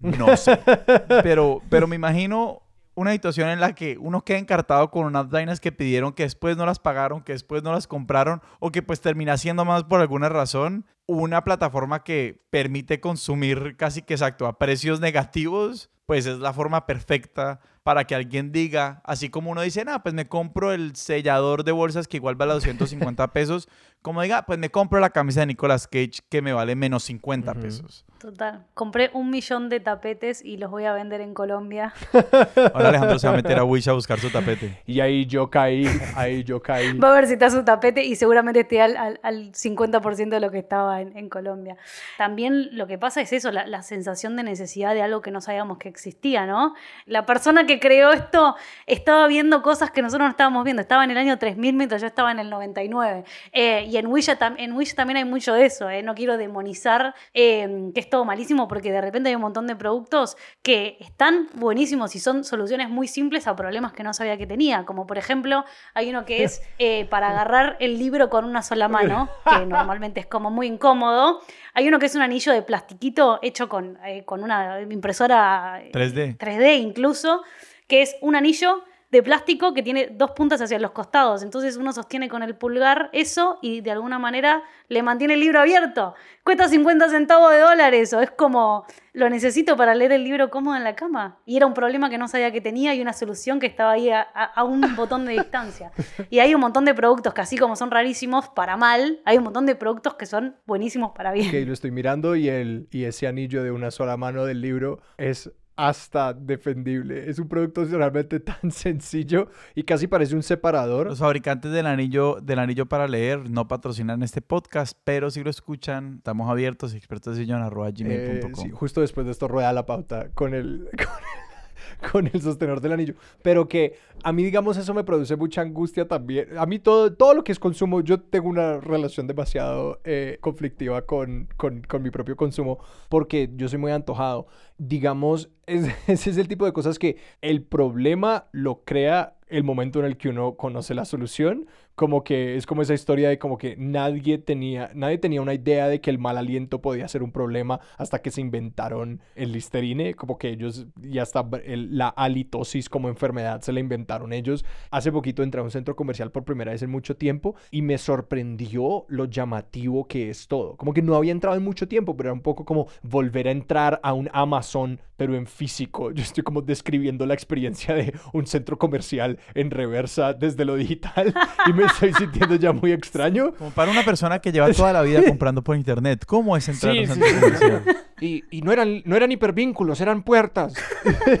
No 0.00 0.34
sé. 0.38 0.58
Pero, 1.22 1.60
pero 1.68 1.86
me 1.86 1.94
imagino 1.96 2.61
una 2.94 3.12
situación 3.12 3.48
en 3.48 3.60
la 3.60 3.74
que 3.74 3.96
uno 3.98 4.24
queda 4.24 4.38
encartado 4.38 4.90
con 4.90 5.06
unas 5.06 5.30
vainas 5.30 5.60
que 5.60 5.72
pidieron, 5.72 6.12
que 6.12 6.24
después 6.24 6.56
no 6.56 6.66
las 6.66 6.78
pagaron, 6.78 7.22
que 7.22 7.32
después 7.32 7.62
no 7.62 7.72
las 7.72 7.86
compraron, 7.86 8.42
o 8.60 8.70
que 8.70 8.82
pues 8.82 9.00
termina 9.00 9.36
siendo 9.36 9.64
más 9.64 9.84
por 9.84 10.00
alguna 10.00 10.28
razón. 10.28 10.86
Una 11.06 11.44
plataforma 11.44 12.04
que 12.04 12.44
permite 12.50 13.00
consumir 13.00 13.76
casi 13.76 14.02
que 14.02 14.14
exacto 14.14 14.46
a 14.46 14.58
precios 14.58 15.00
negativos, 15.00 15.90
pues 16.06 16.26
es 16.26 16.38
la 16.38 16.52
forma 16.52 16.86
perfecta 16.86 17.60
para 17.82 18.04
que 18.04 18.14
alguien 18.14 18.52
diga, 18.52 19.00
así 19.04 19.28
como 19.28 19.50
uno 19.50 19.60
dice, 19.62 19.84
no, 19.84 20.00
pues 20.02 20.14
me 20.14 20.28
compro 20.28 20.72
el 20.72 20.94
sellador 20.94 21.64
de 21.64 21.72
bolsas 21.72 22.06
que 22.06 22.18
igual 22.18 22.36
vale 22.36 22.52
250 22.54 23.26
pesos, 23.32 23.68
como 24.02 24.22
diga, 24.22 24.42
pues 24.46 24.58
me 24.58 24.70
compro 24.70 24.98
la 25.00 25.10
camisa 25.10 25.40
de 25.40 25.46
Nicolas 25.46 25.86
Cage 25.86 26.20
que 26.28 26.42
me 26.42 26.52
vale 26.52 26.74
menos 26.76 27.04
50 27.04 27.52
Ujú. 27.52 27.60
pesos. 27.60 28.04
Total. 28.18 28.64
Compré 28.74 29.10
un 29.14 29.30
millón 29.30 29.68
de 29.68 29.80
tapetes 29.80 30.44
y 30.44 30.56
los 30.56 30.70
voy 30.70 30.84
a 30.84 30.92
vender 30.92 31.20
en 31.20 31.34
Colombia. 31.34 31.92
Ahora 32.72 32.90
Alejandro 32.90 33.18
se 33.18 33.26
va 33.26 33.32
a 33.32 33.36
meter 33.36 33.58
a 33.58 33.64
Wish 33.64 33.88
a 33.88 33.92
buscar 33.94 34.20
su 34.20 34.30
tapete. 34.30 34.80
Y 34.86 35.00
ahí 35.00 35.26
yo 35.26 35.50
caí, 35.50 35.86
ahí 36.14 36.44
yo 36.44 36.62
caí. 36.62 36.96
Va 36.98 37.10
a 37.10 37.14
ver 37.14 37.26
si 37.26 37.32
está 37.32 37.50
su 37.50 37.64
tapete 37.64 38.04
y 38.04 38.14
seguramente 38.14 38.60
esté 38.60 38.80
al, 38.80 38.96
al- 38.96 39.20
al 39.24 39.50
50% 39.52 40.28
de 40.28 40.40
lo 40.40 40.52
que 40.52 40.58
estaba 40.58 41.00
en, 41.00 41.16
en 41.16 41.28
Colombia. 41.28 41.76
También 42.16 42.68
lo 42.76 42.86
que 42.86 42.96
pasa 42.96 43.20
es 43.20 43.32
eso, 43.32 43.50
la, 43.50 43.66
la 43.66 43.82
sensación 43.82 44.36
de 44.36 44.44
necesidad 44.44 44.94
de 44.94 45.02
algo 45.02 45.20
que 45.20 45.32
no 45.32 45.40
sabíamos 45.40 45.78
que 45.78 45.88
existía, 45.88 46.46
¿no? 46.46 46.74
La 47.06 47.26
persona 47.26 47.66
que 47.66 47.71
creó 47.80 48.12
esto 48.12 48.56
estaba 48.86 49.26
viendo 49.26 49.62
cosas 49.62 49.90
que 49.90 50.02
nosotros 50.02 50.26
no 50.26 50.30
estábamos 50.30 50.64
viendo. 50.64 50.82
Estaba 50.82 51.04
en 51.04 51.10
el 51.10 51.18
año 51.18 51.38
3000 51.38 51.74
mientras 51.74 52.00
yo 52.00 52.06
estaba 52.06 52.30
en 52.32 52.38
el 52.38 52.50
99. 52.50 53.24
Eh, 53.52 53.86
y 53.90 53.96
en 53.96 54.06
tam- 54.06 54.56
en 54.58 54.72
Wish 54.74 54.94
también 54.94 55.16
hay 55.18 55.24
mucho 55.24 55.54
de 55.54 55.64
eso, 55.66 55.88
¿eh? 55.88 56.02
No 56.02 56.14
quiero 56.14 56.36
demonizar 56.36 57.14
eh, 57.34 57.90
que 57.94 58.00
es 58.00 58.10
todo 58.10 58.24
malísimo 58.24 58.68
porque 58.68 58.92
de 58.92 59.00
repente 59.00 59.28
hay 59.28 59.34
un 59.34 59.40
montón 59.42 59.66
de 59.66 59.76
productos 59.76 60.36
que 60.62 60.96
están 61.00 61.48
buenísimos 61.54 62.14
y 62.16 62.20
son 62.20 62.44
soluciones 62.44 62.88
muy 62.90 63.08
simples 63.08 63.46
a 63.46 63.56
problemas 63.56 63.92
que 63.92 64.02
no 64.02 64.12
sabía 64.14 64.36
que 64.36 64.46
tenía. 64.46 64.84
Como 64.84 65.06
por 65.06 65.18
ejemplo, 65.18 65.64
hay 65.94 66.10
uno 66.10 66.24
que 66.24 66.44
es 66.44 66.62
eh, 66.78 67.06
para 67.06 67.30
agarrar 67.30 67.76
el 67.80 67.98
libro 67.98 68.28
con 68.30 68.44
una 68.44 68.62
sola 68.62 68.88
mano, 68.88 69.28
que 69.44 69.66
normalmente 69.66 70.20
es 70.20 70.26
como 70.26 70.50
muy 70.50 70.66
incómodo. 70.66 71.40
Hay 71.74 71.88
uno 71.88 71.98
que 71.98 72.06
es 72.06 72.14
un 72.14 72.22
anillo 72.22 72.52
de 72.52 72.62
plastiquito 72.62 73.38
hecho 73.42 73.68
con, 73.68 73.98
eh, 74.04 74.24
con 74.24 74.42
una 74.42 74.80
impresora 74.82 75.82
eh, 75.82 75.90
3D. 75.92 76.36
3D 76.36 76.78
incluso, 76.78 77.42
que 77.86 78.02
es 78.02 78.14
un 78.20 78.36
anillo 78.36 78.84
de 79.12 79.22
plástico 79.22 79.74
que 79.74 79.82
tiene 79.82 80.08
dos 80.10 80.30
puntas 80.30 80.60
hacia 80.62 80.78
los 80.78 80.92
costados. 80.92 81.42
Entonces 81.42 81.76
uno 81.76 81.92
sostiene 81.92 82.30
con 82.30 82.42
el 82.42 82.56
pulgar 82.56 83.10
eso 83.12 83.58
y 83.60 83.82
de 83.82 83.90
alguna 83.90 84.18
manera 84.18 84.62
le 84.88 85.02
mantiene 85.02 85.34
el 85.34 85.40
libro 85.40 85.60
abierto. 85.60 86.14
Cuesta 86.42 86.66
50 86.66 87.10
centavos 87.10 87.52
de 87.52 87.58
dólar 87.58 87.92
eso. 87.92 88.22
Es 88.22 88.30
como, 88.30 88.86
lo 89.12 89.28
necesito 89.28 89.76
para 89.76 89.94
leer 89.94 90.12
el 90.12 90.24
libro 90.24 90.48
cómodo 90.48 90.76
en 90.76 90.84
la 90.84 90.96
cama. 90.96 91.36
Y 91.44 91.58
era 91.58 91.66
un 91.66 91.74
problema 91.74 92.08
que 92.08 92.16
no 92.16 92.26
sabía 92.26 92.52
que 92.52 92.62
tenía 92.62 92.94
y 92.94 93.02
una 93.02 93.12
solución 93.12 93.60
que 93.60 93.66
estaba 93.66 93.92
ahí 93.92 94.08
a, 94.08 94.22
a 94.22 94.64
un 94.64 94.96
botón 94.96 95.26
de 95.26 95.34
distancia. 95.34 95.92
Y 96.30 96.38
hay 96.38 96.54
un 96.54 96.62
montón 96.62 96.86
de 96.86 96.94
productos 96.94 97.34
que 97.34 97.42
así 97.42 97.58
como 97.58 97.76
son 97.76 97.90
rarísimos 97.90 98.48
para 98.48 98.78
mal, 98.78 99.20
hay 99.26 99.36
un 99.36 99.44
montón 99.44 99.66
de 99.66 99.74
productos 99.74 100.14
que 100.14 100.24
son 100.24 100.56
buenísimos 100.64 101.12
para 101.12 101.32
bien. 101.32 101.48
Ok, 101.48 101.66
lo 101.66 101.74
estoy 101.74 101.90
mirando 101.90 102.34
y, 102.34 102.48
el, 102.48 102.88
y 102.90 103.04
ese 103.04 103.26
anillo 103.26 103.62
de 103.62 103.72
una 103.72 103.90
sola 103.90 104.16
mano 104.16 104.46
del 104.46 104.62
libro 104.62 105.00
es 105.18 105.52
hasta 105.76 106.32
defendible. 106.32 107.28
Es 107.28 107.38
un 107.38 107.48
producto 107.48 107.84
realmente 107.84 108.40
tan 108.40 108.70
sencillo 108.70 109.48
y 109.74 109.82
casi 109.84 110.06
parece 110.06 110.34
un 110.34 110.42
separador. 110.42 111.06
Los 111.06 111.18
fabricantes 111.18 111.72
del 111.72 111.86
anillo, 111.86 112.38
del 112.42 112.58
anillo 112.58 112.86
para 112.86 113.08
leer 113.08 113.50
no 113.50 113.68
patrocinan 113.68 114.22
este 114.22 114.42
podcast, 114.42 114.98
pero 115.04 115.30
si 115.30 115.42
lo 115.42 115.50
escuchan, 115.50 116.16
estamos 116.18 116.50
abiertos, 116.50 116.94
expertos 116.94 117.36
de 117.36 117.44
eh, 117.44 118.42
sí, 118.54 118.70
justo 118.70 119.00
después 119.00 119.26
de 119.26 119.32
esto 119.32 119.48
rueda 119.48 119.72
la 119.72 119.86
pauta 119.86 120.30
con 120.30 120.54
el, 120.54 120.88
con 120.96 121.06
el 121.06 121.51
sostenedor 122.40 122.80
del 122.80 122.92
anillo. 122.92 123.14
Pero 123.42 123.68
que 123.68 123.94
a 124.22 124.32
mí, 124.32 124.42
digamos, 124.42 124.76
eso 124.76 124.94
me 124.94 125.04
produce 125.04 125.36
mucha 125.36 125.62
angustia 125.62 126.06
también. 126.06 126.48
A 126.58 126.66
mí 126.66 126.78
todo, 126.78 127.12
todo 127.12 127.34
lo 127.34 127.44
que 127.44 127.52
es 127.52 127.58
consumo, 127.58 128.00
yo 128.00 128.20
tengo 128.20 128.48
una 128.48 128.78
relación 128.80 129.26
demasiado 129.26 130.00
eh, 130.04 130.38
conflictiva 130.40 131.02
con, 131.02 131.48
con, 131.56 131.82
con, 131.82 132.02
mi 132.02 132.10
propio 132.10 132.36
consumo 132.36 132.78
porque 133.08 133.50
yo 133.56 133.68
soy 133.68 133.78
muy 133.78 133.92
antojado. 133.92 134.46
Digamos, 134.78 135.50
ese 135.66 136.30
es 136.30 136.36
el 136.36 136.48
tipo 136.48 136.64
de 136.64 136.72
cosas 136.72 136.98
que 136.98 137.16
el 137.40 137.62
problema 137.62 138.46
lo 138.52 138.82
crea 138.84 139.36
el 139.52 139.64
momento 139.64 139.98
en 140.00 140.06
el 140.06 140.16
que 140.16 140.30
uno 140.30 140.56
conoce 140.56 140.94
la 140.94 141.04
solución, 141.04 141.66
como 141.94 142.24
que 142.24 142.56
es 142.56 142.66
como 142.66 142.82
esa 142.82 142.94
historia 142.94 143.28
de 143.28 143.38
como 143.38 143.58
que 143.58 143.76
nadie 143.76 144.38
tenía, 144.38 144.90
nadie 144.94 145.18
tenía 145.18 145.42
una 145.42 145.54
idea 145.54 145.88
de 145.88 146.00
que 146.00 146.10
el 146.10 146.18
mal 146.18 146.38
aliento 146.38 146.80
podía 146.80 147.08
ser 147.08 147.22
un 147.22 147.32
problema 147.32 147.80
hasta 147.98 148.20
que 148.20 148.30
se 148.30 148.40
inventaron 148.40 149.20
el 149.34 149.52
listerine, 149.52 150.14
como 150.14 150.38
que 150.38 150.48
ellos 150.50 150.86
ya 150.96 151.22
hasta 151.22 151.48
la 151.66 152.08
halitosis 152.08 152.88
como 152.88 153.08
enfermedad 153.08 153.60
se 153.60 153.72
la 153.72 153.80
inventaron 153.80 154.32
ellos. 154.32 154.64
Hace 154.90 155.12
poquito 155.12 155.42
entré 155.42 155.60
a 155.60 155.64
un 155.64 155.70
centro 155.70 155.96
comercial 155.96 156.30
por 156.30 156.44
primera 156.44 156.72
vez 156.72 156.82
en 156.82 156.90
mucho 156.90 157.16
tiempo 157.16 157.54
y 157.70 157.82
me 157.82 157.98
sorprendió 157.98 159.04
lo 159.08 159.26
llamativo 159.26 160.06
que 160.06 160.30
es 160.30 160.48
todo. 160.48 160.76
Como 160.76 160.92
que 160.92 161.02
no 161.02 161.14
había 161.14 161.32
entrado 161.32 161.56
en 161.56 161.64
mucho 161.64 161.88
tiempo, 161.88 162.16
pero 162.16 162.30
era 162.30 162.34
un 162.34 162.42
poco 162.42 162.64
como 162.64 162.88
volver 163.02 163.48
a 163.48 163.52
entrar 163.52 164.00
a 164.02 164.12
un 164.12 164.28
Amazon, 164.32 165.00
pero 165.16 165.36
en 165.36 165.46
físico. 165.46 166.10
Yo 166.12 166.22
estoy 166.22 166.42
como 166.42 166.62
describiendo 166.62 167.26
la 167.26 167.34
experiencia 167.34 167.94
de 167.94 168.14
un 168.32 168.46
centro 168.46 168.78
comercial 168.78 169.38
en 169.54 169.70
reversa 169.70 170.32
desde 170.32 170.64
lo 170.64 170.76
digital 170.76 171.34
y 171.68 171.72
me 171.72 171.81
estoy 171.86 172.12
sintiendo 172.14 172.54
ya 172.56 172.72
muy 172.72 172.92
extraño. 172.92 173.52
Como 173.54 173.70
para 173.70 173.90
una 173.90 174.04
persona 174.04 174.38
que 174.38 174.52
lleva 174.52 174.72
toda 174.72 174.92
la 174.92 175.02
vida 175.02 175.22
comprando 175.26 175.62
por 175.62 175.76
internet, 175.76 176.24
¿cómo 176.26 176.56
es 176.56 176.68
entrar 176.68 176.96
a 176.96 177.00
un 177.00 177.06
centro 177.06 177.40
comercial? 177.40 177.82
Y, 178.22 178.44
y, 178.52 178.62
no, 178.62 178.70
eran, 178.70 179.02
no 179.04 179.16
eran 179.16 179.32
hipervínculos, 179.32 180.00
eran 180.00 180.22
puertas. 180.22 180.74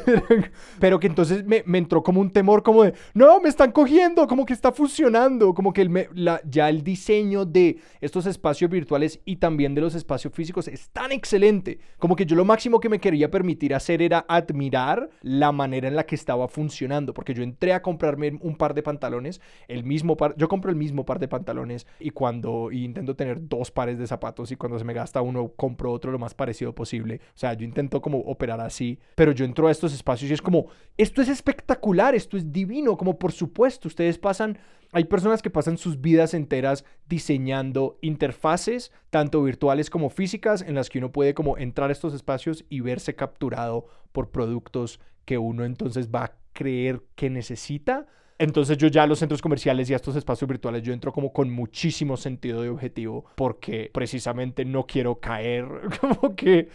Pero 0.80 0.98
que 0.98 1.06
entonces 1.06 1.44
me, 1.44 1.62
me, 1.64 1.78
entró 1.78 2.02
como 2.02 2.20
un 2.20 2.32
temor 2.32 2.64
como 2.64 2.82
de, 2.82 2.92
no, 3.14 3.40
me 3.40 3.48
están 3.48 3.70
cogiendo, 3.70 4.26
como 4.26 4.44
que 4.44 4.52
está 4.52 4.72
funcionando, 4.72 5.54
como 5.54 5.72
que 5.72 5.82
el, 5.82 6.08
la, 6.12 6.40
ya 6.44 6.68
el 6.68 6.82
diseño 6.82 7.44
de 7.44 7.78
estos 8.00 8.26
espacios 8.26 8.68
virtuales 8.68 9.20
y 9.24 9.36
también 9.36 9.76
de 9.76 9.80
los 9.80 9.94
espacios 9.94 10.34
físicos 10.34 10.66
es 10.66 10.90
tan 10.90 11.12
excelente, 11.12 11.78
como 12.00 12.16
que 12.16 12.26
yo 12.26 12.34
lo 12.34 12.44
máximo 12.44 12.80
que 12.80 12.88
me 12.88 12.98
quería 12.98 13.30
permitir 13.30 13.76
hacer 13.76 14.02
era 14.02 14.24
admirar 14.26 15.08
la 15.20 15.52
manera 15.52 15.86
en 15.86 15.94
la 15.94 16.04
que 16.04 16.16
estaba 16.16 16.48
funcionando, 16.48 17.14
porque 17.14 17.32
yo 17.32 17.44
entré 17.44 17.74
a 17.74 17.82
comprarme 17.82 18.36
un 18.40 18.56
par 18.56 18.74
de 18.74 18.82
pantalones, 18.82 19.40
el 19.68 19.84
mismo 19.84 20.16
par, 20.16 20.34
yo 20.36 20.48
compro 20.48 20.72
el 20.72 20.76
mismo 20.76 21.04
par 21.04 21.20
de 21.20 21.28
pantalones 21.28 21.86
y 22.00 22.10
cuando 22.10 22.72
y 22.72 22.84
intento 22.84 23.14
tener 23.14 23.48
dos 23.48 23.70
pares 23.70 24.00
de 24.00 24.08
zapatos 24.08 24.50
y 24.50 24.56
cuando 24.56 24.80
se 24.80 24.84
me 24.84 24.94
gasta 24.94 25.22
uno 25.22 25.52
compro 25.54 25.92
otro 25.92 26.10
lo 26.10 26.18
más 26.18 26.34
parecido 26.34 26.71
posible. 26.74 27.20
O 27.34 27.38
sea, 27.38 27.54
yo 27.54 27.64
intento 27.64 28.00
como 28.00 28.18
operar 28.18 28.60
así, 28.60 28.98
pero 29.14 29.32
yo 29.32 29.44
entro 29.44 29.68
a 29.68 29.70
estos 29.70 29.92
espacios 29.92 30.30
y 30.30 30.34
es 30.34 30.42
como, 30.42 30.66
esto 30.96 31.22
es 31.22 31.28
espectacular, 31.28 32.14
esto 32.14 32.36
es 32.36 32.52
divino, 32.52 32.96
como 32.96 33.18
por 33.18 33.32
supuesto, 33.32 33.88
ustedes 33.88 34.18
pasan, 34.18 34.58
hay 34.92 35.04
personas 35.04 35.42
que 35.42 35.50
pasan 35.50 35.78
sus 35.78 36.00
vidas 36.00 36.34
enteras 36.34 36.84
diseñando 37.08 37.98
interfaces, 38.02 38.92
tanto 39.10 39.42
virtuales 39.42 39.90
como 39.90 40.10
físicas, 40.10 40.62
en 40.62 40.74
las 40.74 40.90
que 40.90 40.98
uno 40.98 41.12
puede 41.12 41.34
como 41.34 41.56
entrar 41.58 41.90
a 41.90 41.92
estos 41.92 42.14
espacios 42.14 42.64
y 42.68 42.80
verse 42.80 43.14
capturado 43.14 43.86
por 44.12 44.30
productos 44.30 45.00
que 45.24 45.38
uno 45.38 45.64
entonces 45.64 46.10
va 46.10 46.24
a 46.24 46.32
creer 46.52 47.02
que 47.14 47.30
necesita. 47.30 48.06
Entonces 48.38 48.76
yo 48.78 48.88
ya 48.88 49.04
a 49.04 49.06
los 49.06 49.18
centros 49.18 49.42
comerciales 49.42 49.88
y 49.90 49.92
a 49.92 49.96
estos 49.96 50.16
espacios 50.16 50.48
virtuales 50.48 50.82
yo 50.82 50.92
entro 50.92 51.12
como 51.12 51.32
con 51.32 51.50
muchísimo 51.50 52.16
sentido 52.16 52.62
de 52.62 52.68
objetivo 52.68 53.24
porque 53.36 53.90
precisamente 53.92 54.64
no 54.64 54.86
quiero 54.86 55.20
caer 55.20 55.66
como 56.00 56.34
que 56.34 56.68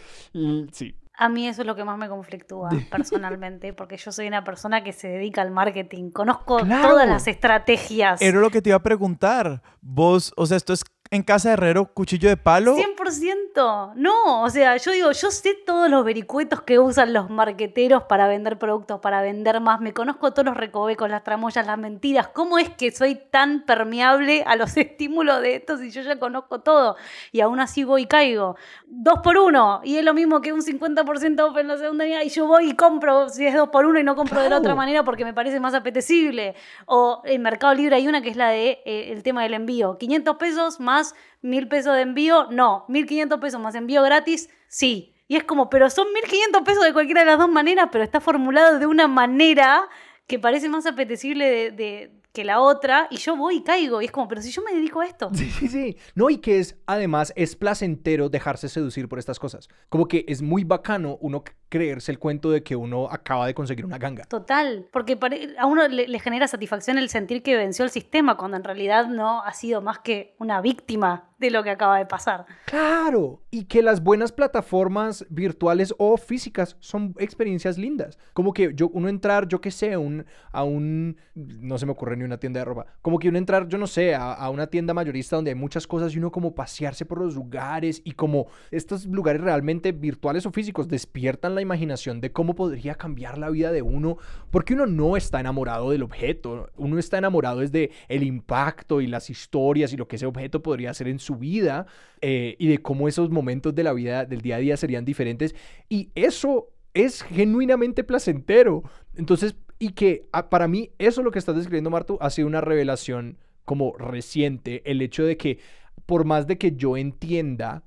sí. 0.72 0.94
A 1.20 1.28
mí 1.28 1.48
eso 1.48 1.62
es 1.62 1.66
lo 1.66 1.74
que 1.74 1.82
más 1.82 1.98
me 1.98 2.08
conflictúa 2.08 2.70
personalmente, 2.92 3.72
porque 3.72 3.96
yo 3.96 4.12
soy 4.12 4.28
una 4.28 4.44
persona 4.44 4.84
que 4.84 4.92
se 4.92 5.08
dedica 5.08 5.42
al 5.42 5.50
marketing. 5.50 6.10
Conozco 6.10 6.58
todas 6.58 7.08
las 7.08 7.26
estrategias. 7.26 8.22
Era 8.22 8.38
lo 8.38 8.50
que 8.50 8.62
te 8.62 8.70
iba 8.70 8.76
a 8.76 8.82
preguntar. 8.82 9.60
Vos, 9.80 10.32
o 10.36 10.46
sea, 10.46 10.56
esto 10.56 10.72
es 10.72 10.84
en 11.10 11.22
casa 11.22 11.48
de 11.48 11.54
herrero, 11.54 11.86
cuchillo 11.86 12.28
de 12.28 12.36
palo. 12.36 12.76
100%. 12.76 13.94
No, 13.94 14.42
o 14.42 14.50
sea, 14.50 14.76
yo 14.76 14.92
digo, 14.92 15.12
yo 15.12 15.30
sé 15.30 15.54
todos 15.54 15.88
los 15.88 16.04
vericuetos 16.04 16.62
que 16.62 16.78
usan 16.78 17.12
los 17.12 17.30
marqueteros 17.30 18.04
para 18.04 18.28
vender 18.28 18.58
productos, 18.58 19.00
para 19.00 19.22
vender 19.22 19.60
más. 19.60 19.80
Me 19.80 19.92
conozco 19.92 20.32
todos 20.32 20.44
los 20.44 20.56
recovecos, 20.56 21.08
las 21.08 21.24
tramoyas, 21.24 21.66
las 21.66 21.78
mentiras. 21.78 22.28
¿Cómo 22.28 22.58
es 22.58 22.68
que 22.70 22.90
soy 22.90 23.14
tan 23.16 23.64
permeable 23.64 24.44
a 24.46 24.56
los 24.56 24.76
estímulos 24.76 25.40
de 25.40 25.56
estos 25.56 25.82
y 25.82 25.90
yo 25.90 26.02
ya 26.02 26.18
conozco 26.18 26.60
todo? 26.60 26.96
Y 27.32 27.40
aún 27.40 27.60
así 27.60 27.84
voy 27.84 28.02
y 28.02 28.06
caigo. 28.06 28.56
Dos 28.86 29.20
por 29.22 29.38
uno. 29.38 29.80
Y 29.84 29.96
es 29.96 30.04
lo 30.04 30.14
mismo 30.14 30.40
que 30.40 30.52
un 30.52 30.60
50% 30.60 31.40
off 31.40 31.56
en 31.56 31.68
la 31.68 31.78
segunda 31.78 32.04
unidad. 32.04 32.22
Y 32.22 32.28
yo 32.28 32.46
voy 32.46 32.70
y 32.70 32.76
compro 32.76 33.28
si 33.28 33.46
es 33.46 33.54
dos 33.54 33.70
por 33.70 33.86
uno 33.86 33.98
y 33.98 34.04
no 34.04 34.14
compro 34.14 34.40
de 34.40 34.50
la 34.50 34.58
otra 34.58 34.74
manera 34.74 35.04
porque 35.04 35.24
me 35.24 35.32
parece 35.32 35.58
más 35.58 35.74
apetecible. 35.74 36.54
O 36.86 37.22
en 37.24 37.42
Mercado 37.42 37.74
Libre 37.74 37.96
hay 37.96 38.08
una 38.08 38.20
que 38.20 38.28
es 38.28 38.36
la 38.36 38.50
de 38.50 38.82
eh, 38.84 39.12
el 39.12 39.22
tema 39.22 39.42
del 39.42 39.54
envío. 39.54 39.96
500 39.98 40.36
pesos 40.36 40.80
más 40.80 40.97
mil 41.42 41.68
pesos 41.68 41.94
de 41.94 42.02
envío, 42.02 42.48
no, 42.50 42.84
1500 42.88 43.40
pesos 43.40 43.60
más 43.60 43.74
envío 43.74 44.02
gratis, 44.02 44.48
sí. 44.68 45.14
Y 45.28 45.36
es 45.36 45.44
como, 45.44 45.68
pero 45.68 45.90
son 45.90 46.12
1500 46.12 46.62
pesos 46.62 46.84
de 46.84 46.92
cualquiera 46.92 47.20
de 47.20 47.26
las 47.26 47.38
dos 47.38 47.50
maneras, 47.50 47.88
pero 47.92 48.02
está 48.02 48.20
formulado 48.20 48.78
de 48.78 48.86
una 48.86 49.08
manera 49.08 49.88
que 50.26 50.38
parece 50.38 50.68
más 50.68 50.86
apetecible 50.86 51.70
de, 51.70 52.12
que 52.32 52.44
la 52.44 52.60
otra 52.60 53.08
y 53.10 53.16
yo 53.16 53.36
voy 53.36 53.56
y 53.56 53.62
caigo 53.62 54.00
y 54.00 54.04
es 54.04 54.12
como, 54.12 54.28
pero 54.28 54.40
si 54.42 54.50
yo 54.50 54.62
me 54.62 54.72
dedico 54.72 55.00
a 55.00 55.06
esto. 55.06 55.30
Sí, 55.34 55.50
sí, 55.50 55.68
sí. 55.68 55.96
No, 56.14 56.30
y 56.30 56.38
que 56.38 56.60
es, 56.60 56.76
además, 56.86 57.32
es 57.34 57.56
placentero 57.56 58.28
dejarse 58.28 58.68
seducir 58.68 59.08
por 59.08 59.18
estas 59.18 59.38
cosas. 59.38 59.68
Como 59.88 60.06
que 60.06 60.24
es 60.28 60.42
muy 60.42 60.64
bacano 60.64 61.18
uno 61.20 61.42
creerse 61.68 62.10
el 62.12 62.18
cuento 62.18 62.50
de 62.50 62.62
que 62.62 62.76
uno 62.76 63.08
acaba 63.10 63.46
de 63.46 63.54
conseguir 63.54 63.84
una 63.84 63.98
ganga. 63.98 64.24
Total, 64.24 64.86
porque 64.92 65.18
a 65.58 65.66
uno 65.66 65.86
le, 65.88 66.18
genera 66.18 66.48
satisfacción 66.48 66.98
el 66.98 67.08
sentir 67.08 67.42
que 67.42 67.56
venció 67.56 67.84
el 67.84 67.90
sistema 67.90 68.36
cuando 68.36 68.56
en 68.56 68.64
realidad 68.64 69.06
no 69.06 69.42
ha 69.42 69.52
sido 69.52 69.80
más 69.80 69.98
que 69.98 70.34
una 70.38 70.60
víctima 70.60 71.30
de 71.38 71.50
lo 71.50 71.62
que 71.62 71.70
acaba 71.70 71.98
de 71.98 72.06
pasar. 72.06 72.46
Claro, 72.64 73.42
y 73.50 73.64
que 73.64 73.82
las 73.82 74.02
buenas 74.02 74.32
plataformas 74.32 75.24
virtuales 75.30 75.94
o 75.98 76.16
físicas 76.16 76.76
son 76.80 77.14
experiencias 77.18 77.78
lindas. 77.78 78.18
Como 78.32 78.52
que 78.52 78.72
yo, 78.74 78.88
uno 78.88 79.08
entrar, 79.08 79.46
yo 79.46 79.60
qué 79.60 79.70
sé, 79.70 79.96
un, 79.96 80.26
a 80.50 80.64
un, 80.64 81.16
no 81.34 81.78
se 81.78 81.86
me 81.86 81.92
ocurre 81.92 82.16
ni 82.16 82.24
una 82.24 82.38
tienda 82.38 82.60
de 82.60 82.64
ropa, 82.64 82.86
como 83.02 83.18
que 83.18 83.28
uno 83.28 83.38
entrar, 83.38 83.68
yo 83.68 83.78
no 83.78 83.86
sé, 83.86 84.14
a, 84.14 84.32
a 84.32 84.50
una 84.50 84.66
tienda 84.66 84.94
mayorista 84.94 85.36
donde 85.36 85.52
hay 85.52 85.54
muchas 85.54 85.86
cosas 85.86 86.12
y 86.14 86.18
uno 86.18 86.32
como 86.32 86.54
pasearse 86.54 87.04
por 87.04 87.20
los 87.20 87.36
lugares 87.36 88.02
y 88.04 88.12
como 88.12 88.48
estos 88.72 89.06
lugares 89.06 89.40
realmente 89.40 89.92
virtuales 89.92 90.44
o 90.44 90.50
físicos 90.50 90.88
despiertan 90.88 91.54
imaginación 91.62 92.20
de 92.20 92.32
cómo 92.32 92.54
podría 92.54 92.94
cambiar 92.94 93.38
la 93.38 93.50
vida 93.50 93.72
de 93.72 93.82
uno, 93.82 94.18
porque 94.50 94.74
uno 94.74 94.86
no 94.86 95.16
está 95.16 95.40
enamorado 95.40 95.90
del 95.90 96.02
objeto, 96.02 96.70
uno 96.76 96.98
está 96.98 97.18
enamorado 97.18 97.60
desde 97.60 97.90
el 98.08 98.22
impacto 98.22 99.00
y 99.00 99.06
las 99.06 99.30
historias 99.30 99.92
y 99.92 99.96
lo 99.96 100.08
que 100.08 100.16
ese 100.16 100.26
objeto 100.26 100.62
podría 100.62 100.90
hacer 100.90 101.08
en 101.08 101.18
su 101.18 101.36
vida 101.36 101.86
eh, 102.20 102.56
y 102.58 102.68
de 102.68 102.78
cómo 102.78 103.08
esos 103.08 103.30
momentos 103.30 103.74
de 103.74 103.82
la 103.82 103.92
vida 103.92 104.24
del 104.24 104.40
día 104.40 104.56
a 104.56 104.60
día 104.60 104.76
serían 104.76 105.04
diferentes 105.04 105.54
y 105.88 106.10
eso 106.14 106.68
es 106.94 107.22
genuinamente 107.22 108.04
placentero. 108.04 108.82
Entonces, 109.14 109.56
y 109.78 109.90
que 109.90 110.28
ah, 110.32 110.50
para 110.50 110.68
mí 110.68 110.90
eso 110.98 111.22
lo 111.22 111.30
que 111.30 111.38
estás 111.38 111.56
describiendo, 111.56 111.90
Martu, 111.90 112.18
ha 112.20 112.30
sido 112.30 112.48
una 112.48 112.60
revelación 112.60 113.38
como 113.64 113.96
reciente, 113.98 114.82
el 114.90 115.02
hecho 115.02 115.24
de 115.24 115.36
que 115.36 115.58
por 116.06 116.24
más 116.24 116.46
de 116.46 116.56
que 116.56 116.72
yo 116.72 116.96
entienda 116.96 117.84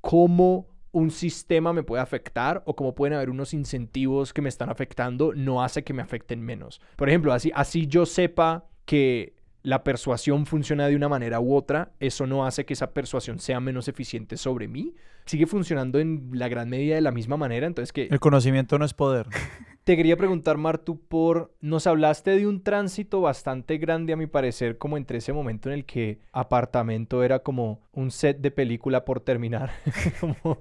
cómo 0.00 0.68
un 0.96 1.10
sistema 1.10 1.74
me 1.74 1.82
puede 1.82 2.02
afectar 2.02 2.62
o 2.64 2.74
como 2.74 2.94
pueden 2.94 3.12
haber 3.12 3.28
unos 3.28 3.52
incentivos 3.52 4.32
que 4.32 4.40
me 4.40 4.48
están 4.48 4.70
afectando, 4.70 5.34
no 5.34 5.62
hace 5.62 5.84
que 5.84 5.92
me 5.92 6.00
afecten 6.00 6.40
menos. 6.40 6.80
Por 6.96 7.10
ejemplo, 7.10 7.34
así, 7.34 7.52
así 7.54 7.86
yo 7.86 8.06
sepa 8.06 8.64
que 8.86 9.35
la 9.66 9.82
persuasión 9.82 10.46
funciona 10.46 10.86
de 10.86 10.94
una 10.94 11.08
manera 11.08 11.40
u 11.40 11.52
otra, 11.52 11.90
eso 11.98 12.24
no 12.24 12.46
hace 12.46 12.64
que 12.64 12.74
esa 12.74 12.92
persuasión 12.92 13.40
sea 13.40 13.58
menos 13.58 13.88
eficiente 13.88 14.36
sobre 14.36 14.68
mí. 14.68 14.94
Sigue 15.24 15.48
funcionando 15.48 15.98
en 15.98 16.30
la 16.34 16.46
gran 16.46 16.68
medida 16.68 16.94
de 16.94 17.00
la 17.00 17.10
misma 17.10 17.36
manera, 17.36 17.66
entonces 17.66 17.92
que... 17.92 18.06
El 18.08 18.20
conocimiento 18.20 18.78
no 18.78 18.84
es 18.84 18.94
poder. 18.94 19.26
Te 19.82 19.96
quería 19.96 20.16
preguntar, 20.16 20.56
Martu, 20.56 21.00
por. 21.00 21.52
Nos 21.60 21.88
hablaste 21.88 22.36
de 22.36 22.46
un 22.46 22.62
tránsito 22.62 23.20
bastante 23.20 23.78
grande, 23.78 24.12
a 24.12 24.16
mi 24.16 24.28
parecer, 24.28 24.78
como 24.78 24.96
entre 24.96 25.18
ese 25.18 25.32
momento 25.32 25.68
en 25.68 25.74
el 25.74 25.84
que 25.84 26.20
apartamento 26.30 27.24
era 27.24 27.40
como 27.40 27.80
un 27.92 28.12
set 28.12 28.38
de 28.38 28.52
película 28.52 29.04
por 29.04 29.20
terminar. 29.20 29.72
como, 30.20 30.60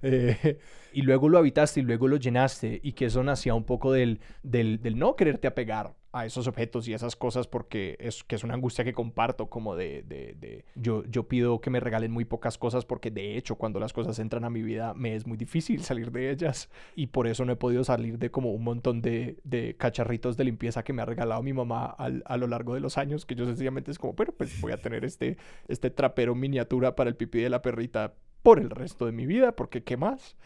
eh, 0.00 0.58
y 0.96 1.02
luego 1.02 1.28
lo 1.28 1.36
habitaste 1.36 1.80
y 1.80 1.82
luego 1.82 2.08
lo 2.08 2.16
llenaste 2.16 2.80
y 2.82 2.92
que 2.94 3.04
eso 3.04 3.22
nacía 3.22 3.52
un 3.52 3.64
poco 3.64 3.92
del, 3.92 4.18
del, 4.42 4.80
no 4.96 5.14
quererte 5.14 5.46
apegar 5.46 5.94
a 6.10 6.24
esos 6.24 6.46
objetos 6.46 6.88
y 6.88 6.94
esas 6.94 7.16
cosas 7.16 7.46
porque 7.46 7.98
es 8.00 8.24
que 8.24 8.34
es 8.34 8.44
una 8.44 8.54
angustia 8.54 8.82
que 8.82 8.94
comparto 8.94 9.50
como 9.50 9.76
de, 9.76 10.04
de, 10.04 10.36
de, 10.40 10.64
yo, 10.74 11.04
yo 11.04 11.28
pido 11.28 11.60
que 11.60 11.68
me 11.68 11.80
regalen 11.80 12.12
muy 12.12 12.24
pocas 12.24 12.56
cosas 12.56 12.86
porque 12.86 13.10
de 13.10 13.36
hecho 13.36 13.56
cuando 13.56 13.78
las 13.78 13.92
cosas 13.92 14.18
entran 14.20 14.44
a 14.44 14.48
mi 14.48 14.62
vida 14.62 14.94
me 14.94 15.14
es 15.14 15.26
muy 15.26 15.36
difícil 15.36 15.82
salir 15.84 16.10
de 16.12 16.30
ellas. 16.30 16.70
Y 16.94 17.08
por 17.08 17.26
eso 17.26 17.44
no 17.44 17.52
he 17.52 17.56
podido 17.56 17.84
salir 17.84 18.18
de 18.18 18.30
como 18.30 18.52
un 18.52 18.64
montón 18.64 19.02
de, 19.02 19.36
de 19.44 19.76
cacharritos 19.76 20.38
de 20.38 20.44
limpieza 20.44 20.82
que 20.82 20.94
me 20.94 21.02
ha 21.02 21.04
regalado 21.04 21.42
mi 21.42 21.52
mamá 21.52 21.84
al, 21.84 22.22
a 22.24 22.38
lo 22.38 22.46
largo 22.46 22.72
de 22.72 22.80
los 22.80 22.96
años 22.96 23.26
que 23.26 23.34
yo 23.34 23.44
sencillamente 23.44 23.90
es 23.90 23.98
como 23.98 24.14
bueno 24.14 24.32
pues 24.32 24.58
voy 24.62 24.72
a 24.72 24.78
tener 24.78 25.04
este, 25.04 25.36
este 25.68 25.90
trapero 25.90 26.34
miniatura 26.34 26.96
para 26.96 27.10
el 27.10 27.16
pipí 27.16 27.40
de 27.40 27.50
la 27.50 27.60
perrita 27.60 28.14
por 28.46 28.60
el 28.60 28.70
resto 28.70 29.06
de 29.06 29.10
mi 29.10 29.26
vida, 29.26 29.50
porque 29.56 29.82
¿qué 29.82 29.96
más? 29.96 30.36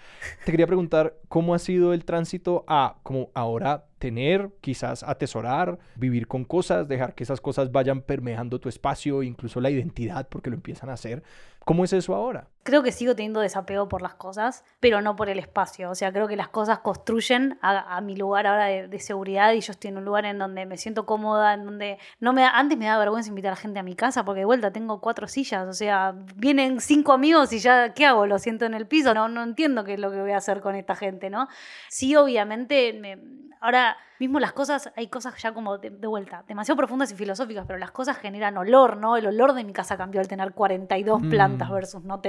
Te 0.47 0.53
quería 0.53 0.67
preguntar 0.67 1.19
cómo 1.29 1.53
ha 1.55 1.59
sido 1.59 1.93
el 1.93 2.07
tránsito 2.07 2.65
a 2.67 2.97
como 3.03 3.29
ahora 3.35 3.85
tener, 3.99 4.49
quizás 4.63 5.03
atesorar, 5.03 5.79
vivir 5.97 6.27
con 6.27 6.47
cosas, 6.47 6.89
dejar 6.89 7.15
que 7.15 7.25
esas 7.25 7.43
cosas 7.43 7.73
vayan 7.73 8.01
permeando 8.01 8.59
tu 8.59 8.71
espacio, 8.71 9.23
incluso 9.23 9.61
la 9.61 9.69
identidad, 9.69 10.27
porque 10.31 10.49
lo 10.49 10.57
empiezan 10.57 10.89
a 10.89 10.95
hacer. 10.95 11.23
¿Cómo 11.67 11.85
es 11.85 11.93
eso 11.93 12.15
ahora? 12.15 12.49
Creo 12.63 12.83
que 12.83 12.93
sigo 12.93 13.15
teniendo 13.15 13.41
desapego 13.41 13.89
por 13.89 14.03
las 14.03 14.15
cosas, 14.15 14.65
pero 14.81 15.01
no 15.01 15.17
por 15.17 15.29
el 15.29 15.39
espacio. 15.39 15.91
O 15.91 15.95
sea, 15.95 16.13
creo 16.13 16.29
que 16.29 16.37
las 16.37 16.49
cosas 16.49 16.81
construyen 16.81 17.59
a, 17.63 17.97
a 17.97 18.01
mi 18.01 18.17
lugar 18.17 18.47
ahora 18.47 18.67
de, 18.67 18.89
de, 18.89 18.99
seguridad 18.99 19.53
y 19.53 19.61
yo 19.61 19.73
estoy 19.73 19.89
en 19.89 19.99
un 19.99 20.05
lugar 20.05 20.25
en 20.27 20.39
donde 20.39 20.67
me 20.67 20.77
siento 20.77 21.07
cómoda, 21.07 21.55
en 21.55 21.65
donde 21.65 21.99
no 22.21 22.33
me 22.33 22.45
antes 22.45 22.77
me 22.77 22.87
da 22.87 22.99
vergüenza 22.99 23.31
invitar 23.31 23.53
a 23.53 23.57
gente 23.57 23.79
a 23.79 23.83
mi 23.83 23.95
casa 23.95 24.25
porque 24.25 24.41
de 24.41 24.45
vuelta 24.45 24.73
tengo 24.73 25.01
cuatro 25.01 25.27
sillas, 25.29 25.67
o 25.67 25.73
sea, 25.73 26.15
vienen 26.37 26.81
cinco 26.81 27.13
amigos 27.13 27.53
y 27.53 27.59
ya, 27.59 27.95
¿qué 27.95 28.07
hago? 28.07 28.27
Lo 28.27 28.39
siento 28.39 28.67
en 28.67 28.75
el 28.75 28.87
piso, 28.87 29.15
no, 29.15 29.29
no 29.29 29.43
entiendo 29.43 29.85
qué 29.85 29.95
es 29.95 30.01
lo 30.01 30.11
que 30.11 30.21
voy 30.21 30.33
a 30.33 30.37
hacer 30.37 30.61
con 30.61 30.75
esta 30.75 30.95
gente, 30.95 31.31
¿no? 31.31 31.49
Sí, 31.89 32.15
obviamente, 32.17 32.93
me, 32.93 33.19
ahora 33.61 33.97
mismo 34.19 34.41
las 34.41 34.53
cosas, 34.53 34.93
hay 34.97 35.09
cosas 35.09 35.35
ya 35.41 35.53
como 35.53 35.79
de, 35.79 35.91
de, 35.91 36.07
vuelta, 36.07 36.45
demasiado 36.47 36.77
profundas 36.77 37.13
y 37.13 37.15
filosóficas, 37.15 37.65
pero 37.67 37.79
las 37.79 37.91
cosas 37.91 38.19
generan 38.19 38.57
olor, 38.57 38.97
¿no? 38.97 39.17
El 39.17 39.27
olor 39.27 39.55
de 39.55 39.65
mi 39.65 39.73
casa 39.73 39.97
cambió 39.97 40.21
al 40.21 40.29
tener 40.29 40.53
42 40.53 41.23
mm. 41.23 41.31
plantas 41.31 41.71
versus 41.71 42.05
no 42.05 42.21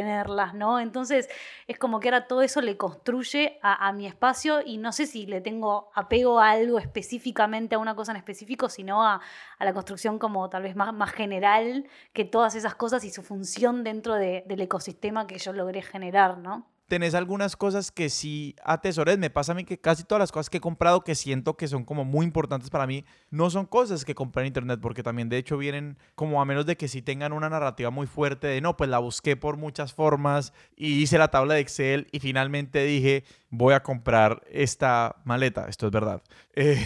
¿no? 0.54 0.80
Entonces 0.80 1.30
es 1.68 1.78
como 1.78 2.00
que 2.00 2.10
ahora 2.10 2.28
todo 2.28 2.42
eso 2.42 2.62
le 2.62 2.78
construye 2.78 3.60
a, 3.62 3.92
mi 3.94 4.08
espacio 4.08 4.62
y 4.66 4.78
no 4.78 4.92
sé 4.92 5.06
si 5.08 5.26
le 5.26 5.42
tengo 5.42 5.92
apego 5.94 6.40
a 6.40 6.52
algo 6.52 6.80
específicamente, 6.80 7.76
a 7.76 7.80
una 7.80 7.96
cosa 7.96 8.12
en 8.12 8.18
específico, 8.18 8.70
sino 8.70 9.04
a, 9.04 9.22
la 9.60 9.74
construcción 9.74 10.20
como 10.20 10.50
tal 10.50 10.64
vez 10.64 10.76
más, 10.76 11.12
general 11.12 11.88
que 12.14 12.26
todas 12.26 12.56
esas 12.56 12.76
cosas 12.76 13.04
y 13.04 13.12
su 13.12 13.24
función 13.24 13.84
dentro 13.84 14.16
de, 14.16 14.44
del 14.48 14.62
ecosistema 14.62 15.28
que 15.28 15.38
yo 15.38 15.54
logré 15.54 15.82
generar, 15.82 16.38
¿no? 16.38 16.71
Tenés 16.92 17.16
algunas 17.16 17.56
cosas 17.56 17.90
que 17.90 18.10
sí 18.10 18.54
atesores. 18.66 19.18
Me 19.18 19.30
pasa 19.30 19.54
a 19.54 19.56
mí 19.56 19.64
que 19.64 19.80
casi 19.80 20.04
todas 20.04 20.20
las 20.20 20.34
cosas 20.34 20.50
que 20.50 20.58
he 20.58 20.60
comprado 20.60 21.06
que 21.06 21.16
siento 21.16 21.56
que 21.56 21.70
son 21.70 21.86
como 21.86 22.04
muy 22.04 22.26
importantes 22.26 22.70
para 22.70 22.86
mí, 22.86 23.06
no 23.30 23.50
son 23.50 23.66
cosas 23.66 24.04
que 24.04 24.14
compré 24.14 24.42
en 24.42 24.48
internet, 24.48 24.82
porque 24.82 25.02
también 25.02 25.30
de 25.30 25.38
hecho 25.38 25.58
vienen 25.58 25.98
como 26.16 26.42
a 26.42 26.46
menos 26.46 26.66
de 26.66 26.76
que 26.76 26.90
sí 26.90 27.02
tengan 27.02 27.32
una 27.32 27.50
narrativa 27.50 27.92
muy 27.92 28.08
fuerte 28.08 28.48
de 28.48 28.60
no, 28.60 28.76
pues 28.76 28.90
la 28.90 29.00
busqué 29.00 29.38
por 29.38 29.56
muchas 29.56 29.94
formas 29.94 30.52
y 30.76 31.02
hice 31.02 31.18
la 31.18 31.30
tabla 31.30 31.54
de 31.54 31.62
Excel 31.62 32.10
y 32.12 32.20
finalmente 32.20 32.84
dije, 32.84 33.24
voy 33.50 33.74
a 33.74 33.84
comprar 33.84 34.44
esta 34.52 35.16
maleta. 35.24 35.68
Esto 35.70 35.86
es 35.86 35.94
verdad. 35.94 36.22
Eh, 36.54 36.86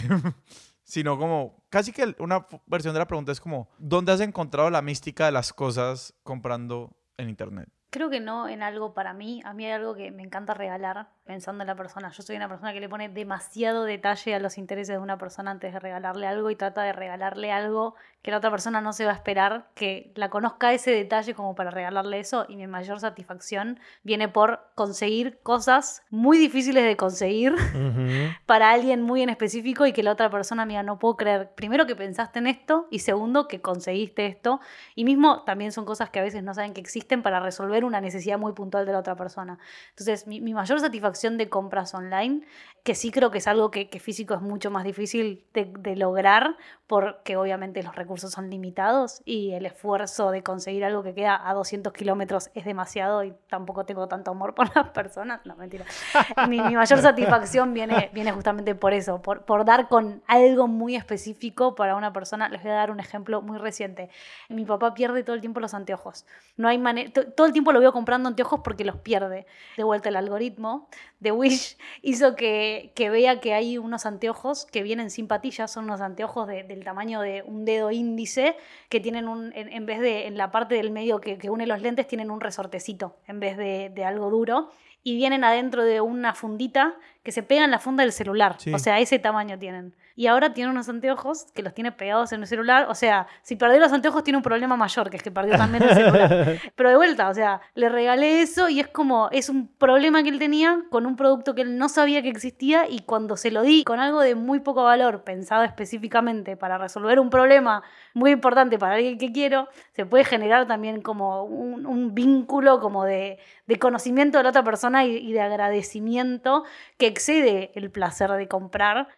sino 0.84 1.18
como 1.18 1.66
casi 1.68 1.90
que 1.90 2.14
una 2.20 2.46
versión 2.66 2.94
de 2.94 3.00
la 3.00 3.08
pregunta 3.08 3.32
es 3.32 3.40
como, 3.40 3.68
¿dónde 3.78 4.12
has 4.12 4.20
encontrado 4.20 4.70
la 4.70 4.82
mística 4.82 5.26
de 5.26 5.32
las 5.32 5.52
cosas 5.52 6.14
comprando 6.22 6.96
en 7.16 7.28
internet? 7.28 7.68
Creo 7.90 8.10
que 8.10 8.20
no 8.20 8.48
en 8.48 8.62
algo 8.62 8.94
para 8.94 9.12
mí. 9.14 9.42
A 9.44 9.52
mí 9.54 9.64
hay 9.66 9.72
algo 9.72 9.94
que 9.94 10.10
me 10.10 10.22
encanta 10.22 10.54
regalar 10.54 11.08
pensando 11.26 11.62
en 11.62 11.66
la 11.66 11.74
persona. 11.74 12.10
Yo 12.10 12.22
soy 12.22 12.36
una 12.36 12.48
persona 12.48 12.72
que 12.72 12.80
le 12.80 12.88
pone 12.88 13.08
demasiado 13.08 13.84
detalle 13.84 14.34
a 14.34 14.38
los 14.38 14.58
intereses 14.58 14.94
de 14.94 14.98
una 14.98 15.18
persona 15.18 15.50
antes 15.50 15.72
de 15.72 15.80
regalarle 15.80 16.26
algo 16.26 16.50
y 16.50 16.56
trata 16.56 16.82
de 16.82 16.92
regalarle 16.92 17.50
algo 17.52 17.96
que 18.22 18.30
la 18.30 18.38
otra 18.38 18.50
persona 18.50 18.80
no 18.80 18.92
se 18.92 19.04
va 19.04 19.12
a 19.12 19.14
esperar, 19.14 19.68
que 19.74 20.12
la 20.14 20.30
conozca 20.30 20.72
ese 20.72 20.90
detalle 20.92 21.34
como 21.34 21.54
para 21.54 21.70
regalarle 21.70 22.20
eso. 22.20 22.46
Y 22.48 22.56
mi 22.56 22.66
mayor 22.66 23.00
satisfacción 23.00 23.78
viene 24.04 24.28
por 24.28 24.70
conseguir 24.74 25.38
cosas 25.42 26.02
muy 26.10 26.38
difíciles 26.38 26.84
de 26.84 26.96
conseguir 26.96 27.52
uh 27.54 27.56
-huh. 27.56 28.38
para 28.46 28.70
alguien 28.70 29.02
muy 29.02 29.22
en 29.22 29.28
específico 29.28 29.86
y 29.86 29.92
que 29.92 30.02
la 30.02 30.12
otra 30.12 30.30
persona 30.30 30.64
me 30.64 30.74
diga, 30.74 30.84
no 30.84 30.98
puedo 30.98 31.16
creer, 31.16 31.52
primero 31.54 31.86
que 31.86 31.96
pensaste 31.96 32.38
en 32.38 32.46
esto 32.46 32.86
y 32.90 33.00
segundo 33.00 33.48
que 33.48 33.60
conseguiste 33.60 34.26
esto. 34.26 34.60
Y 34.94 35.04
mismo 35.04 35.42
también 35.42 35.72
son 35.72 35.84
cosas 35.84 36.10
que 36.10 36.20
a 36.20 36.22
veces 36.22 36.42
no 36.42 36.54
saben 36.54 36.72
que 36.72 36.80
existen 36.80 37.22
para 37.22 37.40
resolver 37.40 37.84
una 37.84 38.00
necesidad 38.00 38.38
muy 38.38 38.52
puntual 38.52 38.86
de 38.86 38.92
la 38.92 39.00
otra 39.00 39.16
persona. 39.16 39.58
Entonces, 39.90 40.26
mi, 40.26 40.40
mi 40.40 40.54
mayor 40.54 40.80
satisfacción 40.80 41.15
de 41.22 41.48
compras 41.48 41.94
online, 41.94 42.42
que 42.86 42.94
sí 42.94 43.10
creo 43.10 43.32
que 43.32 43.38
es 43.38 43.48
algo 43.48 43.72
que, 43.72 43.88
que 43.90 43.98
físico 43.98 44.34
es 44.34 44.40
mucho 44.40 44.70
más 44.70 44.84
difícil 44.84 45.44
de, 45.52 45.64
de, 45.64 45.96
lograr, 45.96 46.56
porque 46.86 47.36
obviamente 47.36 47.82
los 47.82 47.96
recursos 47.96 48.30
son 48.30 48.48
limitados 48.48 49.22
y 49.24 49.50
el 49.54 49.66
esfuerzo 49.66 50.30
de 50.30 50.44
conseguir 50.44 50.84
algo 50.84 51.02
que 51.02 51.12
queda 51.12 51.48
a 51.48 51.52
200 51.52 51.92
kilómetros 51.92 52.50
es 52.54 52.64
demasiado 52.64 53.24
y 53.24 53.34
tampoco 53.48 53.84
tengo 53.84 54.06
tanto 54.06 54.30
amor 54.30 54.54
por 54.54 54.74
las 54.76 54.90
personas. 54.90 55.40
No, 55.44 55.56
mentira. 55.56 55.84
mi, 56.48 56.60
mi, 56.60 56.76
mayor 56.76 57.00
satisfacción 57.00 57.74
viene, 57.74 58.08
viene 58.14 58.30
justamente 58.30 58.76
por 58.76 58.92
eso, 58.92 59.20
por, 59.20 59.44
por 59.44 59.64
dar 59.64 59.88
con 59.88 60.22
algo 60.28 60.68
muy 60.68 60.94
específico 60.94 61.74
para 61.74 61.96
una 61.96 62.12
persona. 62.12 62.48
Les 62.48 62.62
voy 62.62 62.70
a 62.70 62.74
dar 62.74 62.92
un 62.92 63.00
ejemplo 63.00 63.42
muy 63.42 63.58
reciente. 63.58 64.10
Mi 64.48 64.64
papá 64.64 64.94
pierde 64.94 65.24
todo 65.24 65.34
el 65.34 65.40
tiempo 65.40 65.58
los 65.58 65.74
anteojos. 65.74 66.24
No 66.56 66.68
hay 66.68 66.78
manera, 66.78 67.10
todo 67.10 67.48
el 67.48 67.52
tiempo 67.52 67.72
lo 67.72 67.80
veo 67.80 67.92
comprando 67.92 68.28
anteojos 68.28 68.60
porque 68.62 68.84
los 68.84 68.98
pierde. 68.98 69.44
De 69.76 69.82
vuelta 69.82 70.08
el 70.08 70.14
algoritmo 70.14 70.88
de 71.20 71.32
Wish 71.32 71.76
hizo 72.02 72.36
que, 72.36 72.92
que 72.94 73.10
vea 73.10 73.40
que 73.40 73.54
hay 73.54 73.78
unos 73.78 74.06
anteojos 74.06 74.66
que 74.66 74.82
vienen 74.82 75.10
sin 75.10 75.28
patillas, 75.28 75.72
son 75.72 75.84
unos 75.84 76.00
anteojos 76.00 76.46
de, 76.46 76.62
del 76.64 76.84
tamaño 76.84 77.20
de 77.20 77.42
un 77.42 77.64
dedo 77.64 77.90
índice 77.90 78.56
que 78.88 79.00
tienen 79.00 79.28
un, 79.28 79.52
en, 79.54 79.72
en 79.72 79.86
vez 79.86 80.00
de 80.00 80.26
en 80.26 80.36
la 80.36 80.50
parte 80.50 80.74
del 80.74 80.90
medio 80.90 81.20
que, 81.20 81.38
que, 81.38 81.50
une 81.50 81.66
los 81.66 81.80
lentes, 81.80 82.06
tienen 82.06 82.30
un 82.30 82.40
resortecito 82.40 83.16
en 83.26 83.40
vez 83.40 83.56
de, 83.56 83.90
de 83.94 84.04
algo 84.04 84.30
duro. 84.30 84.70
Y 85.02 85.14
vienen 85.14 85.44
adentro 85.44 85.84
de 85.84 86.00
una 86.00 86.34
fundita 86.34 86.96
que 87.26 87.32
se 87.32 87.42
pega 87.42 87.64
en 87.64 87.72
la 87.72 87.80
funda 87.80 88.04
del 88.04 88.12
celular. 88.12 88.54
Sí. 88.58 88.72
O 88.72 88.78
sea, 88.78 89.00
ese 89.00 89.18
tamaño 89.18 89.58
tienen. 89.58 89.92
Y 90.14 90.28
ahora 90.28 90.54
tiene 90.54 90.70
unos 90.70 90.88
anteojos 90.88 91.46
que 91.54 91.64
los 91.64 91.74
tiene 91.74 91.90
pegados 91.90 92.30
en 92.30 92.40
el 92.40 92.46
celular. 92.46 92.86
O 92.88 92.94
sea, 92.94 93.26
si 93.42 93.56
perdió 93.56 93.80
los 93.80 93.92
anteojos 93.92 94.22
tiene 94.22 94.36
un 94.36 94.44
problema 94.44 94.76
mayor, 94.76 95.10
que 95.10 95.16
es 95.16 95.24
que 95.24 95.32
perdió 95.32 95.56
también 95.56 95.82
el 95.82 95.94
celular. 95.94 96.58
Pero 96.76 96.88
de 96.88 96.96
vuelta, 96.96 97.28
o 97.28 97.34
sea, 97.34 97.60
le 97.74 97.88
regalé 97.88 98.42
eso 98.42 98.68
y 98.68 98.78
es 98.78 98.86
como, 98.86 99.28
es 99.32 99.48
un 99.48 99.66
problema 99.66 100.22
que 100.22 100.28
él 100.28 100.38
tenía 100.38 100.84
con 100.88 101.04
un 101.04 101.16
producto 101.16 101.56
que 101.56 101.62
él 101.62 101.76
no 101.78 101.88
sabía 101.88 102.22
que 102.22 102.28
existía 102.28 102.88
y 102.88 103.00
cuando 103.00 103.36
se 103.36 103.50
lo 103.50 103.62
di 103.62 103.82
con 103.82 103.98
algo 103.98 104.20
de 104.20 104.36
muy 104.36 104.60
poco 104.60 104.84
valor, 104.84 105.24
pensado 105.24 105.64
específicamente 105.64 106.56
para 106.56 106.78
resolver 106.78 107.18
un 107.18 107.28
problema 107.28 107.82
muy 108.14 108.30
importante 108.30 108.78
para 108.78 108.94
alguien 108.94 109.18
que 109.18 109.32
quiero, 109.32 109.68
se 109.94 110.06
puede 110.06 110.24
generar 110.24 110.68
también 110.68 111.02
como 111.02 111.42
un, 111.42 111.86
un 111.86 112.14
vínculo 112.14 112.78
como 112.78 113.04
de, 113.04 113.38
de, 113.66 113.78
conocimiento 113.80 114.38
de 114.38 114.44
la 114.44 114.50
otra 114.50 114.62
persona 114.62 115.04
y, 115.04 115.16
y 115.16 115.32
de 115.32 115.40
agradecimiento 115.40 116.64
que 116.96 117.15
excede 117.16 117.72
el 117.74 117.90
placer 117.90 118.30
de 118.30 118.46
comprar 118.46 119.08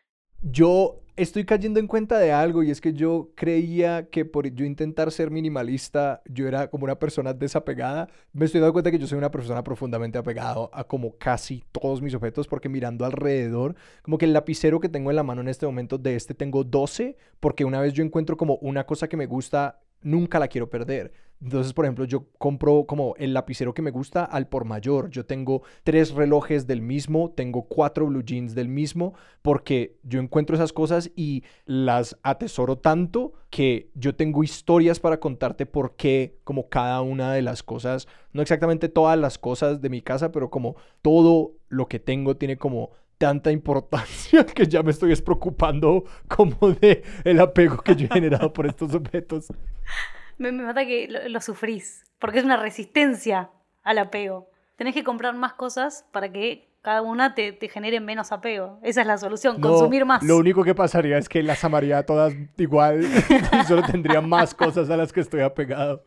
yo 0.42 1.00
estoy 1.16 1.44
cayendo 1.44 1.80
en 1.80 1.88
cuenta 1.88 2.18
de 2.18 2.32
algo 2.32 2.62
y 2.62 2.70
es 2.70 2.80
que 2.80 2.92
yo 2.92 3.30
creía 3.34 4.08
que 4.08 4.24
por 4.24 4.48
yo 4.54 4.64
intentar 4.64 5.10
ser 5.10 5.32
minimalista 5.32 6.22
yo 6.26 6.46
era 6.46 6.70
como 6.70 6.84
una 6.84 6.96
persona 6.96 7.34
desapegada. 7.34 8.08
Me 8.32 8.44
estoy 8.44 8.60
dando 8.60 8.72
cuenta 8.72 8.92
que 8.92 9.00
yo 9.00 9.08
soy 9.08 9.18
una 9.18 9.32
persona 9.32 9.64
profundamente 9.64 10.16
apegada 10.16 10.68
a 10.72 10.84
como 10.84 11.16
casi 11.18 11.64
todos 11.72 12.00
mis 12.00 12.14
objetos 12.14 12.46
porque 12.46 12.68
mirando 12.68 13.04
alrededor, 13.04 13.74
como 14.02 14.16
que 14.16 14.26
el 14.26 14.32
lapicero 14.32 14.78
que 14.78 14.88
tengo 14.88 15.10
en 15.10 15.16
la 15.16 15.24
mano 15.24 15.40
en 15.40 15.48
este 15.48 15.66
momento 15.66 15.98
de 15.98 16.14
este 16.14 16.34
tengo 16.34 16.62
12 16.62 17.16
porque 17.40 17.64
una 17.64 17.80
vez 17.80 17.92
yo 17.92 18.04
encuentro 18.04 18.36
como 18.36 18.54
una 18.56 18.86
cosa 18.86 19.08
que 19.08 19.16
me 19.16 19.26
gusta 19.26 19.80
nunca 20.02 20.38
la 20.38 20.48
quiero 20.48 20.70
perder. 20.70 21.12
Entonces, 21.40 21.72
por 21.72 21.84
ejemplo, 21.84 22.04
yo 22.04 22.26
compro 22.38 22.84
como 22.84 23.14
el 23.16 23.32
lapicero 23.32 23.72
que 23.72 23.82
me 23.82 23.92
gusta 23.92 24.24
al 24.24 24.48
por 24.48 24.64
mayor. 24.64 25.08
Yo 25.10 25.24
tengo 25.24 25.62
tres 25.84 26.10
relojes 26.10 26.66
del 26.66 26.82
mismo, 26.82 27.30
tengo 27.30 27.62
cuatro 27.62 28.06
blue 28.06 28.24
jeans 28.24 28.56
del 28.56 28.68
mismo, 28.68 29.14
porque 29.40 29.98
yo 30.02 30.18
encuentro 30.18 30.56
esas 30.56 30.72
cosas 30.72 31.12
y 31.14 31.44
las 31.64 32.18
atesoro 32.24 32.78
tanto 32.78 33.34
que 33.50 33.90
yo 33.94 34.16
tengo 34.16 34.42
historias 34.42 34.98
para 34.98 35.20
contarte 35.20 35.64
por 35.64 35.94
qué, 35.94 36.38
como 36.42 36.68
cada 36.68 37.02
una 37.02 37.32
de 37.32 37.42
las 37.42 37.62
cosas, 37.62 38.08
no 38.32 38.42
exactamente 38.42 38.88
todas 38.88 39.16
las 39.16 39.38
cosas 39.38 39.80
de 39.80 39.90
mi 39.90 40.02
casa, 40.02 40.32
pero 40.32 40.50
como 40.50 40.74
todo 41.02 41.52
lo 41.68 41.86
que 41.86 42.00
tengo 42.00 42.36
tiene 42.36 42.56
como 42.56 42.90
tanta 43.18 43.50
importancia 43.50 44.46
que 44.46 44.66
ya 44.66 44.82
me 44.82 44.92
estoy 44.92 45.14
preocupando 45.16 46.04
como 46.28 46.70
de 46.70 47.02
el 47.24 47.40
apego 47.40 47.78
que 47.78 47.96
yo 47.96 48.06
he 48.06 48.08
generado 48.08 48.52
por 48.52 48.66
estos 48.66 48.94
objetos. 48.94 49.48
Me, 50.38 50.52
me 50.52 50.62
mata 50.62 50.86
que 50.86 51.08
lo, 51.08 51.28
lo, 51.28 51.40
sufrís, 51.40 52.04
porque 52.18 52.38
es 52.38 52.44
una 52.44 52.56
resistencia 52.56 53.50
al 53.82 53.98
apego. 53.98 54.48
Tenés 54.76 54.94
que 54.94 55.02
comprar 55.02 55.34
más 55.34 55.54
cosas 55.54 56.06
para 56.12 56.30
que 56.30 56.68
cada 56.82 57.02
una 57.02 57.34
te, 57.34 57.52
te 57.52 57.68
genere 57.68 58.00
menos 58.00 58.30
apego. 58.30 58.78
Esa 58.82 59.00
es 59.00 59.06
la 59.06 59.18
solución, 59.18 59.60
No, 59.60 59.68
consumir 59.68 60.04
más. 60.04 60.22
Lo 60.22 60.36
único 60.36 60.62
que 60.62 60.74
pasaría 60.74 61.18
es 61.18 61.28
que 61.28 61.42
las 61.42 61.62
amaría 61.64 62.06
todas 62.06 62.32
igual 62.56 63.04
y 63.60 63.64
solo 63.66 63.82
tendría 63.82 64.20
más 64.20 64.54
cosas 64.54 64.88
a 64.88 64.96
las 64.96 65.12
que 65.12 65.20
estoy 65.20 65.40
apegado. 65.40 66.04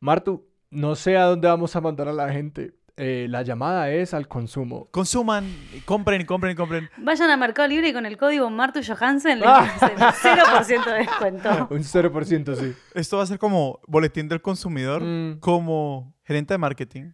Martu, 0.00 0.44
no 0.70 0.96
sé 0.96 1.16
a 1.16 1.24
dónde 1.24 1.48
vamos 1.48 1.76
a 1.76 1.80
mandar 1.80 2.08
a 2.08 2.12
la 2.12 2.32
gente. 2.32 2.72
Eh, 2.98 3.26
la 3.28 3.42
llamada 3.42 3.90
es 3.90 4.14
al 4.14 4.26
consumo. 4.26 4.88
Consuman, 4.90 5.44
compren, 5.84 6.24
compren, 6.24 6.56
compren. 6.56 6.88
Vayan 6.96 7.28
a 7.30 7.36
Mercado 7.36 7.68
Libre 7.68 7.90
y 7.90 7.92
con 7.92 8.06
el 8.06 8.16
código 8.16 8.48
Martu 8.48 8.80
Johansen 8.82 9.40
le 9.40 9.46
Ah. 9.46 9.58
hacen 9.58 9.98
0% 9.98 10.90
de 10.90 10.98
descuento. 11.00 11.48
Un 11.70 11.84
0%, 11.84 12.54
sí. 12.56 12.74
Esto 12.94 13.18
va 13.18 13.24
a 13.24 13.26
ser 13.26 13.38
como 13.38 13.80
boletín 13.86 14.28
del 14.28 14.40
consumidor, 14.40 15.02
Mm. 15.02 15.40
como 15.40 16.14
gerente 16.24 16.54
de 16.54 16.58
marketing 16.58 17.10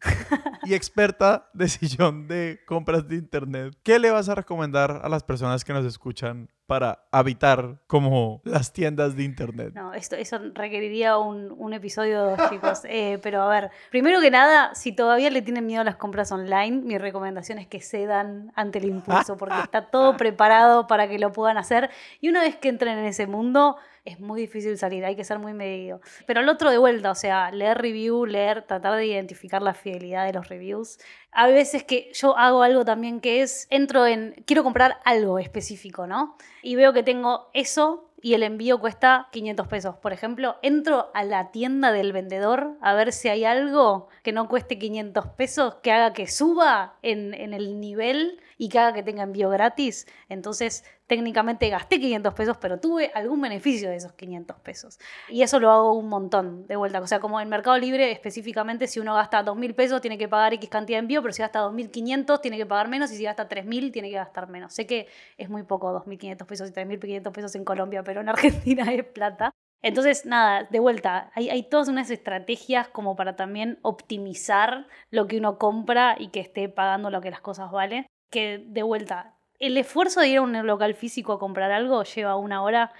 y 0.64 0.74
experta 0.74 1.50
de 1.52 1.68
sillón 1.68 2.28
de 2.28 2.60
compras 2.64 3.08
de 3.08 3.16
internet. 3.16 3.74
¿Qué 3.82 3.98
le 3.98 4.12
vas 4.12 4.28
a 4.28 4.36
recomendar 4.36 5.00
a 5.02 5.08
las 5.08 5.24
personas 5.24 5.64
que 5.64 5.72
nos 5.72 5.84
escuchan 5.84 6.48
para 6.72 7.04
habitar 7.10 7.76
como 7.86 8.40
las 8.44 8.72
tiendas 8.72 9.14
de 9.14 9.24
internet? 9.24 9.74
No, 9.74 9.92
esto, 9.92 10.16
eso 10.16 10.38
requeriría 10.54 11.18
un, 11.18 11.54
un 11.58 11.74
episodio 11.74 12.30
dos, 12.30 12.48
chicos. 12.48 12.80
Eh, 12.94 13.18
pero 13.22 13.42
a 13.42 13.48
ver, 13.48 13.70
primero 13.90 14.20
que 14.20 14.30
nada, 14.30 14.74
si 14.74 14.92
todavía 14.92 15.30
le 15.30 15.42
tienen 15.42 15.66
miedo 15.66 15.82
a 15.82 15.84
las 15.84 15.96
compras 15.96 16.32
online, 16.32 16.82
mi 16.82 16.96
recomendación 16.96 17.58
es 17.58 17.66
que 17.66 17.80
cedan 17.80 18.52
ante 18.54 18.78
el 18.78 18.86
impulso, 18.86 19.36
porque 19.36 19.60
está 19.62 19.90
todo 19.90 20.16
preparado 20.16 20.86
para 20.86 21.08
que 21.08 21.18
lo 21.18 21.32
puedan 21.32 21.58
hacer. 21.58 21.90
Y 22.20 22.30
una 22.30 22.40
vez 22.40 22.56
que 22.56 22.68
entren 22.68 22.98
en 22.98 23.04
ese 23.04 23.26
mundo, 23.26 23.76
es 24.04 24.18
muy 24.18 24.40
difícil 24.40 24.76
salir, 24.78 25.04
hay 25.04 25.14
que 25.14 25.24
ser 25.24 25.38
muy 25.38 25.52
medido. 25.52 26.00
Pero 26.26 26.40
al 26.40 26.48
otro 26.48 26.70
de 26.70 26.78
vuelta, 26.78 27.10
o 27.10 27.14
sea, 27.14 27.50
leer 27.50 27.78
review, 27.78 28.26
leer, 28.26 28.62
tratar 28.62 28.96
de 28.96 29.06
identificar 29.06 29.62
la 29.62 29.74
fidelidad 29.74 30.26
de 30.26 30.32
los 30.32 30.48
reviews. 30.48 30.98
Hay 31.32 31.52
veces 31.52 31.82
que 31.82 32.10
yo 32.12 32.36
hago 32.36 32.62
algo 32.62 32.84
también 32.84 33.20
que 33.20 33.42
es, 33.42 33.66
entro 33.70 34.06
en, 34.06 34.42
quiero 34.46 34.62
comprar 34.62 34.98
algo 35.04 35.38
específico, 35.38 36.06
¿no? 36.06 36.36
Y 36.62 36.76
veo 36.76 36.92
que 36.92 37.02
tengo 37.02 37.48
eso 37.54 38.12
y 38.22 38.34
el 38.34 38.44
envío 38.44 38.78
cuesta 38.78 39.28
500 39.32 39.66
pesos. 39.66 39.96
Por 39.96 40.12
ejemplo, 40.12 40.56
entro 40.62 41.10
a 41.12 41.24
la 41.24 41.50
tienda 41.50 41.90
del 41.90 42.12
vendedor 42.12 42.76
a 42.80 42.94
ver 42.94 43.12
si 43.12 43.28
hay 43.28 43.44
algo 43.44 44.08
que 44.22 44.32
no 44.32 44.48
cueste 44.48 44.78
500 44.78 45.26
pesos, 45.28 45.74
que 45.82 45.90
haga 45.90 46.12
que 46.12 46.28
suba 46.28 46.94
en, 47.02 47.34
en 47.34 47.52
el 47.52 47.80
nivel 47.80 48.40
y 48.62 48.78
haga 48.78 48.92
que 48.92 49.02
tenga 49.02 49.24
envío 49.24 49.50
gratis. 49.50 50.06
Entonces, 50.28 50.84
técnicamente 51.08 51.68
gasté 51.68 51.98
500 51.98 52.32
pesos, 52.32 52.56
pero 52.58 52.78
tuve 52.78 53.10
algún 53.12 53.40
beneficio 53.40 53.90
de 53.90 53.96
esos 53.96 54.12
500 54.12 54.60
pesos. 54.60 55.00
Y 55.28 55.42
eso 55.42 55.58
lo 55.58 55.72
hago 55.72 55.94
un 55.94 56.08
montón 56.08 56.68
de 56.68 56.76
vuelta. 56.76 57.00
O 57.00 57.06
sea, 57.08 57.18
como 57.18 57.40
en 57.40 57.48
Mercado 57.48 57.76
Libre, 57.76 58.12
específicamente, 58.12 58.86
si 58.86 59.00
uno 59.00 59.14
gasta 59.14 59.44
2.000 59.44 59.74
pesos, 59.74 60.00
tiene 60.00 60.16
que 60.16 60.28
pagar 60.28 60.54
X 60.54 60.70
cantidad 60.70 60.98
de 60.98 61.00
envío, 61.00 61.22
pero 61.22 61.32
si 61.34 61.42
gasta 61.42 61.60
2.500, 61.60 62.40
tiene 62.40 62.56
que 62.56 62.64
pagar 62.64 62.86
menos, 62.86 63.10
y 63.10 63.16
si 63.16 63.24
gasta 63.24 63.48
3.000, 63.48 63.90
tiene 63.90 64.10
que 64.10 64.16
gastar 64.16 64.48
menos. 64.48 64.72
Sé 64.72 64.86
que 64.86 65.08
es 65.36 65.50
muy 65.50 65.64
poco 65.64 65.92
2.500 65.92 66.46
pesos 66.46 66.70
y 66.70 66.72
3.500 66.72 67.32
pesos 67.32 67.54
en 67.56 67.64
Colombia, 67.64 68.04
pero 68.04 68.20
en 68.20 68.28
Argentina 68.28 68.84
es 68.92 69.04
plata. 69.04 69.50
Entonces, 69.82 70.24
nada, 70.24 70.68
de 70.70 70.78
vuelta, 70.78 71.32
hay, 71.34 71.50
hay 71.50 71.68
todas 71.68 71.88
unas 71.88 72.10
estrategias 72.10 72.86
como 72.86 73.16
para 73.16 73.34
también 73.34 73.80
optimizar 73.82 74.86
lo 75.10 75.26
que 75.26 75.38
uno 75.38 75.58
compra 75.58 76.14
y 76.16 76.28
que 76.28 76.38
esté 76.38 76.68
pagando 76.68 77.10
lo 77.10 77.20
que 77.20 77.32
las 77.32 77.40
cosas 77.40 77.72
valen. 77.72 78.06
Que 78.32 78.64
de 78.66 78.82
vuelta, 78.82 79.34
el 79.62 79.76
esfuerzo 79.78 80.20
de 80.20 80.28
ir 80.28 80.38
a 80.38 80.42
un 80.42 80.66
local 80.66 80.94
físico 80.94 81.32
a 81.32 81.38
comprar 81.38 81.70
algo 81.70 82.02
lleva 82.02 82.34
una 82.36 82.62
hora. 82.62 82.92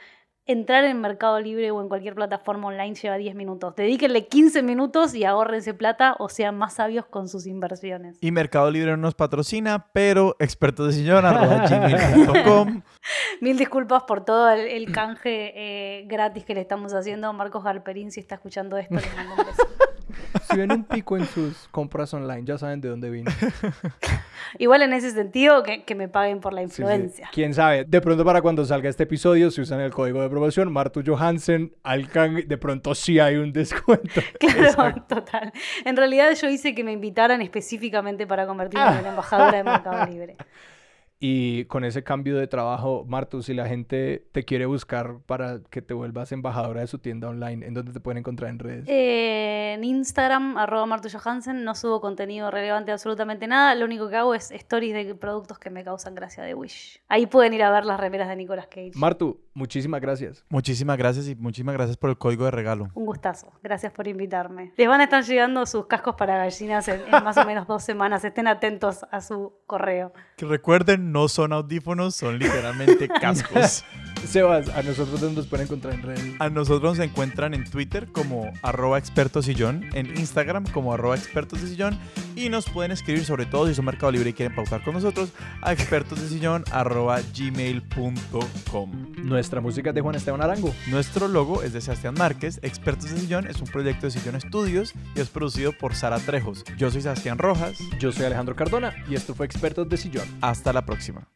Entrar 0.45 0.83
en 0.85 1.01
Mercado 1.01 1.39
Libre 1.39 1.71
o 1.71 1.81
en 1.81 1.89
cualquier 1.89 2.17
plataforma 2.17 2.67
online 2.67 2.95
lleva 2.97 3.17
10 3.17 3.37
minutos. 3.37 3.77
Dedíquenle 3.77 4.27
15 4.27 4.63
minutos 4.63 5.15
y 5.15 5.25
ahorrense 5.25 5.73
plata 5.73 6.17
o 6.19 6.29
sean 6.29 6.57
más 6.59 6.75
sabios 6.75 7.07
con 7.07 7.29
sus 7.29 7.47
inversiones. 7.47 8.19
Y 8.21 8.33
Mercado 8.33 8.69
Libre 8.71 8.91
no 8.93 8.97
nos 8.97 9.15
patrocina, 9.15 9.87
pero 9.93 10.35
expertos 10.41 10.97
de 10.97 11.05
gmail.com. 11.05 12.83
Mil 13.41 13.57
disculpas 13.57 14.03
por 14.03 14.25
todo 14.25 14.51
el, 14.51 14.67
el 14.67 14.91
canje 14.93 15.53
eh, 15.55 16.05
gratis 16.07 16.45
que 16.45 16.55
le 16.55 16.61
estamos 16.61 16.93
haciendo. 16.93 17.33
Marcos 17.33 17.63
Galperín, 17.63 18.11
si 18.11 18.19
está 18.19 18.35
escuchando 18.35 18.77
esto, 18.79 18.97
le 18.97 19.15
mando 19.17 19.35
un 19.35 19.47
beso. 19.47 19.62
Si 20.51 20.57
ven 20.57 20.73
un 20.73 20.85
pico 20.85 21.17
en 21.17 21.27
sus 21.27 21.69
compras 21.71 22.13
online, 22.15 22.43
ya 22.45 22.59
saben 22.59 22.81
de 22.81 22.89
dónde 22.89 23.11
vino. 23.11 23.31
Igual 24.59 24.83
en 24.83 24.93
ese 24.93 25.11
sentido, 25.11 25.63
que, 25.63 25.85
que 25.85 25.95
me 25.95 26.09
paguen 26.09 26.41
por 26.41 26.53
la 26.53 26.63
Sí, 26.63 26.69
sí. 26.69 26.83
influencia. 26.83 27.29
Quién 27.33 27.55
sabe. 27.55 27.85
De 27.85 28.01
pronto, 28.01 28.25
para 28.25 28.43
cuando 28.43 28.65
salga 28.65 28.89
este 28.89 29.05
episodio, 29.05 29.51
si 29.51 29.61
usan 29.61 29.81
el 29.81 29.93
código 29.93 30.21
de 30.21 30.29
promoción 30.29 30.73
Martu 30.73 31.03
Johansen, 31.07 31.73
Alcan, 31.83 32.47
de 32.47 32.59
pronto 32.59 32.95
sí 32.95 33.19
hay 33.19 33.37
un 33.37 33.53
descuento. 33.53 34.21
Claro, 34.39 34.63
Exacto. 34.65 35.17
total. 35.17 35.53
En 35.85 35.97
realidad 35.97 36.33
yo 36.41 36.49
hice 36.49 36.75
que 36.75 36.85
me 36.85 36.93
invitaran 36.93 37.41
específicamente 37.43 38.27
para 38.27 38.47
convertirme 38.47 38.99
en 38.99 39.07
embajadora 39.07 39.57
de 39.59 39.65
Mercado 39.65 40.07
Libre. 40.11 40.37
Y 41.25 41.67
con 41.67 41.85
ese 41.85 42.03
cambio 42.03 42.37
de 42.37 42.49
trabajo, 42.49 43.05
Martu, 43.07 43.45
si 43.45 43.55
la 43.55 43.69
gente 43.69 44.27
te 44.33 44.45
quiere 44.45 44.67
buscar 44.67 45.21
para 45.25 45.61
que 45.71 45.81
te 45.81 45.95
vuelvas 45.95 46.33
embajadora 46.33 46.81
de 46.81 46.89
su 46.89 46.99
tienda 46.99 47.29
online, 47.29 47.65
¿en 47.65 47.75
dónde 47.75 47.93
te 47.93 48.01
pueden 48.01 48.19
encontrar 48.19 48.51
en 48.51 48.59
redes? 48.59 48.89
Eh, 48.89 49.75
en 49.75 49.85
Instagram, 49.85 50.59
arroba 50.59 50.85
Martu 50.85 51.09
Johansen, 51.09 51.63
no 51.63 51.77
subo 51.77 52.01
contenido 52.01 52.51
relevante 52.51 52.87
de 52.87 52.95
absolutamente 52.95 53.47
nada. 53.47 53.77
Lo 53.77 53.85
único 53.85 54.09
que 54.09 54.17
hago 54.17 54.35
es 54.35 54.51
stories 54.51 54.95
de 54.95 55.15
productos 55.15 55.61
que 55.61 55.71
me 55.71 55.85
causan 55.85 56.17
gracia 56.17 56.43
de 56.43 56.55
Wish. 56.55 57.01
Ahí 57.07 57.27
pueden 57.27 57.55
ir 57.55 57.63
a 57.63 57.71
ver 57.71 57.85
las 57.85 58.01
remeras 58.01 58.29
de 58.29 58.35
Nicolas 58.35 58.67
Cage. 58.67 58.91
Martu, 58.97 59.41
muchísimas 59.55 60.01
gracias. 60.01 60.45
Muchísimas 60.49 60.99
gracias 60.99 61.29
y 61.29 61.37
muchísimas 61.37 61.77
gracias 61.77 61.97
por 61.99 62.11
el 62.11 62.19
código 62.19 62.47
de 62.47 62.51
regalo. 62.51 62.89
Un 62.95 63.07
gustazo. 63.07 63.53
Gracias 63.63 63.93
por 63.93 64.09
invitarme. 64.09 64.73
Les 64.77 64.89
van 64.89 65.01
a 65.01 65.05
estar 65.05 65.23
llegando 65.23 65.67
sus 65.67 65.87
cascos 65.87 66.17
para 66.17 66.37
gallinas 66.37 66.89
en, 66.89 67.01
en 67.01 67.23
más 67.23 67.37
o 67.37 67.47
menos 67.47 67.69
dos 67.69 67.85
semanas. 67.85 68.25
Estén 68.25 68.49
atentos 68.49 69.07
a 69.09 69.21
su 69.21 69.53
correo. 69.69 70.13
Que 70.43 70.49
recuerden, 70.49 71.13
no 71.13 71.29
son 71.29 71.53
audífonos, 71.53 72.17
son 72.17 72.41
literalmente 72.41 73.07
cascos. 73.21 73.85
Sebas, 74.27 74.69
a 74.71 74.83
nosotros 74.83 75.21
dónde 75.21 75.37
nos 75.37 75.47
pueden 75.47 75.67
encontrar 75.67 75.95
en 75.95 76.03
redes. 76.03 76.35
A 76.39 76.49
nosotros 76.49 76.97
nos 76.99 77.07
encuentran 77.07 77.55
en 77.55 77.65
Twitter 77.65 78.09
como 78.13 78.53
arroba 78.63 78.99
expertos 78.99 79.45
sillón, 79.47 79.85
en 79.95 80.07
Instagram 80.19 80.65
como 80.73 80.95
arroba 80.95 81.17
expertos 81.17 81.61
de 81.61 81.69
sillón 81.69 81.99
y 82.37 82.49
nos 82.49 82.69
pueden 82.71 82.93
escribir 82.93 83.25
sobre 83.25 83.47
todo 83.47 83.67
si 83.67 83.75
son 83.75 83.85
Mercado 83.85 84.13
Libre 84.13 84.31
y 84.31 84.33
quieren 84.33 84.55
pautar 84.55 84.83
con 84.85 84.95
nosotros 84.95 85.31
a 85.61 85.73
expertos 85.73 86.21
de 86.21 86.29
sillón 86.29 86.65
arroba 86.71 87.21
gmail.com. 87.37 88.91
Nuestra 89.17 89.61
música 89.61 89.91
es 89.91 89.95
de 89.95 90.01
Juan 90.01 90.15
Esteban 90.15 90.41
Arango. 90.43 90.75
Nuestro 90.89 91.29
logo 91.29 91.63
es 91.63 91.73
de 91.73 91.81
Sebastián 91.81 92.15
Márquez, 92.17 92.59
Expertos 92.63 93.11
de 93.11 93.21
Sillón 93.21 93.47
es 93.47 93.61
un 93.61 93.67
proyecto 93.69 94.07
de 94.07 94.13
Sillón 94.13 94.37
Estudios 94.37 94.95
y 95.15 95.21
es 95.21 95.29
producido 95.29 95.73
por 95.73 95.95
Sara 95.95 96.19
Trejos. 96.19 96.65
Yo 96.79 96.91
soy 96.91 97.03
Sebastián 97.03 97.39
Rojas, 97.39 97.77
Yo 97.99 98.13
soy 98.13 98.27
Alejandro 98.27 98.57
Cardona 98.57 98.95
y 99.09 99.15
esto 99.15 99.35
fue 99.35 99.47
Expertos 99.47 99.89
de 99.89 99.97
Sillón. 99.97 100.27
hasta 100.41 100.73
la 100.73 100.85
próxima. 100.87 101.29